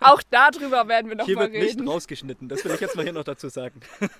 Auch 0.00 0.22
darüber 0.30 0.88
werden 0.88 1.08
wir 1.08 1.16
noch 1.16 1.26
Hier 1.26 1.36
mal 1.36 1.52
wird 1.52 1.62
nicht 1.62 1.76
reden. 1.76 1.88
rausgeschnitten. 1.88 2.48
Das 2.48 2.64
will 2.64 2.72
ich 2.72 2.80
jetzt 2.80 2.96
mal 2.96 3.02
hier 3.02 3.12
noch 3.12 3.24
dazu 3.24 3.48
sagen. 3.48 3.80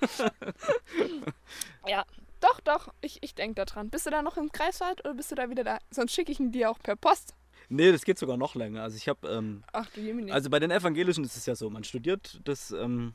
Ja, 1.89 2.05
doch, 2.41 2.61
doch. 2.61 2.93
Ich, 3.01 3.23
ich 3.23 3.35
denke 3.35 3.55
da 3.55 3.65
dran. 3.65 3.91
Bist 3.91 4.07
du 4.07 4.11
da 4.11 4.21
noch 4.23 4.37
im 4.37 4.51
Kreiswald 4.51 5.05
oder 5.05 5.15
bist 5.15 5.31
du 5.31 5.35
da 5.37 5.49
wieder 5.51 5.63
da? 5.65 5.79
Sonst 5.91 6.13
schicke 6.13 6.33
ich 6.33 6.41
ihn 6.41 6.51
dir 6.51 6.71
auch 6.71 6.79
per 6.81 6.97
Post. 6.97 7.35
Nee, 7.69 7.93
das 7.93 8.05
geht 8.05 8.19
sogar 8.19 8.37
noch 8.37 8.55
länger. 8.55 8.83
Also 8.83 8.97
ich 8.97 9.09
habe, 9.09 9.29
ähm, 9.29 9.63
Ach 9.73 9.87
du 9.91 10.01
Jemini. 10.01 10.31
also 10.33 10.51
bei 10.51 10.59
den 10.59 10.71
Evangelischen 10.71 11.25
ist 11.25 11.37
es 11.37 11.47
ja 11.47 11.55
so, 11.55 11.71
man 11.71 11.85
studiert 11.85 12.41
das 12.45 12.71
ähm, 12.73 13.15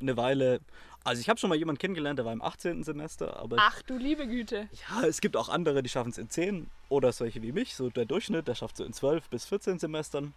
eine 0.00 0.16
Weile. 0.16 0.60
Also 1.04 1.20
ich 1.20 1.28
habe 1.28 1.38
schon 1.40 1.48
mal 1.48 1.56
jemanden 1.56 1.78
kennengelernt, 1.78 2.18
der 2.18 2.26
war 2.26 2.32
im 2.32 2.42
18. 2.42 2.84
Semester, 2.84 3.38
aber 3.38 3.56
Ach 3.58 3.80
du 3.82 3.96
liebe 3.96 4.26
Güte. 4.26 4.68
ja, 4.90 5.06
es 5.06 5.20
gibt 5.20 5.36
auch 5.36 5.48
andere, 5.48 5.82
die 5.82 5.88
schaffen 5.88 6.10
es 6.10 6.18
in 6.18 6.28
10 6.28 6.68
oder 6.90 7.12
solche 7.12 7.40
wie 7.42 7.52
mich, 7.52 7.74
so 7.74 7.88
der 7.88 8.04
Durchschnitt, 8.04 8.46
der 8.48 8.54
schafft 8.54 8.76
so 8.76 8.84
in 8.84 8.92
12 8.92 9.28
bis 9.30 9.46
14 9.46 9.78
Semestern. 9.78 10.34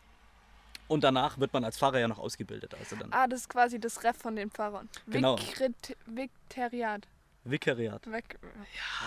Und 0.88 1.04
danach 1.04 1.40
wird 1.40 1.54
man 1.54 1.64
als 1.64 1.78
Pfarrer 1.78 2.00
ja 2.00 2.08
noch 2.08 2.20
ausgebildet. 2.20 2.76
Also 2.80 2.96
dann 2.98 3.12
Ah, 3.12 3.28
das 3.28 3.42
ist 3.42 3.50
quasi 3.50 3.80
das 3.80 4.04
Ref 4.04 4.18
von 4.18 4.36
den 4.36 4.52
Pfarrern. 4.52 4.90
Genau. 5.08 5.38
Vikrit, 5.38 5.98
Vikariat. 6.06 7.08
Vikariat. 7.46 8.10
Weg. 8.12 8.38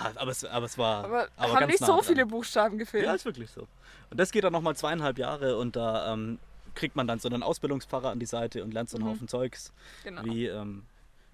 Ja, 0.04 0.12
aber 0.16 0.30
es, 0.30 0.44
aber 0.44 0.66
es 0.66 0.76
war 0.76 1.04
Aber, 1.04 1.28
aber 1.36 1.54
haben 1.54 1.66
nicht 1.68 1.80
nah 1.80 1.86
so 1.86 1.94
dran. 1.96 2.04
viele 2.04 2.26
Buchstaben 2.26 2.76
gefehlt. 2.78 3.04
Ja, 3.04 3.14
ist 3.14 3.24
wirklich 3.24 3.50
so. 3.50 3.66
Und 4.10 4.18
das 4.20 4.30
geht 4.30 4.44
dann 4.44 4.52
nochmal 4.52 4.76
zweieinhalb 4.76 5.16
Jahre 5.18 5.56
und 5.58 5.76
da 5.76 6.12
ähm, 6.12 6.38
kriegt 6.76 6.94
man 6.94 7.08
dann 7.08 7.18
so 7.18 7.28
einen 7.28 7.42
Ausbildungspfarrer 7.42 8.10
an 8.10 8.20
die 8.20 8.26
Seite 8.26 8.62
und 8.62 8.72
lernt 8.72 8.88
so 8.90 8.96
einen 8.96 9.06
Mhm. 9.06 9.10
Haufen 9.10 9.28
Zeugs. 9.28 9.72
genau. 10.04 10.24
Wie, 10.24 10.46
ähm, 10.46 10.84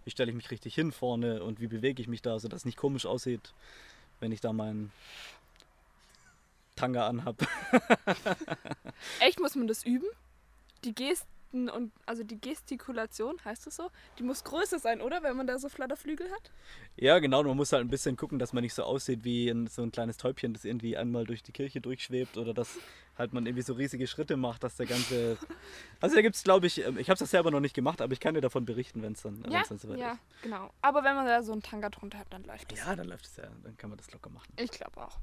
wie 0.05 0.11
stelle 0.11 0.31
ich 0.31 0.37
mich 0.37 0.50
richtig 0.50 0.74
hin 0.74 0.90
vorne 0.92 1.42
und 1.42 1.61
wie 1.61 1.66
bewege 1.66 2.00
ich 2.00 2.09
mich 2.09 2.22
da, 2.22 2.38
sodass 2.38 2.61
es 2.62 2.64
nicht 2.64 2.78
komisch 2.78 3.05
aussieht, 3.05 3.52
wenn 4.20 4.33
ich 4.33 4.40
da 4.40 4.52
meinen 4.55 4.90
Tanga 6.76 7.07
anhab. 7.07 7.37
Echt, 9.20 9.38
muss 9.40 9.55
man 9.55 9.66
das 9.68 9.85
üben? 9.85 10.07
Die 10.85 10.94
Gesten 11.53 11.69
und, 11.69 11.93
also 12.07 12.25
die 12.25 12.41
Gestikulation, 12.41 13.37
heißt 13.45 13.67
das 13.67 13.77
so? 13.77 13.91
Die 14.19 14.23
muss 14.23 14.45
größer 14.45 14.79
sein, 14.79 15.01
oder? 15.01 15.23
Wenn 15.23 15.37
man 15.37 15.47
da 15.47 15.59
so 15.59 15.69
Flatterflügel 15.69 16.31
hat? 16.31 16.51
ja, 16.97 17.19
genau, 17.19 17.43
man 17.43 17.57
muss 17.57 17.73
halt 17.73 17.85
ein 17.85 17.88
bisschen 17.91 18.17
gucken, 18.17 18.38
dass 18.38 18.53
man 18.53 18.62
nicht 18.62 18.75
so 18.75 18.83
aussieht 18.85 19.25
wie 19.25 19.49
ein, 19.49 19.67
so 19.67 19.83
ein 19.83 19.93
kleines 19.93 20.17
Täubchen, 20.17 20.53
das 20.53 20.65
irgendwie 20.65 20.97
einmal 20.97 21.25
durch 21.25 21.43
die 21.43 21.53
Kirche 21.53 21.81
durchschwebt 21.81 22.37
oder 22.37 22.55
dass 22.55 22.79
halt 23.17 23.33
man 23.33 23.47
irgendwie 23.47 23.62
so 23.62 23.75
riesige 23.75 24.07
Schritte 24.07 24.37
macht, 24.37 24.65
dass 24.65 24.77
der 24.77 24.87
ganze... 24.87 25.37
Also 26.01 26.17
da 26.17 26.23
gibt 26.23 26.35
es, 26.35 26.43
glaube 26.43 26.67
ich, 26.67 26.85
ähm, 26.85 26.99
ich 26.99 27.09
habe 27.09 27.15
es 27.15 27.21
ja 27.21 27.27
selber 27.27 27.51
noch 27.51 27.61
nicht 27.61 27.75
gemacht, 27.75 28.01
aber 28.01 28.12
ich 28.12 28.19
kann 28.21 28.35
dir 28.35 28.41
davon 28.41 28.65
berichten, 28.65 29.03
wenn 29.03 29.12
es 29.12 29.23
dann, 29.23 29.45
Ja, 29.49 29.62
dann 29.69 29.79
soweit 29.79 29.99
ja, 29.99 30.12
ist. 30.12 30.43
genau. 30.43 30.71
Aber 30.81 31.05
wenn 31.05 31.15
man 31.15 31.27
da 31.27 31.43
so 31.43 31.53
einen 31.53 31.62
Tanga 31.62 31.91
drunter 31.91 32.19
hat, 32.19 32.27
dann 32.31 32.43
läuft 32.45 32.73
das. 32.73 32.81
Ja, 32.81 32.97
dann 32.97 33.07
läuft 33.07 33.27
es 33.27 33.37
ja, 33.37 33.45
dann 33.62 33.77
kann 33.77 33.91
man 33.91 33.99
das 33.99 34.11
locker 34.11 34.31
machen. 34.31 34.53
Ich 34.57 34.71
glaube 34.71 35.01
auch. 35.01 35.19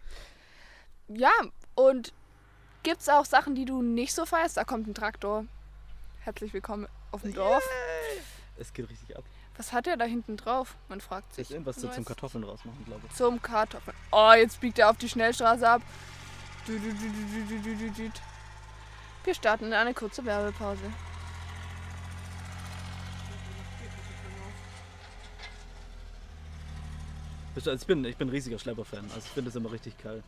Ja, 1.10 1.32
und 1.76 2.14
gibt 2.84 3.02
es 3.02 3.10
auch 3.10 3.26
Sachen, 3.26 3.56
die 3.56 3.66
du 3.66 3.82
nicht 3.82 4.14
so 4.14 4.26
feierst? 4.26 4.56
Da 4.56 4.64
kommt 4.64 4.88
ein 4.88 4.94
Traktor. 4.94 5.46
Herzlich 6.22 6.54
willkommen 6.54 6.88
auf 7.12 7.22
dem 7.22 7.34
Dorf. 7.34 7.64
Es 8.58 8.74
geht 8.74 8.90
richtig 8.90 9.18
ab. 9.18 9.24
Was 9.58 9.74
hat 9.74 9.88
er 9.88 9.98
da 9.98 10.06
hinten 10.06 10.38
drauf? 10.38 10.76
Man 10.88 11.02
fragt 11.02 11.30
Das 11.30 11.36
sich. 11.38 11.48
ist 11.48 11.52
irgendwas 11.52 11.78
so 11.78 11.88
zum 11.90 12.06
Kartoffeln 12.06 12.44
rausmachen, 12.44 12.86
glaube 12.86 13.02
ich. 13.10 13.16
Zum 13.16 13.42
Kartoffeln. 13.42 13.96
Oh, 14.12 14.32
jetzt 14.36 14.60
biegt 14.62 14.80
er 14.80 14.90
auf 14.90 14.98
die 14.98 15.10
Schnellstraße 15.10 15.68
ab. 15.68 15.82
Wir 19.24 19.34
starten 19.34 19.66
in 19.66 19.74
eine 19.74 19.94
kurze 19.94 20.24
Werbepause. 20.26 20.84
Also 27.56 27.72
ich, 27.74 27.86
bin, 27.88 28.06
ich 28.06 28.16
bin 28.16 28.28
ein 28.28 28.32
riesiger 28.32 28.58
Schlepper-Fan. 28.60 29.06
Also 29.06 29.18
ich 29.20 29.32
finde 29.32 29.50
das 29.50 29.56
immer 29.56 29.72
richtig 29.72 29.98
geil. 30.02 30.24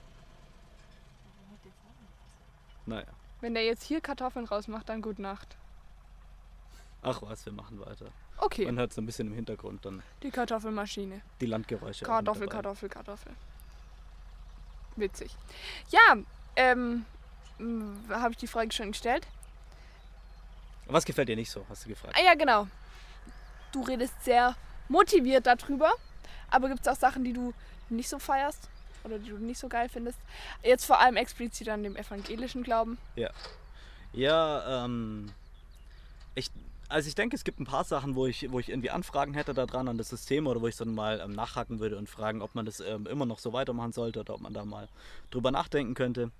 Naja. 2.86 3.06
Wenn 3.39 3.54
der 3.54 3.63
jetzt 3.63 3.84
hier 3.84 4.01
Kartoffeln 4.01 4.45
rausmacht, 4.45 4.89
dann 4.89 5.01
gute 5.01 5.21
Nacht. 5.21 5.56
Ach 7.04 7.22
was, 7.22 7.46
wir 7.46 7.54
machen 7.54 7.80
weiter. 7.80 8.08
Okay, 8.38 8.66
Man 8.66 8.78
hört 8.78 8.94
so 8.94 9.02
ein 9.02 9.06
bisschen 9.06 9.28
im 9.28 9.34
Hintergrund 9.34 9.86
dann 9.86 10.02
die 10.24 10.32
Kartoffelmaschine. 10.32 11.22
die 11.40 11.46
Landgeräusche. 11.46 12.06
Kartoffel. 12.06 12.48
Kartoffel, 12.48 12.90
Kartoffel. 12.90 13.32
Witzig. 14.96 15.36
Ja, 15.90 16.18
ähm, 16.56 17.06
habe 18.10 18.32
ich 18.32 18.38
die 18.38 18.48
Frage 18.48 18.72
schon 18.72 18.92
gestellt? 18.92 19.28
Was 20.88 21.06
gefällt 21.06 21.30
dir 21.30 21.36
nicht 21.36 21.50
so, 21.52 21.66
hast 21.70 21.86
du 21.86 21.90
gefragt? 21.90 22.16
Ah 22.18 22.24
ja, 22.24 22.34
genau. 22.36 22.68
Du 23.72 23.82
redest 23.84 24.24
sehr 24.24 24.56
motiviert 24.90 25.46
darüber, 25.46 25.92
aber 26.50 26.68
gibt 26.68 26.82
es 26.82 26.88
auch 26.88 26.96
Sachen, 27.00 27.24
die 27.24 27.34
du 27.34 27.54
nicht 27.90 28.10
so 28.10 28.20
feierst 28.20 28.70
oder 29.04 29.18
die 29.18 29.30
du 29.30 29.38
nicht 29.38 29.60
so 29.60 29.70
geil 29.70 29.88
findest? 29.90 30.20
Jetzt 30.64 30.86
vor 30.86 31.00
allem 31.00 31.16
explizit 31.16 31.70
an 31.70 31.84
dem 31.84 31.96
evangelischen 31.96 32.64
Glauben. 32.64 32.98
Ja, 34.14 34.86
ähm. 34.86 35.32
Ich, 36.36 36.50
also 36.91 37.08
ich 37.08 37.15
denke, 37.15 37.36
es 37.36 37.43
gibt 37.43 37.60
ein 37.60 37.65
paar 37.65 37.84
Sachen, 37.84 38.15
wo 38.15 38.27
ich, 38.27 38.51
wo 38.51 38.60
ich 38.60 38.69
irgendwie 38.69 38.89
Anfragen 38.89 39.34
hätte 39.34 39.54
da 39.54 39.65
dran 39.65 39.88
an 39.88 39.97
das 39.97 40.10
System 40.10 40.47
oder 40.47 40.62
wo 40.62 40.67
ich 40.67 40.75
dann 40.75 40.93
mal 40.93 41.21
ähm, 41.21 41.32
nachhaken 41.32 41.80
würde 41.80 41.97
und 41.97 42.10
fragen, 42.10 42.41
ob 42.41 42.54
man 42.54 42.65
das 42.65 42.80
ähm, 42.82 43.08
immer 43.08 43.25
noch 43.25 43.39
so 43.39 43.54
weitermachen 43.54 43.93
sollte 43.93 44.19
oder 44.19 44.36
ob 44.36 44.41
man 44.41 44.54
da 44.54 44.65
mal 44.65 44.89
drüber 45.32 45.51
nachdenken 45.51 45.93
könnte. 45.93 46.32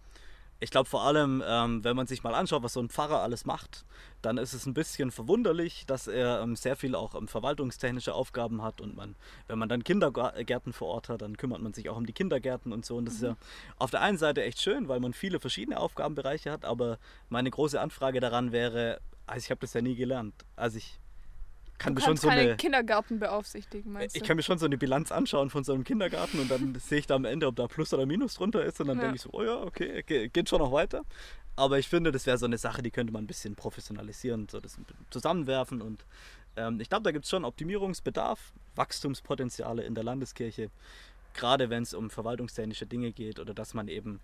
ich 0.60 0.70
glaube 0.70 0.88
vor 0.88 1.04
allem, 1.04 1.44
ähm, 1.46 1.84
wenn 1.84 1.96
man 1.96 2.06
sich 2.06 2.22
mal 2.22 2.36
anschaut, 2.36 2.64
was 2.64 2.74
so 2.74 2.82
ein 2.82 2.90
Pfarrer 2.90 3.22
alles 3.22 3.46
macht, 3.46 3.86
dann 4.22 4.38
ist 4.38 4.54
es 4.54 4.66
ein 4.66 4.74
bisschen 4.74 5.10
verwunderlich, 5.10 5.86
dass 5.88 6.08
er 6.08 6.42
ähm, 6.42 6.56
sehr 6.56 6.76
viel 6.76 6.94
auch 6.96 7.16
ähm, 7.16 7.28
verwaltungstechnische 7.28 8.14
Aufgaben 8.14 8.62
hat 8.62 8.82
und 8.82 8.96
man, 8.96 9.16
wenn 9.48 9.58
man 9.58 9.70
dann 9.70 9.84
Kindergärten 9.84 10.74
vor 10.74 10.90
Ort 10.90 11.10
hat, 11.10 11.22
dann 11.24 11.38
kümmert 11.38 11.62
man 11.62 11.74
sich 11.74 11.90
auch 11.90 11.98
um 11.98 12.06
die 12.06 12.14
Kindergärten 12.14 12.74
und 12.74 12.86
so. 12.86 12.98
Und 12.98 13.06
das 13.06 13.16
mhm. 13.16 13.18
ist 13.18 13.30
ja 13.30 13.36
auf 13.78 13.90
der 13.90 14.02
einen 14.02 14.18
Seite 14.18 14.44
echt 14.44 14.62
schön, 14.62 14.88
weil 14.88 15.00
man 15.00 15.14
viele 15.14 15.40
verschiedene 15.40 15.80
Aufgabenbereiche 15.80 16.52
hat, 16.52 16.66
aber 16.66 17.00
meine 17.30 17.50
große 17.50 17.82
Anfrage 17.82 18.20
daran 18.20 18.52
wäre, 18.52 19.00
also 19.32 19.46
ich 19.46 19.50
habe 19.50 19.62
das 19.62 19.74
ja 19.74 19.82
nie 19.82 19.96
gelernt. 19.96 20.34
Also 20.56 20.78
ich 20.78 21.00
kann 21.78 21.96
du 21.96 22.02
mir 22.02 22.06
schon 22.06 22.18
so 22.18 22.28
eine 22.28 22.58
Kindergarten 22.58 23.18
beaufsichtigen, 23.18 23.92
meinst 23.92 24.16
du? 24.16 24.20
Ich 24.20 24.28
kann 24.28 24.36
mir 24.38 24.44
schon 24.44 24.60
so 24.60 24.66
eine 24.66 24.78
Bilanz 24.78 25.12
anschauen 25.12 25.50
von 25.50 25.64
so 25.64 25.74
einem 25.74 25.84
Kindergarten 25.84 26.40
und 26.40 26.52
dann 26.52 26.76
sehe 26.76 27.00
ich 27.00 27.08
da 27.08 27.16
am 27.16 27.26
Ende, 27.26 27.48
ob 27.48 27.56
da 27.56 27.68
Plus 27.68 27.94
oder 27.94 28.06
Minus 28.06 28.36
drunter 28.36 28.64
ist 28.64 28.80
und 28.82 28.88
dann 28.88 28.98
ja. 28.98 29.04
denke 29.04 29.16
ich 29.16 29.22
so, 29.24 29.30
oh 29.32 29.42
ja, 29.42 29.62
okay, 29.64 30.04
geht 30.04 30.50
schon 30.50 30.60
noch 30.60 30.72
weiter. 30.72 31.04
Aber 31.56 31.80
ich 31.80 31.88
finde, 31.88 32.12
das 32.12 32.26
wäre 32.26 32.38
so 32.38 32.46
eine 32.46 32.58
Sache, 32.58 32.84
die 32.84 32.92
könnte 32.92 33.12
man 33.12 33.24
ein 33.24 33.28
bisschen 33.28 33.56
professionalisieren, 33.56 34.48
so 34.50 34.60
das 34.60 34.78
zusammenwerfen 35.10 35.82
und 35.82 36.06
ähm, 36.56 36.80
ich 36.80 36.90
glaube, 36.90 37.04
da 37.04 37.12
gibt 37.12 37.26
es 37.26 37.32
schon 37.32 37.46
Optimierungsbedarf, 37.46 38.54
Wachstumspotenziale 38.76 39.84
in 39.84 39.96
der 39.96 40.04
Landeskirche, 40.04 40.70
gerade 41.34 41.70
wenn 41.70 41.84
es 41.84 41.94
um 41.94 42.10
verwaltungstechnische 42.10 42.86
Dinge 42.86 43.12
geht 43.12 43.40
oder 43.40 43.54
dass 43.54 43.74
man 43.74 43.88
eben 43.88 44.20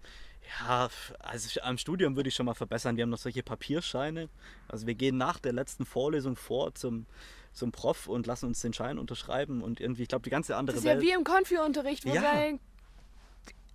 ja, 0.59 0.89
also 1.19 1.61
am 1.61 1.77
Studium 1.77 2.15
würde 2.15 2.29
ich 2.29 2.35
schon 2.35 2.45
mal 2.45 2.53
verbessern. 2.53 2.95
Wir 2.95 3.03
haben 3.03 3.09
noch 3.09 3.17
solche 3.17 3.43
Papierscheine. 3.43 4.29
Also 4.69 4.87
wir 4.87 4.95
gehen 4.95 5.17
nach 5.17 5.39
der 5.39 5.51
letzten 5.51 5.85
Vorlesung 5.85 6.35
vor 6.35 6.73
zum 6.73 7.05
zum 7.53 7.71
Prof 7.71 8.07
und 8.07 8.27
lassen 8.27 8.45
uns 8.45 8.61
den 8.61 8.71
Schein 8.71 8.99
unterschreiben 8.99 9.63
und 9.63 9.79
irgendwie, 9.79 10.03
ich 10.03 10.07
glaube, 10.07 10.21
die 10.21 10.29
ganze 10.29 10.55
andere 10.55 10.77
Welt. 10.77 10.85
Das 10.85 10.91
ist 10.91 11.01
Welt, 11.01 11.03
ja 11.03 11.15
wie 11.15 11.19
im 11.19 11.23
Konfi-Unterricht, 11.23 12.05
wo 12.05 12.13
ja. 12.13 12.21
dein 12.21 12.59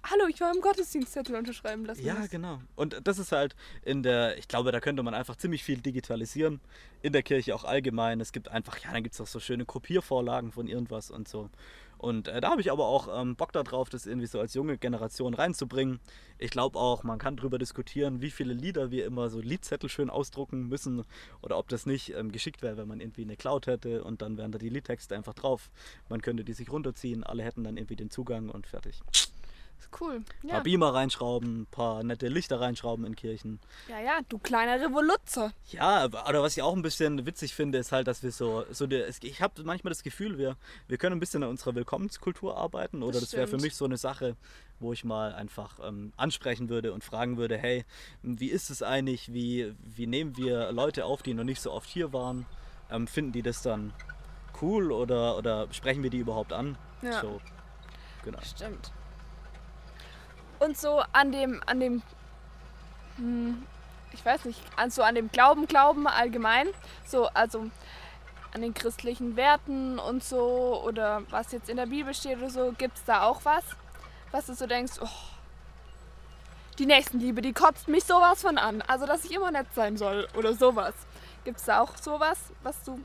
Hallo, 0.04 0.26
ich 0.28 0.40
war 0.40 0.52
im 0.52 0.60
Gottesdienstzettel 0.60 1.36
unterschreiben 1.36 1.84
lassen. 1.84 2.04
Ja, 2.04 2.26
genau. 2.26 2.60
Und 2.74 3.00
das 3.04 3.20
ist 3.20 3.30
halt 3.30 3.54
in 3.84 4.02
der, 4.02 4.36
ich 4.36 4.48
glaube, 4.48 4.72
da 4.72 4.80
könnte 4.80 5.02
man 5.04 5.14
einfach 5.14 5.36
ziemlich 5.36 5.62
viel 5.62 5.80
digitalisieren. 5.80 6.60
In 7.02 7.12
der 7.12 7.22
Kirche 7.22 7.54
auch 7.54 7.62
allgemein. 7.62 8.20
Es 8.20 8.32
gibt 8.32 8.48
einfach, 8.48 8.78
ja, 8.78 8.90
dann 8.92 9.04
gibt 9.04 9.14
es 9.14 9.20
auch 9.20 9.28
so 9.28 9.38
schöne 9.38 9.64
Kopiervorlagen 9.64 10.50
von 10.50 10.66
irgendwas 10.66 11.12
und 11.12 11.28
so. 11.28 11.50
Und 12.02 12.26
äh, 12.26 12.40
da 12.40 12.50
habe 12.50 12.60
ich 12.60 12.72
aber 12.72 12.86
auch 12.86 13.22
ähm, 13.22 13.36
Bock 13.36 13.52
darauf, 13.52 13.88
das 13.88 14.06
irgendwie 14.06 14.26
so 14.26 14.40
als 14.40 14.54
junge 14.54 14.76
Generation 14.76 15.34
reinzubringen. 15.34 16.00
Ich 16.36 16.50
glaube 16.50 16.76
auch, 16.76 17.04
man 17.04 17.20
kann 17.20 17.36
darüber 17.36 17.58
diskutieren, 17.58 18.20
wie 18.20 18.32
viele 18.32 18.54
Lieder 18.54 18.90
wir 18.90 19.06
immer 19.06 19.30
so 19.30 19.40
Liedzettel 19.40 19.88
schön 19.88 20.10
ausdrucken 20.10 20.66
müssen 20.66 21.04
oder 21.42 21.56
ob 21.58 21.68
das 21.68 21.86
nicht 21.86 22.12
ähm, 22.16 22.32
geschickt 22.32 22.60
wäre, 22.60 22.76
wenn 22.76 22.88
man 22.88 23.00
irgendwie 23.00 23.22
eine 23.22 23.36
Cloud 23.36 23.68
hätte 23.68 24.02
und 24.02 24.20
dann 24.20 24.36
wären 24.36 24.50
da 24.50 24.58
die 24.58 24.68
Liedtexte 24.68 25.14
einfach 25.14 25.34
drauf. 25.34 25.70
Man 26.08 26.20
könnte 26.20 26.42
die 26.42 26.54
sich 26.54 26.72
runterziehen, 26.72 27.22
alle 27.22 27.44
hätten 27.44 27.62
dann 27.62 27.76
irgendwie 27.76 27.96
den 27.96 28.10
Zugang 28.10 28.48
und 28.48 28.66
fertig. 28.66 29.00
Cool. 30.00 30.22
Ja. 30.42 30.48
Ein 30.48 30.48
paar 30.48 30.62
Beamer 30.62 30.94
reinschrauben, 30.94 31.62
ein 31.62 31.66
paar 31.66 32.02
nette 32.02 32.28
Lichter 32.28 32.60
reinschrauben 32.60 33.04
in 33.04 33.16
Kirchen. 33.16 33.60
Ja, 33.88 34.00
ja, 34.00 34.20
du 34.28 34.38
kleiner 34.38 34.80
Revoluzzer. 34.80 35.52
Ja, 35.70 36.04
aber 36.04 36.42
was 36.42 36.56
ich 36.56 36.62
auch 36.62 36.74
ein 36.74 36.82
bisschen 36.82 37.26
witzig 37.26 37.54
finde, 37.54 37.78
ist 37.78 37.92
halt, 37.92 38.06
dass 38.06 38.22
wir 38.22 38.32
so, 38.32 38.64
so 38.70 38.86
der, 38.86 39.08
ich 39.08 39.40
habe 39.40 39.62
manchmal 39.64 39.90
das 39.90 40.02
Gefühl, 40.02 40.38
wir, 40.38 40.56
wir 40.88 40.98
können 40.98 41.16
ein 41.16 41.20
bisschen 41.20 41.42
an 41.42 41.50
unserer 41.50 41.74
Willkommenskultur 41.74 42.56
arbeiten. 42.56 43.02
Oder 43.02 43.20
das, 43.20 43.30
das 43.30 43.32
wäre 43.34 43.46
für 43.46 43.58
mich 43.58 43.76
so 43.76 43.84
eine 43.84 43.96
Sache, 43.96 44.36
wo 44.80 44.92
ich 44.92 45.04
mal 45.04 45.34
einfach 45.34 45.78
ähm, 45.82 46.12
ansprechen 46.16 46.68
würde 46.68 46.92
und 46.92 47.04
fragen 47.04 47.36
würde, 47.36 47.56
hey, 47.56 47.84
wie 48.22 48.48
ist 48.48 48.70
es 48.70 48.82
eigentlich, 48.82 49.32
wie, 49.32 49.74
wie 49.82 50.06
nehmen 50.06 50.36
wir 50.36 50.72
Leute 50.72 51.04
auf, 51.04 51.22
die 51.22 51.34
noch 51.34 51.44
nicht 51.44 51.60
so 51.60 51.72
oft 51.72 51.88
hier 51.88 52.12
waren? 52.12 52.46
Ähm, 52.90 53.06
finden 53.06 53.32
die 53.32 53.42
das 53.42 53.62
dann 53.62 53.92
cool 54.60 54.92
oder, 54.92 55.36
oder 55.36 55.68
sprechen 55.72 56.02
wir 56.02 56.10
die 56.10 56.18
überhaupt 56.18 56.52
an? 56.52 56.76
Ja. 57.02 57.20
So, 57.20 57.40
genau. 58.24 58.38
Stimmt 58.42 58.92
und 60.62 60.79
so 60.79 61.03
an 61.12 61.33
dem, 61.33 61.61
an 61.66 61.81
dem, 61.81 62.03
hm, 63.16 63.66
ich 64.12 64.25
weiß 64.25 64.44
nicht, 64.44 64.61
an 64.77 64.90
so 64.90 65.03
an 65.03 65.14
dem 65.14 65.31
Glauben, 65.31 65.66
Glauben 65.66 66.07
allgemein, 66.07 66.68
so, 67.05 67.27
also 67.29 67.70
an 68.55 68.62
den 68.62 68.75
christlichen 68.75 69.37
Werten 69.37 69.98
und 69.98 70.22
so 70.22 70.83
oder 70.85 71.22
was 71.31 71.53
jetzt 71.53 71.68
in 71.68 71.77
der 71.77 71.87
Bibel 71.87 72.14
steht 72.14 72.38
oder 72.38 72.51
so, 72.51 72.72
gibt 72.77 72.98
es 72.98 73.05
da 73.05 73.22
auch 73.22 73.44
was, 73.44 73.64
was 74.31 74.46
du 74.46 74.55
so 74.55 74.66
denkst, 74.66 74.94
oh, 75.01 75.09
die 76.79 76.87
Nächstenliebe, 76.87 77.42
die 77.42 77.53
kotzt 77.53 77.88
mich 77.88 78.05
sowas 78.05 78.42
von 78.42 78.57
an, 78.57 78.83
also 78.83 79.07
dass 79.07 79.25
ich 79.25 79.33
immer 79.33 79.51
nett 79.51 79.66
sein 79.75 79.96
soll 79.96 80.29
oder 80.37 80.55
sowas. 80.55 80.94
Gibt 81.44 81.59
es 81.59 81.64
da 81.64 81.81
auch 81.81 81.96
sowas, 81.96 82.38
was 82.62 82.81
du... 82.85 83.01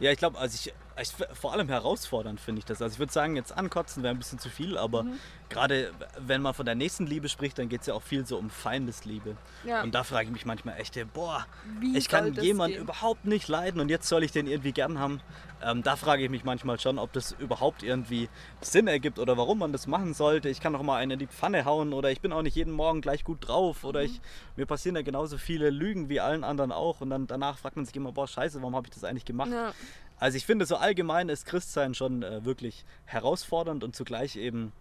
Ja, 0.00 0.10
ich 0.10 0.18
glaube, 0.18 0.38
also 0.38 0.54
ich, 0.54 0.74
ich, 1.00 1.12
vor 1.34 1.52
allem 1.52 1.68
herausfordernd 1.68 2.40
finde 2.40 2.60
ich 2.60 2.64
das. 2.64 2.82
Also 2.82 2.94
ich 2.94 2.98
würde 2.98 3.12
sagen, 3.12 3.36
jetzt 3.36 3.56
ankotzen 3.56 4.02
wäre 4.02 4.14
ein 4.14 4.18
bisschen 4.18 4.38
zu 4.38 4.48
viel, 4.48 4.76
aber 4.76 5.04
mhm 5.04 5.18
gerade 5.48 5.92
wenn 6.18 6.42
man 6.42 6.54
von 6.54 6.66
der 6.66 6.74
nächsten 6.74 7.06
Liebe 7.06 7.28
spricht, 7.28 7.58
dann 7.58 7.68
geht 7.68 7.82
es 7.82 7.86
ja 7.86 7.94
auch 7.94 8.02
viel 8.02 8.26
so 8.26 8.36
um 8.36 8.50
Feindesliebe. 8.50 9.36
Ja. 9.64 9.82
Und 9.82 9.94
da 9.94 10.04
frage 10.04 10.26
ich 10.26 10.32
mich 10.32 10.46
manchmal 10.46 10.78
echt, 10.78 10.98
boah, 11.12 11.46
Wie 11.80 11.96
ich 11.96 12.08
kann 12.08 12.34
jemanden 12.34 12.78
überhaupt 12.78 13.24
nicht 13.24 13.48
leiden 13.48 13.80
und 13.80 13.88
jetzt 13.88 14.08
soll 14.08 14.22
ich 14.22 14.32
den 14.32 14.46
irgendwie 14.46 14.72
gern 14.72 14.98
haben. 14.98 15.20
Ähm, 15.60 15.82
da 15.82 15.96
frage 15.96 16.22
ich 16.22 16.30
mich 16.30 16.44
manchmal 16.44 16.78
schon, 16.78 16.98
ob 16.98 17.12
das 17.12 17.32
überhaupt 17.32 17.82
irgendwie 17.82 18.28
Sinn 18.60 18.86
ergibt 18.86 19.18
oder 19.18 19.36
warum 19.36 19.58
man 19.58 19.72
das 19.72 19.88
machen 19.88 20.14
sollte. 20.14 20.48
Ich 20.48 20.60
kann 20.60 20.72
doch 20.72 20.82
mal 20.82 20.98
einen 20.98 21.12
in 21.12 21.18
die 21.18 21.26
Pfanne 21.26 21.64
hauen 21.64 21.92
oder 21.92 22.12
ich 22.12 22.20
bin 22.20 22.32
auch 22.32 22.42
nicht 22.42 22.54
jeden 22.54 22.72
Morgen 22.72 23.00
gleich 23.00 23.24
gut 23.24 23.48
drauf 23.48 23.82
oder 23.82 24.00
mhm. 24.00 24.06
ich, 24.06 24.20
mir 24.56 24.66
passieren 24.66 24.94
ja 24.94 25.02
genauso 25.02 25.36
viele 25.36 25.70
Lügen 25.70 26.08
wie 26.08 26.20
allen 26.20 26.44
anderen 26.44 26.70
auch 26.70 27.00
und 27.00 27.10
dann 27.10 27.26
danach 27.26 27.58
fragt 27.58 27.76
man 27.76 27.86
sich 27.86 27.96
immer, 27.96 28.12
boah, 28.12 28.28
scheiße, 28.28 28.60
warum 28.60 28.76
habe 28.76 28.86
ich 28.86 28.94
das 28.94 29.02
eigentlich 29.02 29.24
gemacht? 29.24 29.50
Ja. 29.50 29.72
Also 30.20 30.36
ich 30.36 30.46
finde, 30.46 30.66
so 30.66 30.76
allgemein 30.76 31.28
ist 31.28 31.46
Christsein 31.46 31.94
schon 31.94 32.22
äh, 32.22 32.44
wirklich 32.44 32.84
herausfordernd 33.04 33.84
und 33.84 33.94
zugleich 33.94 34.36
eben 34.36 34.72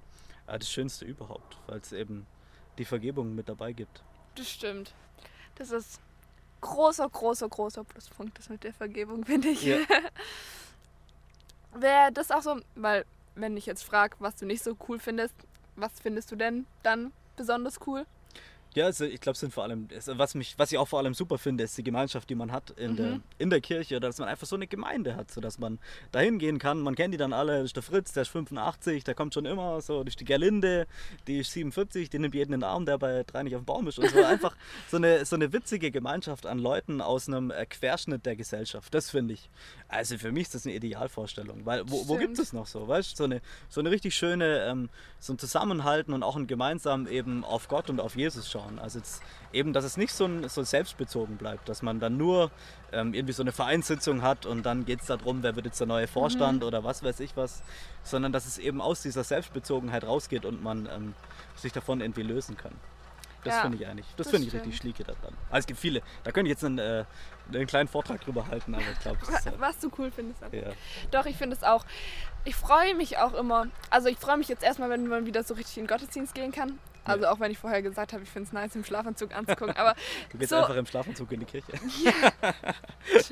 ja, 0.47 0.57
das 0.57 0.69
Schönste 0.69 1.05
überhaupt, 1.05 1.57
weil 1.67 1.79
es 1.79 1.91
eben 1.91 2.25
die 2.77 2.85
Vergebung 2.85 3.35
mit 3.35 3.49
dabei 3.49 3.73
gibt. 3.73 4.03
Das 4.35 4.49
stimmt. 4.49 4.93
Das 5.55 5.71
ist 5.71 5.99
großer, 6.61 7.07
großer, 7.09 7.49
großer 7.49 7.83
Pluspunkt, 7.83 8.37
das 8.37 8.49
mit 8.49 8.63
der 8.63 8.73
Vergebung, 8.73 9.25
finde 9.25 9.49
ich. 9.49 9.63
Ja. 9.63 9.77
Wäre 11.73 12.11
das 12.11 12.31
auch 12.31 12.41
so, 12.41 12.59
weil 12.75 13.05
wenn 13.35 13.55
ich 13.57 13.65
jetzt 13.67 13.83
frage, 13.83 14.15
was 14.19 14.35
du 14.35 14.45
nicht 14.45 14.63
so 14.63 14.75
cool 14.87 14.99
findest, 14.99 15.35
was 15.75 15.91
findest 16.01 16.31
du 16.31 16.35
denn 16.35 16.65
dann 16.81 17.13
besonders 17.35 17.79
cool? 17.85 18.05
Ja, 18.77 18.85
also 18.85 19.05
ich 19.05 19.19
glaube, 19.19 19.35
sind 19.35 19.51
vor 19.51 19.63
allem, 19.63 19.87
was, 20.05 20.35
mich, 20.35 20.53
was 20.59 20.71
ich 20.71 20.77
auch 20.77 20.87
vor 20.87 20.99
allem 20.99 21.15
super 21.15 21.39
finde, 21.39 21.63
ist 21.63 21.75
die 21.79 21.83
Gemeinschaft, 21.83 22.29
die 22.29 22.35
man 22.35 22.51
hat 22.51 22.69
in, 22.77 22.91
mhm. 22.91 22.95
der, 22.95 23.19
in 23.39 23.49
der 23.49 23.59
Kirche, 23.59 23.99
dass 23.99 24.19
man 24.19 24.27
einfach 24.27 24.45
so 24.45 24.55
eine 24.55 24.67
Gemeinde 24.67 25.15
hat, 25.15 25.31
sodass 25.31 25.57
man 25.57 25.79
da 26.11 26.19
hingehen 26.19 26.59
kann. 26.59 26.81
Man 26.81 26.93
kennt 26.93 27.11
die 27.11 27.17
dann 27.17 27.33
alle, 27.33 27.57
das 27.57 27.65
ist 27.65 27.75
der 27.75 27.81
Fritz, 27.81 28.13
der 28.13 28.21
ist 28.21 28.29
85, 28.29 29.03
der 29.03 29.15
kommt 29.15 29.33
schon 29.33 29.45
immer, 29.45 29.81
so, 29.81 30.03
das 30.03 30.11
ist 30.11 30.19
die 30.19 30.25
Gerlinde, 30.25 30.85
die 31.25 31.39
ist 31.39 31.53
47, 31.53 32.11
die 32.11 32.19
nimmt 32.19 32.35
jeden 32.35 32.53
in 32.53 32.59
den 32.59 32.69
Arm, 32.69 32.85
der 32.85 32.99
bei 32.99 33.23
drei 33.23 33.41
nicht 33.41 33.55
auf 33.55 33.63
dem 33.63 33.65
Baum 33.65 33.87
ist 33.87 33.97
und 33.97 34.11
so. 34.11 34.23
Einfach 34.23 34.55
so 34.91 34.97
eine, 34.97 35.25
so 35.25 35.35
eine 35.35 35.51
witzige 35.51 35.89
Gemeinschaft 35.89 36.45
an 36.45 36.59
Leuten 36.59 37.01
aus 37.01 37.27
einem 37.27 37.49
äh, 37.49 37.65
Querschnitt 37.65 38.27
der 38.27 38.35
Gesellschaft, 38.35 38.93
das 38.93 39.09
finde 39.09 39.33
ich. 39.33 39.49
Also 39.87 40.19
für 40.19 40.31
mich 40.31 40.43
ist 40.43 40.53
das 40.53 40.67
eine 40.67 40.75
Idealvorstellung, 40.75 41.65
weil 41.65 41.81
wo, 41.87 42.07
wo 42.07 42.17
gibt 42.17 42.37
es 42.37 42.53
noch 42.53 42.67
so, 42.67 42.87
weißt 42.87 43.13
du, 43.13 43.15
so 43.15 43.23
eine, 43.23 43.41
so 43.69 43.79
eine 43.79 43.89
richtig 43.89 44.13
schöne, 44.13 44.67
ähm, 44.69 44.89
so 45.19 45.33
ein 45.33 45.39
Zusammenhalten 45.39 46.13
und 46.13 46.21
auch 46.21 46.35
ein 46.35 46.45
gemeinsam 46.45 47.07
eben 47.07 47.43
auf 47.43 47.67
Gott 47.69 47.89
und 47.89 47.99
auf 47.99 48.15
Jesus 48.15 48.51
schauen 48.51 48.66
schauen. 48.67 48.79
Also 48.79 48.99
jetzt 48.99 49.21
eben, 49.53 49.73
dass 49.73 49.83
es 49.83 49.97
nicht 49.97 50.13
so, 50.13 50.25
ein, 50.25 50.47
so 50.49 50.63
selbstbezogen 50.63 51.37
bleibt, 51.37 51.69
dass 51.69 51.81
man 51.81 51.99
dann 51.99 52.17
nur 52.17 52.51
ähm, 52.91 53.13
irgendwie 53.13 53.33
so 53.33 53.43
eine 53.43 53.51
Vereinssitzung 53.51 54.21
hat 54.21 54.45
und 54.45 54.65
dann 54.65 54.85
geht 54.85 55.01
es 55.01 55.07
darum, 55.07 55.43
wer 55.43 55.55
wird 55.55 55.65
jetzt 55.65 55.79
der 55.79 55.87
neue 55.87 56.07
Vorstand 56.07 56.61
mhm. 56.61 56.67
oder 56.67 56.83
was 56.83 57.03
weiß 57.03 57.19
ich 57.19 57.35
was, 57.35 57.61
sondern 58.03 58.31
dass 58.31 58.45
es 58.45 58.57
eben 58.57 58.81
aus 58.81 59.01
dieser 59.01 59.23
Selbstbezogenheit 59.23 60.03
rausgeht 60.03 60.45
und 60.45 60.63
man 60.63 60.87
ähm, 60.87 61.13
sich 61.55 61.71
davon 61.71 62.01
irgendwie 62.01 62.23
lösen 62.23 62.57
kann. 62.57 62.73
Das 63.43 63.55
ja, 63.55 63.61
finde 63.61 63.77
ich 63.77 63.87
eigentlich, 63.87 64.05
das, 64.17 64.27
das 64.27 64.31
finde 64.31 64.47
ich 64.47 64.53
richtig 64.53 64.75
schlieke 64.75 65.03
daran. 65.05 65.33
Also 65.49 65.59
es 65.59 65.67
gibt 65.67 65.79
viele, 65.79 66.01
da 66.23 66.31
könnte 66.31 66.49
ich 66.49 66.55
jetzt 66.55 66.65
einen, 66.65 66.79
äh, 66.79 67.05
einen 67.53 67.67
kleinen 67.67 67.87
Vortrag 67.87 68.19
drüber 68.19 68.47
halten, 68.47 68.75
aber 68.75 68.83
ich 68.91 68.99
glaube, 68.99 69.19
was, 69.25 69.45
was 69.59 69.79
du 69.79 69.89
cool 69.97 70.11
findest. 70.11 70.41
Ja. 70.51 70.71
Doch, 71.11 71.25
ich 71.25 71.37
finde 71.37 71.55
es 71.55 71.63
auch. 71.63 71.85
Ich 72.43 72.55
freue 72.55 72.93
mich 72.95 73.19
auch 73.19 73.33
immer. 73.33 73.67
Also 73.89 74.09
ich 74.09 74.17
freue 74.17 74.37
mich 74.37 74.49
jetzt 74.49 74.63
erstmal, 74.63 74.89
wenn 74.89 75.07
man 75.07 75.25
wieder 75.25 75.43
so 75.43 75.53
richtig 75.53 75.77
in 75.77 75.83
den 75.83 75.87
Gottesdienst 75.87 76.33
gehen 76.33 76.51
kann. 76.51 76.77
Also 77.07 77.27
auch 77.27 77.39
wenn 77.39 77.51
ich 77.51 77.57
vorher 77.57 77.81
gesagt 77.81 78.13
habe, 78.13 78.23
ich 78.23 78.29
finde 78.29 78.47
es 78.47 78.53
nice, 78.53 78.75
im 78.75 78.83
Schlafanzug 78.83 79.35
anzugucken. 79.35 79.75
Aber 79.77 79.95
du 80.31 80.37
gehst 80.37 80.49
so, 80.49 80.57
einfach 80.57 80.75
im 80.75 80.85
Schlafanzug 80.85 81.31
in 81.31 81.39
die 81.41 81.45
Kirche. 81.45 81.71
Ja. 82.03 82.11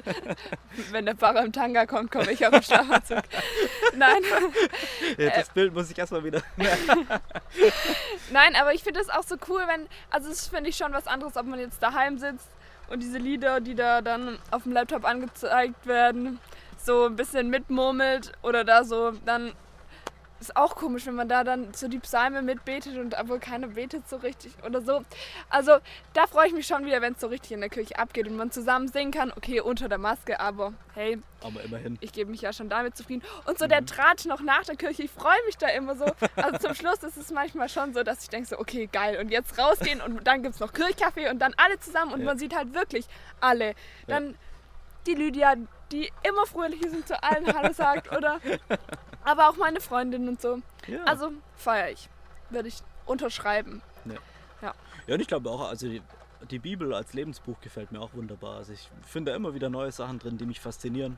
wenn 0.92 1.06
der 1.06 1.16
Pfarrer 1.16 1.44
im 1.44 1.52
Tanga 1.52 1.86
kommt, 1.86 2.12
komme 2.12 2.32
ich 2.32 2.46
auch 2.46 2.54
im 2.54 2.62
Schlafanzug. 2.62 3.24
Nein. 3.96 4.22
Ja, 5.18 5.30
das 5.30 5.50
äh, 5.50 5.52
Bild 5.54 5.74
muss 5.74 5.90
ich 5.90 5.98
erstmal 5.98 6.24
wieder. 6.24 6.42
Nein, 8.32 8.56
aber 8.56 8.74
ich 8.74 8.84
finde 8.84 9.00
es 9.00 9.10
auch 9.10 9.24
so 9.24 9.36
cool, 9.48 9.62
wenn, 9.68 9.88
also 10.10 10.30
das 10.30 10.48
finde 10.48 10.70
ich 10.70 10.78
schon 10.78 10.94
was 10.94 11.08
anderes, 11.08 11.38
ob 11.38 11.46
man 11.46 11.60
jetzt 11.60 11.82
daheim 11.82 12.18
sitzt 12.18 12.50
und 12.90 13.02
diese 13.02 13.18
Lieder, 13.18 13.62
die 13.62 13.76
da 13.76 14.02
dann 14.02 14.38
auf 14.52 14.64
dem 14.64 14.74
Laptop 14.74 15.06
angezeigt 15.06 15.86
werden, 15.86 16.40
so 16.78 17.06
ein 17.06 17.16
bisschen 17.16 17.50
mitmurmelt 17.50 18.32
oder 18.42 18.64
da 18.64 18.84
so 18.84 19.12
dann 19.26 19.54
ist 20.50 20.56
auch 20.56 20.76
komisch, 20.76 21.06
wenn 21.06 21.16
man 21.16 21.28
da 21.28 21.44
dann 21.44 21.74
so 21.74 21.88
die 21.88 22.00
Psalme 22.00 22.42
mitbetet 22.42 22.98
und 22.98 23.16
aber 23.16 23.40
keiner 23.40 23.68
betet 23.68 24.08
so 24.08 24.18
richtig 24.18 24.54
oder 24.66 24.82
so. 24.82 25.04
Also 25.50 25.78
da 26.14 26.28
freue 26.28 26.48
ich 26.48 26.54
mich 26.54 26.68
schon 26.68 26.86
wieder, 26.86 27.02
wenn 27.02 27.14
es 27.14 27.22
so 27.22 27.28
richtig 27.28 27.52
in 27.54 27.62
der 27.62 27.70
Kirche 27.70 27.98
abgeht 27.98 28.28
und 28.28 28.36
man 28.36 28.52
zusammen 28.52 28.88
singen 28.88 29.12
kann. 29.12 29.32
Okay, 29.36 29.60
unter 29.60 29.90
der 29.90 29.98
Maske, 29.98 30.40
aber 30.40 30.74
hey. 30.94 31.20
Aber 31.44 31.62
immerhin. 31.64 31.98
Ich 32.02 32.12
gebe 32.14 32.32
mich 32.32 32.42
ja 32.42 32.54
schon 32.54 32.70
damit 32.70 32.96
zufrieden. 32.96 33.24
Und 33.46 33.58
so 33.58 33.66
mhm. 33.66 33.70
der 33.70 33.86
Tratsch 33.86 34.26
noch 34.26 34.42
nach 34.42 34.64
der 34.64 34.76
Kirche, 34.76 35.04
ich 35.04 35.12
freue 35.12 35.44
mich 35.46 35.58
da 35.58 35.68
immer 35.70 35.96
so. 35.96 36.06
Also 36.36 36.58
zum 36.60 36.76
Schluss 36.76 37.04
ist 37.04 37.18
es 37.18 37.32
manchmal 37.32 37.70
schon 37.70 37.94
so, 37.94 38.04
dass 38.04 38.24
ich 38.24 38.30
denke 38.30 38.48
so, 38.48 38.60
okay, 38.60 38.88
geil. 38.92 39.18
Und 39.20 39.30
jetzt 39.30 39.58
rausgehen 39.58 40.02
und 40.02 40.26
dann 40.26 40.44
gibt 40.44 40.56
es 40.56 40.62
noch 40.62 40.74
Kirchkaffee 40.74 41.30
und 41.30 41.40
dann 41.40 41.54
alle 41.58 41.80
zusammen 41.80 42.14
und 42.14 42.20
ja. 42.20 42.26
man 42.26 42.38
sieht 42.38 42.56
halt 42.56 42.74
wirklich 42.74 43.06
alle. 43.42 43.74
Dann 44.08 44.32
ja. 44.32 44.34
die 45.08 45.16
Lydia, 45.16 45.56
die 45.92 46.12
immer 46.24 46.46
fröhlich 46.46 46.82
ist 46.82 46.96
und 46.96 47.08
zu 47.08 47.22
allen 47.22 47.46
Hallo 47.54 47.74
sagt, 47.74 48.12
oder? 48.16 48.40
Aber 49.24 49.50
auch 49.50 49.58
meine 49.58 49.82
Freundin 49.82 50.28
und 50.28 50.42
so. 50.42 50.60
Ja. 50.88 51.04
Also 51.06 51.32
feiere 51.56 51.92
ich. 51.92 52.10
Würde 52.50 52.68
ich 52.68 52.82
unterschreiben. 53.06 53.82
Ja. 54.06 54.16
Ja, 54.62 54.74
ja 55.08 55.14
und 55.16 55.22
ich 55.22 55.28
glaube 55.28 55.50
auch, 55.50 55.70
also 55.70 55.88
die, 55.88 56.02
die, 56.50 56.60
Bibel 56.60 56.94
als 56.94 57.14
Lebensbuch 57.14 57.60
gefällt 57.62 57.92
mir 57.92 58.02
auch 58.02 58.14
wunderbar. 58.14 58.58
Also 58.58 58.74
ich 58.74 58.90
finde 59.06 59.32
da 59.32 59.36
immer 59.36 59.54
wieder 59.54 59.70
neue 59.70 59.92
Sachen 59.92 60.20
drin, 60.20 60.38
die 60.38 60.46
mich 60.46 60.60
faszinieren. 60.60 61.18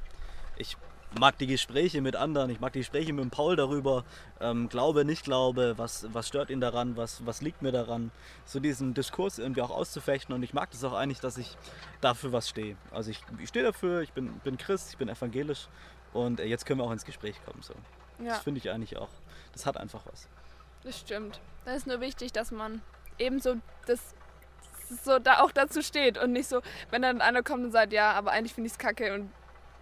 Ich 0.58 0.78
mag 1.20 1.38
die 1.38 1.48
Gespräche 1.48 2.02
mit 2.02 2.16
anderen, 2.16 2.50
ich 2.50 2.60
mag 2.60 2.74
die 2.74 2.80
Gespräche 2.80 3.14
mit 3.14 3.24
dem 3.24 3.30
Paul 3.30 3.56
darüber, 3.56 4.04
ähm, 4.40 4.70
Glaube, 4.70 5.06
nicht 5.06 5.24
Glaube, 5.24 5.78
was, 5.78 6.08
was 6.14 6.28
stört 6.28 6.50
ihn 6.50 6.60
daran, 6.60 6.98
was, 6.98 7.26
was 7.26 7.42
liegt 7.42 7.62
mir 7.62 7.72
daran, 7.72 8.12
so 8.46 8.60
diesen 8.60 8.94
Diskurs 8.94 9.40
irgendwie 9.40 9.62
auch 9.62 9.72
auszufechten 9.72 10.34
und 10.36 10.44
ich 10.44 10.54
mag 10.54 10.70
das 10.72 10.84
auch 10.84 10.94
eigentlich, 10.94 11.20
dass 11.20 11.38
ich 11.38 11.58
dafür 12.02 12.32
was 12.34 12.50
stehe. 12.50 12.76
Also 12.92 13.12
ich, 13.12 13.22
ich 13.42 13.50
stehe 13.50 13.66
dafür, 13.66 14.02
ich 14.02 14.14
bin, 14.14 14.34
bin 14.40 14.58
Christ, 14.58 14.92
ich 14.92 14.98
bin 14.98 15.10
evangelisch 15.10 15.68
und 16.14 16.40
äh, 16.40 16.46
jetzt 16.46 16.66
können 16.66 16.80
wir 16.80 16.84
auch 16.84 16.92
ins 16.92 17.06
Gespräch 17.06 17.36
kommen. 17.46 17.62
So. 17.62 17.74
Ja. 18.20 18.30
Das 18.30 18.40
finde 18.40 18.60
ich 18.60 18.70
eigentlich 18.70 18.98
auch, 18.98 19.10
das 19.54 19.66
hat 19.66 19.78
einfach 19.78 20.06
was. 20.12 20.28
Das 20.84 21.00
stimmt. 21.00 21.40
Da 21.66 21.74
ist 21.74 21.88
nur 21.88 22.02
wichtig, 22.02 22.32
dass 22.32 22.52
man 22.52 22.82
ebenso 23.18 23.56
das 23.86 24.16
so 25.04 25.20
da 25.20 25.42
auch 25.42 25.52
dazu 25.52 25.82
steht 25.82 26.18
und 26.18 26.32
nicht 26.32 26.48
so, 26.48 26.62
wenn 26.92 27.02
dann 27.02 27.22
einer 27.22 27.44
kommt 27.44 27.66
und 27.66 27.72
sagt, 27.72 27.92
ja, 27.92 28.12
aber 28.14 28.32
eigentlich 28.32 28.54
finde 28.54 28.68
ich 28.68 28.74
es 28.74 28.80
kacke 28.80 29.14
und 29.14 29.32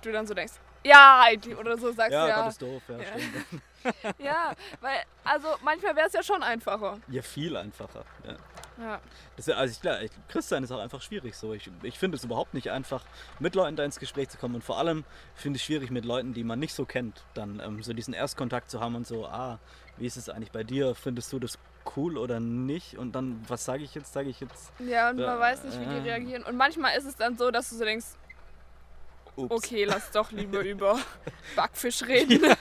du 0.02 0.12
dann 0.12 0.26
so 0.26 0.34
denkst, 0.34 0.54
ja, 0.86 1.26
oder 1.60 1.78
so 1.78 1.92
sagst 1.92 2.14
ja, 2.14 2.24
du 2.24 2.30
ja. 2.30 2.42
Gott 2.42 2.52
ist 2.52 2.62
doof, 2.62 2.84
ja, 2.88 2.98
ja. 2.98 4.14
ja, 4.18 4.54
weil, 4.82 4.98
also 5.24 5.48
manchmal 5.64 5.96
wäre 5.96 6.08
es 6.08 6.14
ja 6.14 6.24
schon 6.24 6.42
einfacher. 6.42 7.00
Ja, 7.08 7.22
viel 7.22 7.56
einfacher, 7.56 8.04
ja. 8.26 8.36
Ja. 8.78 9.00
Das, 9.38 9.48
also 9.50 9.72
ich, 9.72 9.82
klar, 9.82 10.00
Christsein 10.28 10.64
ist 10.64 10.72
auch 10.72 10.80
einfach 10.80 11.02
schwierig 11.02 11.36
so. 11.36 11.54
Ich, 11.54 11.70
ich 11.84 11.98
finde 11.98 12.18
es 12.18 12.24
überhaupt 12.24 12.54
nicht 12.54 12.72
einfach, 12.72 13.04
mit 13.40 13.56
Leuten 13.56 13.76
da 13.76 13.86
ins 13.86 14.00
Gespräch 14.00 14.30
zu 14.30 14.38
kommen. 14.38 14.56
Und 14.56 14.64
vor 14.64 14.78
allem 14.78 15.06
finde 15.34 15.58
ich 15.58 15.64
es 15.64 15.66
schwierig, 15.66 15.92
mit 15.92 16.04
Leuten, 16.04 16.34
die 16.34 16.44
man 16.44 16.60
nicht 16.60 16.74
so 16.74 16.86
kennt, 16.86 17.24
dann 17.34 17.62
ähm, 17.64 17.84
so 17.84 17.94
diesen 17.94 18.14
Erstkontakt 18.14 18.70
zu 18.70 18.82
haben 18.82 18.96
und 18.96 19.08
so, 19.08 19.26
ah, 19.26 19.60
wie 19.98 20.06
ist 20.06 20.18
es 20.18 20.30
eigentlich 20.30 20.52
bei 20.52 20.64
dir? 20.64 20.94
Findest 20.94 21.32
du 21.32 21.40
das 21.40 21.58
cool 21.96 22.18
oder 22.18 22.40
nicht? 22.40 22.98
Und 22.98 23.14
dann, 23.14 23.42
was 23.48 23.64
sage 23.64 23.84
ich 23.84 23.96
jetzt? 23.96 24.12
Sage 24.12 24.30
ich 24.30 24.42
jetzt. 24.42 24.74
Ja, 24.80 25.12
und 25.12 25.18
man 25.18 25.40
weiß 25.40 25.64
nicht, 25.64 25.80
wie 25.80 25.86
die 25.86 26.10
reagieren. 26.10 26.44
Und 26.44 26.58
manchmal 26.58 26.98
ist 26.98 27.06
es 27.06 27.16
dann 27.16 27.38
so, 27.38 27.52
dass 27.52 27.70
du 27.70 27.76
so 27.76 27.86
denkst, 27.86 28.08
Ups. 29.36 29.52
okay, 29.52 29.86
lass 29.86 30.12
doch 30.12 30.32
lieber 30.32 30.60
über 30.64 31.00
Backfisch 31.56 32.04
reden. 32.04 32.44
Ja. 32.44 32.56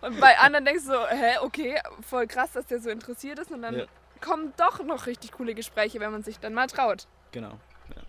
Und 0.00 0.20
bei 0.20 0.38
anderen 0.38 0.64
denkst 0.64 0.84
du 0.84 0.92
so, 0.92 1.06
hä, 1.06 1.38
okay, 1.42 1.80
voll 2.02 2.26
krass, 2.26 2.52
dass 2.52 2.66
der 2.66 2.80
so 2.80 2.90
interessiert 2.90 3.38
ist. 3.38 3.50
Und 3.50 3.62
dann 3.62 3.78
ja. 3.78 3.84
kommen 4.20 4.52
doch 4.56 4.82
noch 4.84 5.06
richtig 5.06 5.32
coole 5.32 5.54
Gespräche, 5.54 6.00
wenn 6.00 6.12
man 6.12 6.22
sich 6.22 6.38
dann 6.38 6.54
mal 6.54 6.66
traut. 6.66 7.06
Genau. 7.32 7.58
Ja. 7.94 8.02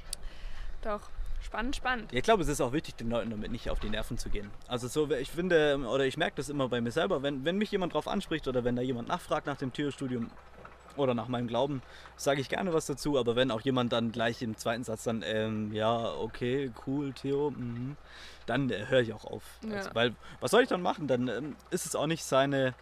Doch. 0.82 1.10
Spannend, 1.42 1.76
spannend. 1.76 2.14
Ich 2.14 2.24
glaube, 2.24 2.44
es 2.44 2.50
ist 2.50 2.62
auch 2.62 2.74
wichtig, 2.74 2.96
den 2.96 3.10
Leuten 3.10 3.32
damit 3.32 3.52
nicht 3.52 3.70
auf 3.70 3.80
die 3.80 3.90
Nerven 3.90 4.18
zu 4.18 4.30
gehen. 4.30 4.52
Also 4.68 4.88
so, 4.88 5.10
ich 5.12 5.32
finde, 5.32 5.80
oder 5.88 6.06
ich 6.06 6.18
merke 6.18 6.36
das 6.36 6.50
immer 6.50 6.68
bei 6.68 6.82
mir 6.82 6.92
selber, 6.92 7.24
wenn, 7.24 7.46
wenn 7.46 7.58
mich 7.58 7.72
jemand 7.72 7.94
drauf 7.94 8.08
anspricht 8.08 8.48
oder 8.48 8.64
wenn 8.64 8.76
da 8.76 8.82
jemand 8.82 9.08
nachfragt 9.08 9.48
nach 9.48 9.58
dem 9.58 9.74
Theostudium, 9.74 10.30
oder 10.98 11.14
nach 11.14 11.28
meinem 11.28 11.48
Glauben, 11.48 11.82
sage 12.16 12.42
ich 12.42 12.50
gerne 12.50 12.74
was 12.74 12.86
dazu. 12.86 13.18
Aber 13.18 13.36
wenn 13.36 13.52
auch 13.52 13.62
jemand 13.62 13.94
dann 13.94 14.12
gleich 14.12 14.42
im 14.42 14.58
zweiten 14.58 14.84
Satz 14.84 15.04
dann, 15.04 15.24
ähm, 15.26 15.74
ja, 15.74 16.14
okay, 16.14 16.72
cool, 16.86 17.14
Theo, 17.14 17.52
mh, 17.52 17.96
dann 18.46 18.70
äh, 18.70 18.86
höre 18.88 19.02
ich 19.02 19.14
auch 19.14 19.26
auf. 19.26 19.44
Ja. 19.62 19.78
Also, 19.78 19.90
weil, 19.94 20.16
was 20.40 20.52
soll 20.52 20.64
ich 20.64 20.70
dann 20.70 20.82
machen? 20.82 21.08
Dann 21.08 21.28
ähm, 21.28 21.56
ist 21.70 21.86
es 21.86 21.96
auch 21.96 22.08
nicht 22.08 22.24
seine, 22.24 22.74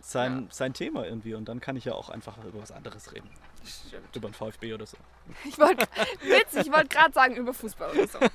sein, 0.00 0.42
ja. 0.42 0.46
sein 0.50 0.72
Thema 0.74 1.04
irgendwie. 1.04 1.34
Und 1.34 1.48
dann 1.48 1.60
kann 1.60 1.76
ich 1.76 1.84
ja 1.84 1.94
auch 1.94 2.10
einfach 2.10 2.36
über 2.44 2.60
was 2.60 2.72
anderes 2.72 3.12
reden. 3.12 3.30
Stimmt. 3.64 4.16
Über 4.16 4.28
ein 4.28 4.34
VfB 4.34 4.74
oder 4.74 4.86
so. 4.86 4.96
Ich 5.44 5.58
wollte, 5.58 5.86
witzig, 6.20 6.66
ich 6.66 6.72
wollte 6.72 6.88
gerade 6.88 7.12
sagen, 7.12 7.36
über 7.36 7.54
Fußball 7.54 7.90
oder 7.90 8.08
so. 8.08 8.18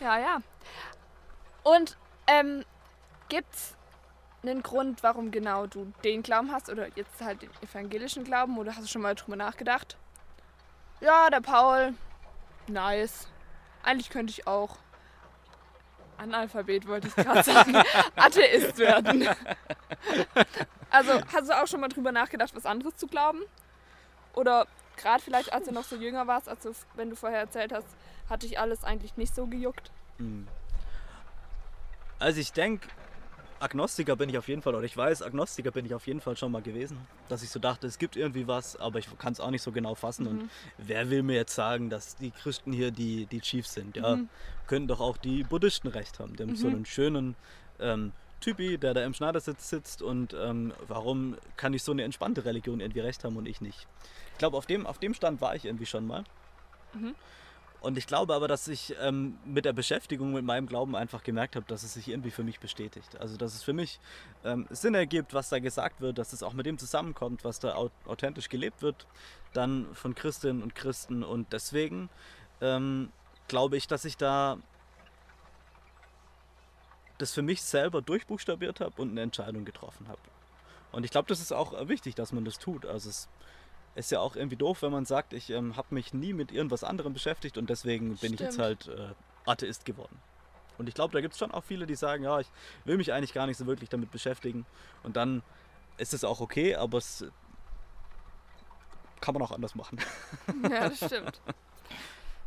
Ja, 0.00 0.18
ja. 0.18 0.38
Und 1.62 1.98
ähm, 2.26 2.64
gibt's 3.28 3.76
einen 4.42 4.62
Grund, 4.62 5.02
warum 5.02 5.30
genau 5.30 5.66
du 5.66 5.92
den 6.04 6.22
Glauben 6.22 6.52
hast 6.52 6.70
oder 6.70 6.88
jetzt 6.96 7.20
halt 7.20 7.42
den 7.42 7.50
evangelischen 7.62 8.24
Glauben 8.24 8.58
oder 8.58 8.74
hast 8.74 8.84
du 8.84 8.88
schon 8.88 9.02
mal 9.02 9.14
drüber 9.14 9.36
nachgedacht? 9.36 9.96
Ja, 11.00 11.30
der 11.30 11.40
Paul, 11.40 11.94
nice. 12.66 13.28
Eigentlich 13.82 14.10
könnte 14.10 14.32
ich 14.32 14.46
auch 14.46 14.76
Analphabet, 16.18 16.86
wollte 16.86 17.08
ich 17.08 17.16
gerade 17.16 17.42
sagen, 17.42 17.74
Atheist 18.16 18.76
werden. 18.78 19.28
also 20.90 21.20
hast 21.32 21.48
du 21.48 21.62
auch 21.62 21.66
schon 21.66 21.80
mal 21.80 21.88
drüber 21.88 22.12
nachgedacht, 22.12 22.54
was 22.54 22.66
anderes 22.66 22.96
zu 22.96 23.06
glauben? 23.06 23.40
Oder 24.34 24.66
gerade 24.96 25.22
vielleicht, 25.22 25.52
als 25.52 25.66
du 25.66 25.72
noch 25.72 25.84
so 25.84 25.96
jünger 25.96 26.26
warst, 26.26 26.48
als 26.48 26.62
du, 26.62 26.72
wenn 26.94 27.10
du 27.10 27.16
vorher 27.16 27.40
erzählt 27.40 27.72
hast, 27.72 27.88
hatte 28.28 28.46
ich 28.46 28.58
alles 28.58 28.84
eigentlich 28.84 29.16
nicht 29.16 29.34
so 29.34 29.46
gejuckt? 29.46 29.90
Hm. 30.18 30.46
Also 32.18 32.40
ich 32.40 32.52
denke, 32.52 32.86
Agnostiker 33.60 34.16
bin 34.16 34.30
ich 34.30 34.38
auf 34.38 34.48
jeden 34.48 34.62
Fall, 34.62 34.74
oder 34.74 34.84
ich 34.84 34.96
weiß, 34.96 35.22
Agnostiker 35.22 35.70
bin 35.70 35.84
ich 35.84 35.94
auf 35.94 36.06
jeden 36.06 36.20
Fall 36.20 36.36
schon 36.36 36.50
mal 36.50 36.62
gewesen, 36.62 36.96
dass 37.28 37.42
ich 37.42 37.50
so 37.50 37.60
dachte, 37.60 37.86
es 37.86 37.98
gibt 37.98 38.16
irgendwie 38.16 38.48
was, 38.48 38.76
aber 38.76 38.98
ich 38.98 39.06
kann 39.18 39.34
es 39.34 39.40
auch 39.40 39.50
nicht 39.50 39.62
so 39.62 39.70
genau 39.70 39.94
fassen. 39.94 40.24
Mhm. 40.24 40.30
Und 40.30 40.50
wer 40.78 41.10
will 41.10 41.22
mir 41.22 41.36
jetzt 41.36 41.54
sagen, 41.54 41.90
dass 41.90 42.16
die 42.16 42.30
Christen 42.30 42.72
hier 42.72 42.90
die, 42.90 43.26
die 43.26 43.40
Chiefs 43.40 43.74
sind? 43.74 43.96
Ja, 43.96 44.16
mhm. 44.16 44.28
können 44.66 44.88
doch 44.88 45.00
auch 45.00 45.18
die 45.18 45.44
Buddhisten 45.44 45.88
recht 45.88 46.18
haben. 46.18 46.36
Die 46.36 46.42
haben 46.42 46.50
mhm. 46.50 46.56
so 46.56 46.68
einen 46.68 46.86
schönen 46.86 47.36
ähm, 47.78 48.12
Typi, 48.40 48.78
der 48.78 48.94
da 48.94 49.04
im 49.04 49.12
Schneidersitz 49.12 49.68
sitzt 49.68 50.00
und 50.00 50.34
ähm, 50.34 50.72
warum 50.88 51.36
kann 51.58 51.74
ich 51.74 51.82
so 51.82 51.92
eine 51.92 52.04
entspannte 52.04 52.46
Religion 52.46 52.80
irgendwie 52.80 53.00
recht 53.00 53.22
haben 53.24 53.36
und 53.36 53.46
ich 53.46 53.60
nicht? 53.60 53.86
Ich 54.32 54.38
glaube, 54.38 54.56
auf 54.56 54.64
dem, 54.64 54.86
auf 54.86 54.98
dem 54.98 55.12
Stand 55.12 55.42
war 55.42 55.54
ich 55.54 55.66
irgendwie 55.66 55.86
schon 55.86 56.06
mal. 56.06 56.24
Und 57.80 57.96
ich 57.96 58.06
glaube 58.06 58.34
aber, 58.34 58.46
dass 58.46 58.68
ich 58.68 58.94
ähm, 59.00 59.38
mit 59.44 59.64
der 59.64 59.72
Beschäftigung 59.72 60.32
mit 60.32 60.44
meinem 60.44 60.66
Glauben 60.66 60.94
einfach 60.94 61.22
gemerkt 61.22 61.56
habe, 61.56 61.64
dass 61.66 61.82
es 61.82 61.94
sich 61.94 62.08
irgendwie 62.08 62.30
für 62.30 62.42
mich 62.42 62.60
bestätigt. 62.60 63.16
Also 63.18 63.38
dass 63.38 63.54
es 63.54 63.62
für 63.62 63.72
mich 63.72 64.00
ähm, 64.44 64.66
Sinn 64.70 64.94
ergibt, 64.94 65.32
was 65.32 65.48
da 65.48 65.58
gesagt 65.60 66.00
wird, 66.00 66.18
dass 66.18 66.34
es 66.34 66.42
auch 66.42 66.52
mit 66.52 66.66
dem 66.66 66.76
zusammenkommt, 66.76 67.42
was 67.42 67.58
da 67.58 67.74
authentisch 68.04 68.50
gelebt 68.50 68.82
wird, 68.82 69.06
dann 69.54 69.86
von 69.94 70.14
Christinnen 70.14 70.62
und 70.62 70.74
Christen. 70.74 71.24
Und 71.24 71.52
deswegen 71.54 72.10
ähm, 72.60 73.10
glaube 73.48 73.78
ich, 73.78 73.86
dass 73.86 74.04
ich 74.04 74.18
da 74.18 74.58
das 77.16 77.32
für 77.32 77.42
mich 77.42 77.62
selber 77.62 78.02
durchbuchstabiert 78.02 78.80
habe 78.80 79.00
und 79.00 79.10
eine 79.10 79.22
Entscheidung 79.22 79.64
getroffen 79.64 80.08
habe. 80.08 80.20
Und 80.92 81.04
ich 81.04 81.10
glaube, 81.10 81.28
das 81.28 81.40
ist 81.40 81.52
auch 81.52 81.88
wichtig, 81.88 82.14
dass 82.14 82.32
man 82.32 82.44
das 82.44 82.58
tut. 82.58 82.84
Also 82.84 83.08
es 83.08 83.28
ist 83.94 84.10
ja 84.10 84.20
auch 84.20 84.36
irgendwie 84.36 84.56
doof, 84.56 84.82
wenn 84.82 84.92
man 84.92 85.04
sagt, 85.04 85.32
ich 85.32 85.50
ähm, 85.50 85.76
habe 85.76 85.94
mich 85.94 86.14
nie 86.14 86.32
mit 86.32 86.52
irgendwas 86.52 86.84
anderem 86.84 87.12
beschäftigt 87.12 87.58
und 87.58 87.70
deswegen 87.70 88.08
bin 88.08 88.16
Stimmt. 88.16 88.34
ich 88.34 88.40
jetzt 88.40 88.58
halt 88.58 88.88
äh, 88.88 89.14
Atheist 89.46 89.84
geworden. 89.84 90.16
Und 90.78 90.88
ich 90.88 90.94
glaube, 90.94 91.12
da 91.12 91.20
gibt 91.20 91.34
es 91.34 91.38
schon 91.38 91.50
auch 91.50 91.64
viele, 91.64 91.86
die 91.86 91.94
sagen, 91.94 92.24
ja, 92.24 92.40
ich 92.40 92.46
will 92.84 92.96
mich 92.96 93.12
eigentlich 93.12 93.34
gar 93.34 93.46
nicht 93.46 93.58
so 93.58 93.66
wirklich 93.66 93.90
damit 93.90 94.10
beschäftigen. 94.10 94.64
Und 95.02 95.16
dann 95.16 95.42
ist 95.98 96.14
es 96.14 96.24
auch 96.24 96.40
okay, 96.40 96.74
aber 96.74 96.98
es 96.98 97.26
kann 99.20 99.34
man 99.34 99.42
auch 99.42 99.52
anders 99.52 99.74
machen. 99.74 99.98
Ja, 100.70 100.88
das 100.88 101.04
stimmt. 101.04 101.40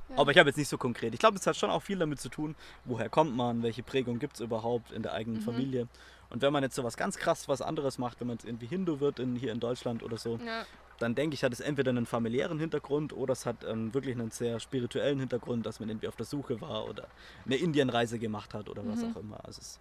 Ja. 0.09 0.17
Aber 0.17 0.31
ich 0.31 0.37
habe 0.37 0.49
jetzt 0.49 0.57
nicht 0.57 0.67
so 0.67 0.77
konkret. 0.77 1.13
Ich 1.13 1.19
glaube, 1.21 1.37
es 1.37 1.47
hat 1.47 1.55
schon 1.55 1.69
auch 1.69 1.81
viel 1.81 1.97
damit 1.97 2.19
zu 2.19 2.27
tun, 2.27 2.57
woher 2.83 3.07
kommt 3.07 3.37
man, 3.37 3.63
welche 3.63 3.83
Prägung 3.83 4.19
gibt 4.19 4.33
es 4.35 4.41
überhaupt 4.41 4.91
in 4.91 5.01
der 5.01 5.13
eigenen 5.13 5.39
mhm. 5.39 5.45
Familie. 5.45 5.87
Und 6.29 6.41
wenn 6.41 6.51
man 6.51 6.61
jetzt 6.61 6.75
so 6.75 6.83
was 6.83 6.97
ganz 6.97 7.15
krass 7.17 7.47
was 7.47 7.61
anderes 7.61 7.97
macht, 7.97 8.19
wenn 8.19 8.27
man 8.27 8.35
jetzt 8.35 8.45
irgendwie 8.45 8.67
Hindu 8.67 8.99
wird 8.99 9.19
in, 9.19 9.37
hier 9.37 9.53
in 9.53 9.61
Deutschland 9.61 10.03
oder 10.03 10.17
so, 10.17 10.39
ja 10.45 10.65
dann 10.99 11.15
denke 11.15 11.33
ich, 11.33 11.43
hat 11.43 11.53
es 11.53 11.59
entweder 11.59 11.89
einen 11.89 12.05
familiären 12.05 12.59
Hintergrund 12.59 13.13
oder 13.13 13.33
es 13.33 13.45
hat 13.45 13.63
ähm, 13.63 13.93
wirklich 13.93 14.15
einen 14.15 14.31
sehr 14.31 14.59
spirituellen 14.59 15.19
Hintergrund, 15.19 15.65
dass 15.65 15.79
man 15.79 15.89
irgendwie 15.89 16.07
auf 16.07 16.15
der 16.15 16.25
Suche 16.25 16.61
war 16.61 16.85
oder 16.85 17.07
eine 17.45 17.55
Indienreise 17.55 18.19
gemacht 18.19 18.53
hat 18.53 18.69
oder 18.69 18.85
was 18.87 18.99
mhm. 18.99 19.11
auch 19.11 19.19
immer. 19.19 19.45
Also 19.45 19.61
es, 19.61 19.79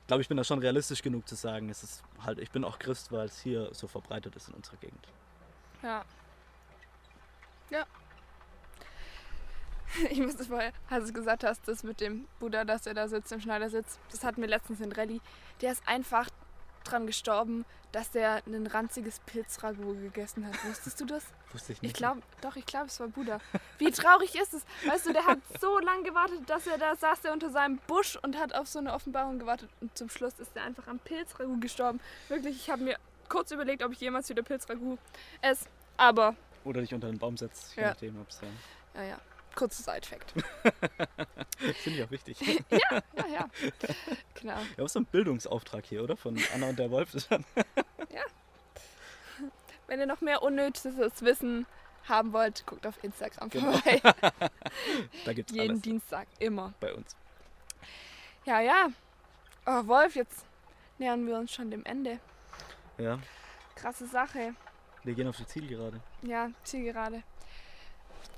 ich 0.00 0.06
glaube, 0.06 0.22
ich 0.22 0.28
bin 0.28 0.36
da 0.36 0.44
schon 0.44 0.58
realistisch 0.58 1.02
genug 1.02 1.26
zu 1.28 1.34
sagen, 1.34 1.70
es 1.70 1.82
ist 1.82 2.02
halt, 2.24 2.38
ich 2.38 2.50
bin 2.50 2.64
auch 2.64 2.78
Christ, 2.78 3.10
weil 3.12 3.26
es 3.26 3.40
hier 3.40 3.70
so 3.72 3.86
verbreitet 3.86 4.36
ist 4.36 4.48
in 4.48 4.54
unserer 4.54 4.76
Gegend. 4.76 5.06
Ja. 5.82 6.04
Ja. 7.70 7.84
Ich 10.10 10.18
musste 10.18 10.44
vorher, 10.44 10.72
als 10.90 11.06
du 11.06 11.12
gesagt 11.12 11.44
hast, 11.44 11.68
das 11.68 11.84
mit 11.84 12.00
dem 12.00 12.26
Buddha, 12.40 12.64
dass 12.64 12.86
er 12.86 12.94
da 12.94 13.06
sitzt 13.06 13.30
im 13.32 13.40
Schneidersitz, 13.40 13.98
das 14.10 14.24
hatten 14.24 14.40
wir 14.40 14.48
letztens 14.48 14.80
in 14.80 14.90
Rallye. 14.90 15.20
Der 15.60 15.72
ist 15.72 15.86
einfach 15.86 16.28
dran 16.94 17.06
gestorben, 17.06 17.64
dass 17.92 18.10
der 18.10 18.42
ein 18.46 18.66
ranziges 18.66 19.20
Pilzragout 19.20 19.94
gegessen 20.00 20.46
hat. 20.46 20.54
Wusstest 20.64 21.00
du 21.00 21.04
das? 21.04 21.24
Wusste 21.52 21.72
ich 21.72 21.82
nicht. 21.82 21.90
Ich 21.92 21.96
glaube, 21.96 22.22
doch, 22.40 22.56
ich 22.56 22.66
glaube, 22.66 22.86
es 22.86 22.98
war 23.00 23.08
Buddha. 23.08 23.38
Wie 23.78 23.90
traurig 23.90 24.34
ist 24.36 24.54
es? 24.54 24.64
Weißt 24.86 25.06
du, 25.06 25.12
der 25.12 25.26
hat 25.26 25.38
so 25.60 25.78
lange 25.78 26.04
gewartet, 26.04 26.48
dass 26.48 26.66
er 26.66 26.78
da 26.78 26.94
saß, 26.96 27.20
der 27.22 27.32
unter 27.32 27.50
seinem 27.50 27.78
Busch 27.86 28.16
und 28.22 28.38
hat 28.38 28.54
auf 28.54 28.68
so 28.68 28.78
eine 28.78 28.92
Offenbarung 28.92 29.38
gewartet. 29.38 29.68
Und 29.80 29.96
zum 29.96 30.08
Schluss 30.08 30.38
ist 30.38 30.56
er 30.56 30.62
einfach 30.64 30.86
am 30.86 30.98
Pilzragout 31.00 31.58
gestorben. 31.60 32.00
Wirklich, 32.28 32.56
ich 32.56 32.70
habe 32.70 32.82
mir 32.82 32.96
kurz 33.28 33.50
überlegt, 33.50 33.82
ob 33.82 33.92
ich 33.92 34.00
jemals 34.00 34.28
wieder 34.28 34.42
Pilzragout 34.42 34.98
esse. 35.42 35.66
Aber, 35.96 36.34
Oder 36.64 36.80
dich 36.80 36.94
unter 36.94 37.06
den 37.08 37.18
Baum 37.18 37.36
setzt, 37.36 37.74
je 37.76 37.82
Ja. 37.82 37.88
nachdem, 37.90 38.20
ob 38.20 38.28
es 38.28 38.40
ja. 38.40 38.48
naja, 38.94 39.18
kurzer 39.54 39.82
Side-Fact. 39.82 40.32
Finde 41.82 41.98
ich 41.98 42.04
auch 42.04 42.10
wichtig. 42.10 42.40
ja, 42.70 42.78
ja, 43.16 43.26
ja. 43.32 43.48
Genau. 44.40 44.58
Ja, 44.58 44.84
was 44.84 44.92
so 44.92 45.00
ein 45.00 45.06
Bildungsauftrag 45.06 45.84
hier, 45.86 46.02
oder? 46.02 46.16
Von 46.16 46.38
Anna 46.54 46.68
und 46.70 46.78
der 46.78 46.90
Wolf. 46.90 47.12
War- 47.30 47.40
Wenn 49.86 50.00
ihr 50.00 50.06
noch 50.06 50.20
mehr 50.20 50.42
unnötiges 50.42 51.22
Wissen 51.22 51.66
haben 52.08 52.32
wollt, 52.32 52.64
guckt 52.66 52.86
auf 52.86 53.02
Instagram 53.02 53.50
Genau. 53.50 53.72
vorbei. 53.72 54.00
da 55.24 55.32
gibt 55.32 55.50
es 55.50 55.56
Jeden 55.56 55.70
alles 55.70 55.82
Dienstag, 55.82 56.26
immer. 56.38 56.72
bei 56.80 56.92
uns. 56.94 57.16
Ja, 58.44 58.60
ja. 58.60 58.88
Oh, 59.66 59.86
Wolf, 59.86 60.14
jetzt 60.16 60.44
nähern 60.98 61.26
wir 61.26 61.38
uns 61.38 61.52
schon 61.52 61.70
dem 61.70 61.84
Ende. 61.84 62.18
Ja, 62.98 63.18
Krasse 63.74 64.06
Sache. 64.06 64.54
wir 65.02 65.14
gehen 65.14 65.26
auf 65.28 65.36
die 65.36 65.46
Zielgerade. 65.46 66.00
Ja, 66.22 66.50
Zielgerade. 66.62 67.22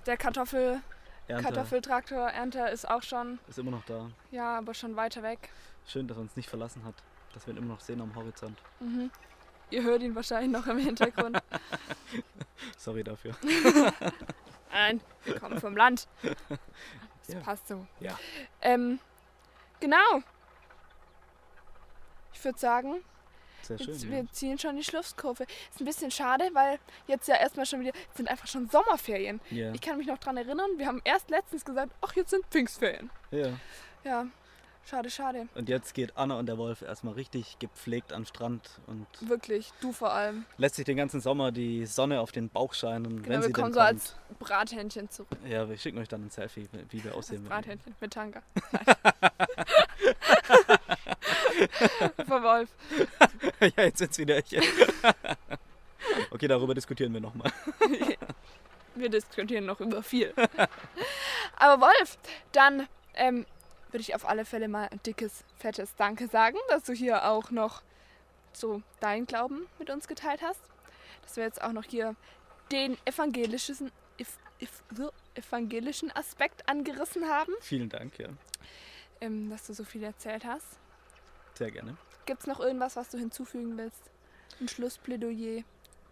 Der 0.07 0.17
Kartoffel, 0.17 0.81
Ernte 1.29 1.45
Kartoffeltraktor-Ernte 1.45 2.61
ist 2.69 2.89
auch 2.89 3.03
schon, 3.03 3.39
ist 3.49 3.59
immer 3.59 3.73
noch 3.73 3.85
da. 3.85 4.11
ja, 4.31 4.59
aber 4.59 4.75
schon 4.75 4.95
weiter 4.97 5.23
weg. 5.23 5.51
Schön, 5.87 6.07
dass 6.07 6.17
er 6.17 6.21
uns 6.21 6.37
nicht 6.37 6.49
verlassen 6.49 6.85
hat. 6.85 6.95
Dass 7.35 7.47
wir 7.47 7.55
ihn 7.55 7.59
immer 7.59 7.75
noch 7.75 7.81
sehen 7.81 8.01
am 8.01 8.15
Horizont. 8.15 8.59
Mhm. 8.81 9.11
Ihr 9.71 9.83
hört 9.83 10.03
ihn 10.03 10.15
wahrscheinlich 10.15 10.51
noch 10.53 10.67
im 10.69 10.79
Hintergrund. 10.79 11.39
Sorry 12.79 13.03
dafür. 13.03 13.35
Nein, 14.73 15.01
wir 15.25 15.39
kommen 15.41 15.61
vom 15.61 15.77
Land. 15.77 16.07
Das 17.27 17.35
Ja. 17.35 17.41
passt 17.41 17.67
so. 17.67 17.85
Ja. 18.01 18.17
Ähm, 18.63 19.01
genau. 19.81 20.23
Ich 22.33 22.45
würde 22.45 22.59
sagen, 22.59 23.01
Sehr 23.67 23.79
schön. 23.79 23.89
Jetzt, 23.95 24.11
wir 24.11 24.27
ziehen 24.33 24.59
schon 24.59 24.77
die 24.77 24.85
Schlusskurve. 24.85 25.45
Ist 25.71 25.81
ein 25.81 25.85
bisschen 25.85 26.11
schade, 26.11 26.49
weil 26.53 26.79
jetzt 27.07 27.27
ja 27.29 27.37
erstmal 27.37 27.67
schon 27.67 27.81
wieder, 27.81 27.93
sind 28.15 28.29
einfach 28.29 28.47
schon 28.47 28.69
Sommerferien. 28.69 29.41
Ja. 29.51 29.73
Ich 29.73 29.81
kann 29.81 29.99
mich 29.99 30.07
noch 30.07 30.19
dran 30.19 30.37
erinnern, 30.37 30.71
wir 30.77 30.87
haben 30.87 31.01
erst 31.05 31.31
letztens 31.31 31.65
gesagt, 31.65 31.93
ach, 32.01 32.15
jetzt 32.17 32.31
sind 32.31 32.45
Pfingstferien. 32.47 33.11
ja. 33.31 33.49
Ja, 34.05 34.25
schade, 34.89 35.11
schade. 35.11 35.49
Und 35.57 35.69
jetzt 35.69 35.93
geht 35.93 36.17
Anna 36.17 36.39
und 36.39 36.47
der 36.47 36.59
Wolf 36.59 36.83
erstmal 36.83 37.15
richtig 37.15 37.59
gepflegt 37.59 38.13
den 38.13 38.25
Strand 38.25 38.71
und 38.87 39.05
Wirklich, 39.21 39.73
du 39.81 39.91
vor 39.91 40.13
allem. 40.13 40.45
lässt 40.59 40.77
sich 40.77 40.85
den 40.85 40.97
ganzen 40.97 41.21
Sommer 41.21 41.51
die 41.51 41.87
Sonne 41.87 42.21
auf 42.21 42.31
den 42.31 42.49
Bauch 42.49 42.73
scheinen, 42.73 43.21
Genau, 43.25 43.29
wenn 43.29 43.41
wir 43.41 43.47
sie 43.49 43.53
kommen 43.53 43.73
so 43.73 43.81
kommt. 43.81 43.89
als 43.91 44.15
Brathähnchen 44.39 45.11
zurück. 45.11 45.29
Ja, 45.45 45.69
wir 45.69 45.77
schicken 45.77 45.99
euch 45.99 46.07
dann 46.07 46.27
ein 46.27 46.31
Selfie, 46.31 46.69
wie 46.91 47.03
wir 47.03 47.17
aussehen. 47.17 47.43
Brathähnchen 47.43 47.97
mit 48.01 48.13
Tanker. 48.13 48.43
Vor 52.29 52.43
Wolf. 52.43 52.69
ja, 53.61 53.85
jetzt 53.85 53.99
sind's 53.99 54.19
wieder 54.19 54.39
ich. 54.39 54.47
okay, 56.31 56.49
darüber 56.49 56.75
diskutieren 56.75 57.13
wir 57.13 57.21
nochmal. 57.21 57.53
Wir 58.95 59.09
diskutieren 59.09 59.67
noch 59.67 59.81
über 59.81 60.03
viel. 60.03 60.33
Aber 61.57 61.87
Wolf, 61.87 62.19
dann 62.53 62.89
ähm, 63.15 63.47
würde 63.91 64.03
ich 64.03 64.15
auf 64.15 64.29
alle 64.29 64.45
Fälle 64.45 64.69
mal 64.69 64.89
ein 64.91 65.01
dickes, 65.05 65.45
fettes 65.57 65.95
Danke 65.97 66.29
sagen, 66.29 66.59
dass 66.69 66.85
du 66.85 66.93
hier 66.93 67.25
auch 67.25 67.51
noch 67.51 67.83
so 68.53 68.83
deinen 69.01 69.27
Glauben 69.27 69.67
mit 69.79 69.91
uns 69.91 70.09
geteilt 70.09 70.43
hast. 70.43 70.61
Dass 71.23 71.37
wir 71.37 71.45
jetzt 71.45 71.63
auch 71.63 71.73
noch 71.73 71.85
hier 71.85 72.15
den 72.73 72.97
evangelischen, 73.05 73.91
ev, 74.19 74.29
ev, 74.61 74.71
so, 74.95 75.13
evangelischen 75.35 76.11
Aspekt 76.13 76.69
angerissen 76.69 77.29
haben, 77.29 77.53
Vielen 77.61 77.89
Dank, 77.89 78.19
ja. 78.19 78.29
ähm, 79.21 79.51
dass 79.51 79.67
du 79.67 79.75
so 79.75 79.85
viel 79.85 80.03
erzählt 80.03 80.45
hast. 80.45 80.79
Sehr 81.57 81.71
gerne. 81.71 81.97
Gibt 82.27 82.41
es 82.41 82.47
noch 82.47 82.61
irgendwas, 82.61 82.97
was 82.97 83.09
du 83.09 83.19
hinzufügen 83.19 83.77
willst? 83.79 84.03
Ein 84.61 84.69
Schlussplädoyer? 84.69 85.63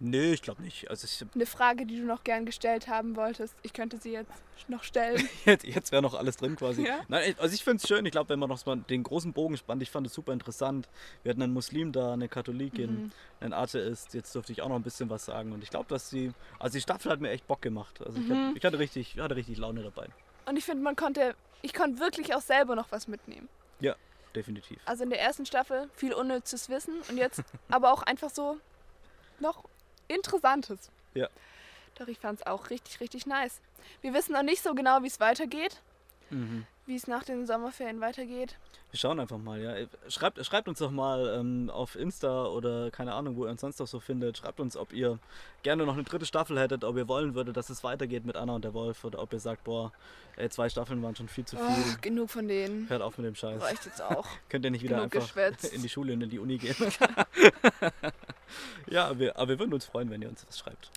Nö, 0.01 0.33
ich 0.33 0.43
glaube 0.43 0.61
nicht. 0.63 0.91
Also 0.91 1.05
ich, 1.07 1.25
Eine 1.35 1.47
Frage, 1.47 1.87
die 1.87 1.97
du 2.01 2.05
noch 2.05 2.25
gern 2.25 2.45
gestellt 2.47 2.89
haben 2.89 3.15
wolltest? 3.15 3.55
Ich 3.63 3.73
könnte 3.73 3.97
sie 3.99 4.11
jetzt 4.13 4.33
noch 4.69 4.83
stellen. 4.83 5.27
jetzt 5.45 5.65
jetzt 5.65 5.93
wäre 5.93 6.03
noch 6.03 6.15
alles 6.15 6.37
drin 6.37 6.57
quasi. 6.57 6.85
Ja? 6.87 7.01
Nein, 7.09 7.31
ich- 7.31 7.41
also 7.41 7.55
ich 7.55 7.63
finde 7.63 7.77
es 7.83 7.89
schön. 7.89 8.05
Ich 8.05 8.11
glaube, 8.13 8.29
wenn 8.31 8.39
man 8.41 8.49
noch 8.49 8.65
mal 8.67 8.77
den 8.77 9.03
großen 9.05 9.33
Bogen 9.33 9.57
spannt, 9.57 9.83
ich 9.83 9.91
fand 9.91 10.07
es 10.07 10.13
super 10.15 10.33
interessant. 10.33 10.89
Wir 11.23 11.31
hatten 11.31 11.43
einen 11.43 11.53
Muslim 11.53 11.93
da, 11.93 12.13
eine 12.15 12.29
Katholikin, 12.29 13.05
Mhm. 13.05 13.13
einen 13.41 13.53
Atheist. 13.53 14.15
Jetzt 14.15 14.35
durfte 14.35 14.53
ich 14.53 14.63
auch 14.63 14.69
noch 14.69 14.77
ein 14.77 14.83
bisschen 14.83 15.09
was 15.11 15.25
sagen. 15.27 15.53
Und 15.53 15.63
ich 15.63 15.71
glaube, 15.71 15.87
dass 15.89 16.11
die, 16.11 16.33
also 16.59 16.75
die 16.77 16.83
Staffel 16.83 17.13
hat 17.13 17.21
mir 17.21 17.31
echt 17.31 17.47
Bock 17.47 17.63
gemacht. 17.63 18.01
Also 18.05 18.19
ich, 18.21 18.27
Mhm. 18.29 18.49
hatte, 18.49 18.59
ich 18.59 18.65
hatte 18.65 18.79
richtig, 18.81 19.15
ich 19.15 19.21
hatte 19.23 19.37
richtig 19.37 19.59
Laune 19.59 19.83
dabei. 19.85 20.09
Und 20.47 20.57
ich 20.57 20.65
finde, 20.65 20.83
man 20.83 20.97
konnte, 20.97 21.35
ich 21.63 21.73
konnte 21.73 22.01
wirklich 22.01 22.35
auch 22.35 22.43
selber 22.43 22.75
noch 22.75 22.91
was 22.91 23.07
mitnehmen. 23.09 23.49
Definitiv. 24.35 24.79
Also 24.85 25.05
in 25.05 25.11
der 25.11 25.21
ersten 25.21 25.47
Staffel 25.47 25.89
viel 25.95 26.13
unnützes 26.13 26.69
Wissen 26.69 27.01
und 27.09 27.17
jetzt 27.17 27.43
aber 27.69 27.93
auch 27.93 28.03
einfach 28.03 28.31
so 28.31 28.59
noch 29.41 29.65
Interessantes. 30.09 30.91
Ja. 31.15 31.29
Doch 31.97 32.09
ich 32.09 32.19
fand 32.19 32.41
es 32.41 32.47
auch 32.47 32.71
richtig, 32.71 33.01
richtig 33.01 33.27
nice. 33.27 33.61
Wir 34.01 34.13
wissen 34.15 34.33
noch 34.33 34.43
nicht 34.43 34.63
so 34.63 34.75
genau, 34.75 35.03
wie 35.03 35.07
es 35.09 35.21
weitergeht, 35.21 35.81
Mhm. 36.31 36.67
Wie 36.87 36.97
es 36.97 37.07
nach 37.07 37.25
den 37.25 37.47
Sommerferien 37.47 38.01
weitergeht. 38.01 38.57
Wir 38.91 38.99
schauen 38.99 39.19
einfach 39.19 39.39
mal, 39.39 39.61
ja. 39.61 39.75
Schreibt, 40.09 40.45
schreibt 40.45 40.69
uns 40.69 40.79
doch 40.79 40.91
mal 40.91 41.37
ähm, 41.39 41.71
auf 41.71 41.97
Insta 41.97 42.47
oder 42.47 42.91
keine 42.91 43.15
Ahnung, 43.15 43.37
wo 43.37 43.45
ihr 43.45 43.51
uns 43.51 43.61
sonst 43.61 43.81
noch 43.81 43.87
so 43.87 44.01
findet. 44.01 44.39
Schreibt 44.39 44.61
uns, 44.61 44.77
ob 44.77 44.93
ihr 44.93 45.19
gerne 45.63 45.85
noch 45.87 45.95
eine 45.95 46.05
dritte 46.05 46.27
Staffel 46.27 46.61
hättet, 46.61 46.85
ob 46.85 46.97
ihr 46.97 47.09
wollen 47.09 47.35
würdet, 47.35 47.57
dass 47.57 47.71
es 47.71 47.83
weitergeht 47.83 48.25
mit 48.25 48.37
Anna 48.37 48.55
und 48.55 48.65
der 48.65 48.75
Wolf 48.75 49.03
oder 49.05 49.21
ob 49.21 49.33
ihr 49.33 49.41
sagt, 49.41 49.65
boah, 49.65 49.93
ey, 50.37 50.49
zwei 50.51 50.69
Staffeln 50.69 51.03
waren 51.03 51.17
schon 51.17 51.29
viel 51.29 51.45
zu 51.45 51.57
viel. 51.57 51.67
Oh, 51.67 51.97
genug 52.01 52.31
von 52.31 52.47
denen. 52.47 52.89
Hört 52.89 53.03
auf 53.03 53.19
mit 53.19 53.27
dem 53.27 53.35
Scheiß. 53.35 53.63
Reicht 53.63 53.87
jetzt 53.87 54.03
auch. 54.03 54.27
Könnt 54.49 54.65
ihr 54.65 54.71
nicht 54.71 54.83
wieder 54.83 54.97
genug 54.97 55.15
einfach 55.15 55.27
geschwätzt. 55.27 55.73
in 55.73 55.83
die 55.83 55.89
Schule 55.89 56.13
und 56.13 56.23
in 56.23 56.31
die 56.31 56.39
Uni 56.39 56.59
gehen? 56.59 56.77
ja, 58.87 59.07
aber 59.07 59.19
wir, 59.19 59.37
aber 59.37 59.49
wir 59.49 59.59
würden 59.59 59.75
uns 59.75 59.87
freuen, 59.87 60.11
wenn 60.11 60.23
ihr 60.23 60.29
uns 60.29 60.47
was 60.47 60.59
schreibt. 60.59 60.91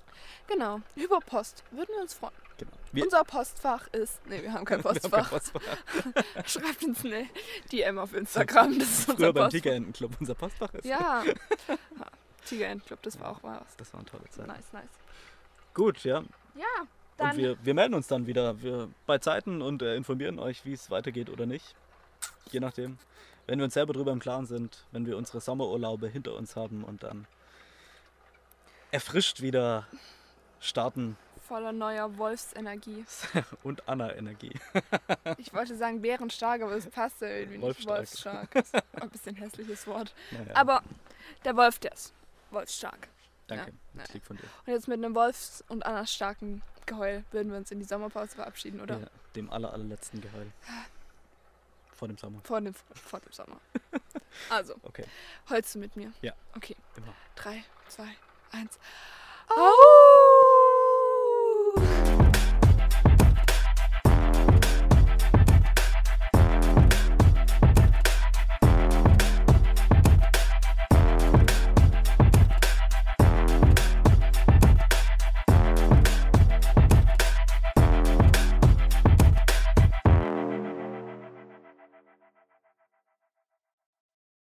Genau. 0.47 0.81
Über 0.95 1.19
Post. 1.19 1.63
Würden 1.71 1.89
wir 1.95 2.01
uns 2.01 2.13
freuen. 2.13 2.33
Genau. 2.57 2.71
Wir, 2.91 3.03
Unser 3.03 3.23
Postfach 3.23 3.87
ist. 3.89 4.25
Ne, 4.27 4.41
wir 4.41 4.53
haben 4.53 4.65
kein 4.65 4.83
wir 4.83 4.91
haben 4.91 5.01
kein 5.01 5.11
Postfach. 5.11 5.29
Postfach. 5.29 5.77
Schreibt 6.45 6.83
uns 6.83 7.05
eine 7.05 7.27
DM 7.71 7.97
auf 7.99 8.13
Instagram. 8.13 8.79
Das 8.79 8.87
ist 8.87 9.05
Früher 9.05 9.13
unser 9.13 9.33
beim 9.33 9.43
Postfach. 9.43 9.51
Tigerentenclub 9.51 10.11
unser 10.19 10.35
Postfach 10.35 10.73
ist. 10.73 10.85
Ja. 10.85 11.23
ja. 11.67 11.75
Tigerenclub, 12.45 13.01
das 13.01 13.19
war 13.19 13.31
auch 13.31 13.43
was. 13.43 13.75
Das 13.77 13.93
war 13.93 13.99
eine 13.99 14.09
tolle 14.09 14.29
Zeit. 14.29 14.47
Nice, 14.47 14.71
nice. 14.71 14.89
Gut, 15.73 16.03
ja. 16.03 16.23
Ja, 16.55 16.65
dann. 17.17 17.31
Und 17.31 17.37
wir, 17.37 17.57
wir 17.63 17.73
melden 17.73 17.93
uns 17.93 18.07
dann 18.07 18.25
wieder 18.25 18.61
wir, 18.61 18.89
bei 19.05 19.17
Zeiten 19.17 19.61
und 19.61 19.81
äh, 19.81 19.95
informieren 19.95 20.39
euch, 20.39 20.65
wie 20.65 20.73
es 20.73 20.89
weitergeht 20.89 21.29
oder 21.29 21.45
nicht. 21.45 21.75
Je 22.51 22.59
nachdem. 22.59 22.97
Wenn 23.45 23.59
wir 23.59 23.65
uns 23.65 23.75
selber 23.75 23.93
darüber 23.93 24.11
im 24.11 24.19
Klaren 24.19 24.45
sind, 24.45 24.85
wenn 24.91 25.05
wir 25.05 25.15
unsere 25.15 25.39
Sommerurlaube 25.39 26.09
hinter 26.09 26.35
uns 26.35 26.55
haben 26.57 26.83
und 26.83 27.03
dann 27.03 27.27
erfrischt 28.91 29.41
wieder 29.41 29.87
starten 30.59 31.17
voller 31.47 31.71
neuer 31.71 32.17
Wolfsenergie. 32.17 33.05
und 33.63 33.87
Anna-Energie. 33.87 34.53
Ich 35.37 35.53
wollte 35.53 35.75
sagen 35.75 36.01
bärenstark, 36.01 36.61
aber 36.61 36.73
es 36.73 36.89
passt 36.89 37.21
ja 37.21 37.27
irgendwie 37.27 37.57
nicht. 37.57 37.85
Wolfstark. 37.87 37.99
Wolfstark. 37.99 38.51
Das 38.51 38.65
ist 38.67 39.01
ein 39.01 39.09
bisschen 39.09 39.35
hässliches 39.35 39.87
Wort. 39.87 40.13
Naja, 40.31 40.55
Aber 40.55 40.81
der 41.43 41.55
Wolf, 41.55 41.79
der 41.79 41.91
ist 41.91 42.13
wolfstark. 42.51 43.07
danke, 43.47 43.71
ja. 43.71 44.01
das 44.01 44.13
liegt 44.13 44.25
von 44.25 44.37
dir. 44.37 44.43
Und 44.65 44.73
jetzt 44.73 44.87
mit 44.87 44.97
einem 44.97 45.15
Wolfs- 45.15 45.63
und 45.67 45.85
Annas 45.85 46.13
starken 46.13 46.61
Geheul 46.85 47.23
würden 47.31 47.51
wir 47.51 47.57
uns 47.57 47.71
in 47.71 47.79
die 47.79 47.85
Sommerpause 47.85 48.35
verabschieden, 48.35 48.79
oder? 48.81 48.99
Ja, 48.99 49.07
dem 49.35 49.49
aller, 49.51 49.71
allerletzten 49.73 50.21
Geheul. 50.21 50.51
Vor 51.93 52.07
dem 52.07 52.17
Sommer. 52.17 52.39
Vor, 52.43 52.61
dem, 52.61 52.73
vor 52.93 53.19
dem 53.19 53.31
Sommer. 53.31 53.59
Also, 54.49 54.75
Okay, 54.83 55.05
heulst 55.49 55.75
du 55.75 55.79
mit 55.79 55.95
mir? 55.95 56.13
Ja. 56.21 56.33
Okay. 56.55 56.75
immer. 56.95 57.13
Drei, 57.35 57.63
zwei, 57.89 58.07
eins. 58.53 58.77
Au! 59.55 59.55
Oh, 59.59 60.46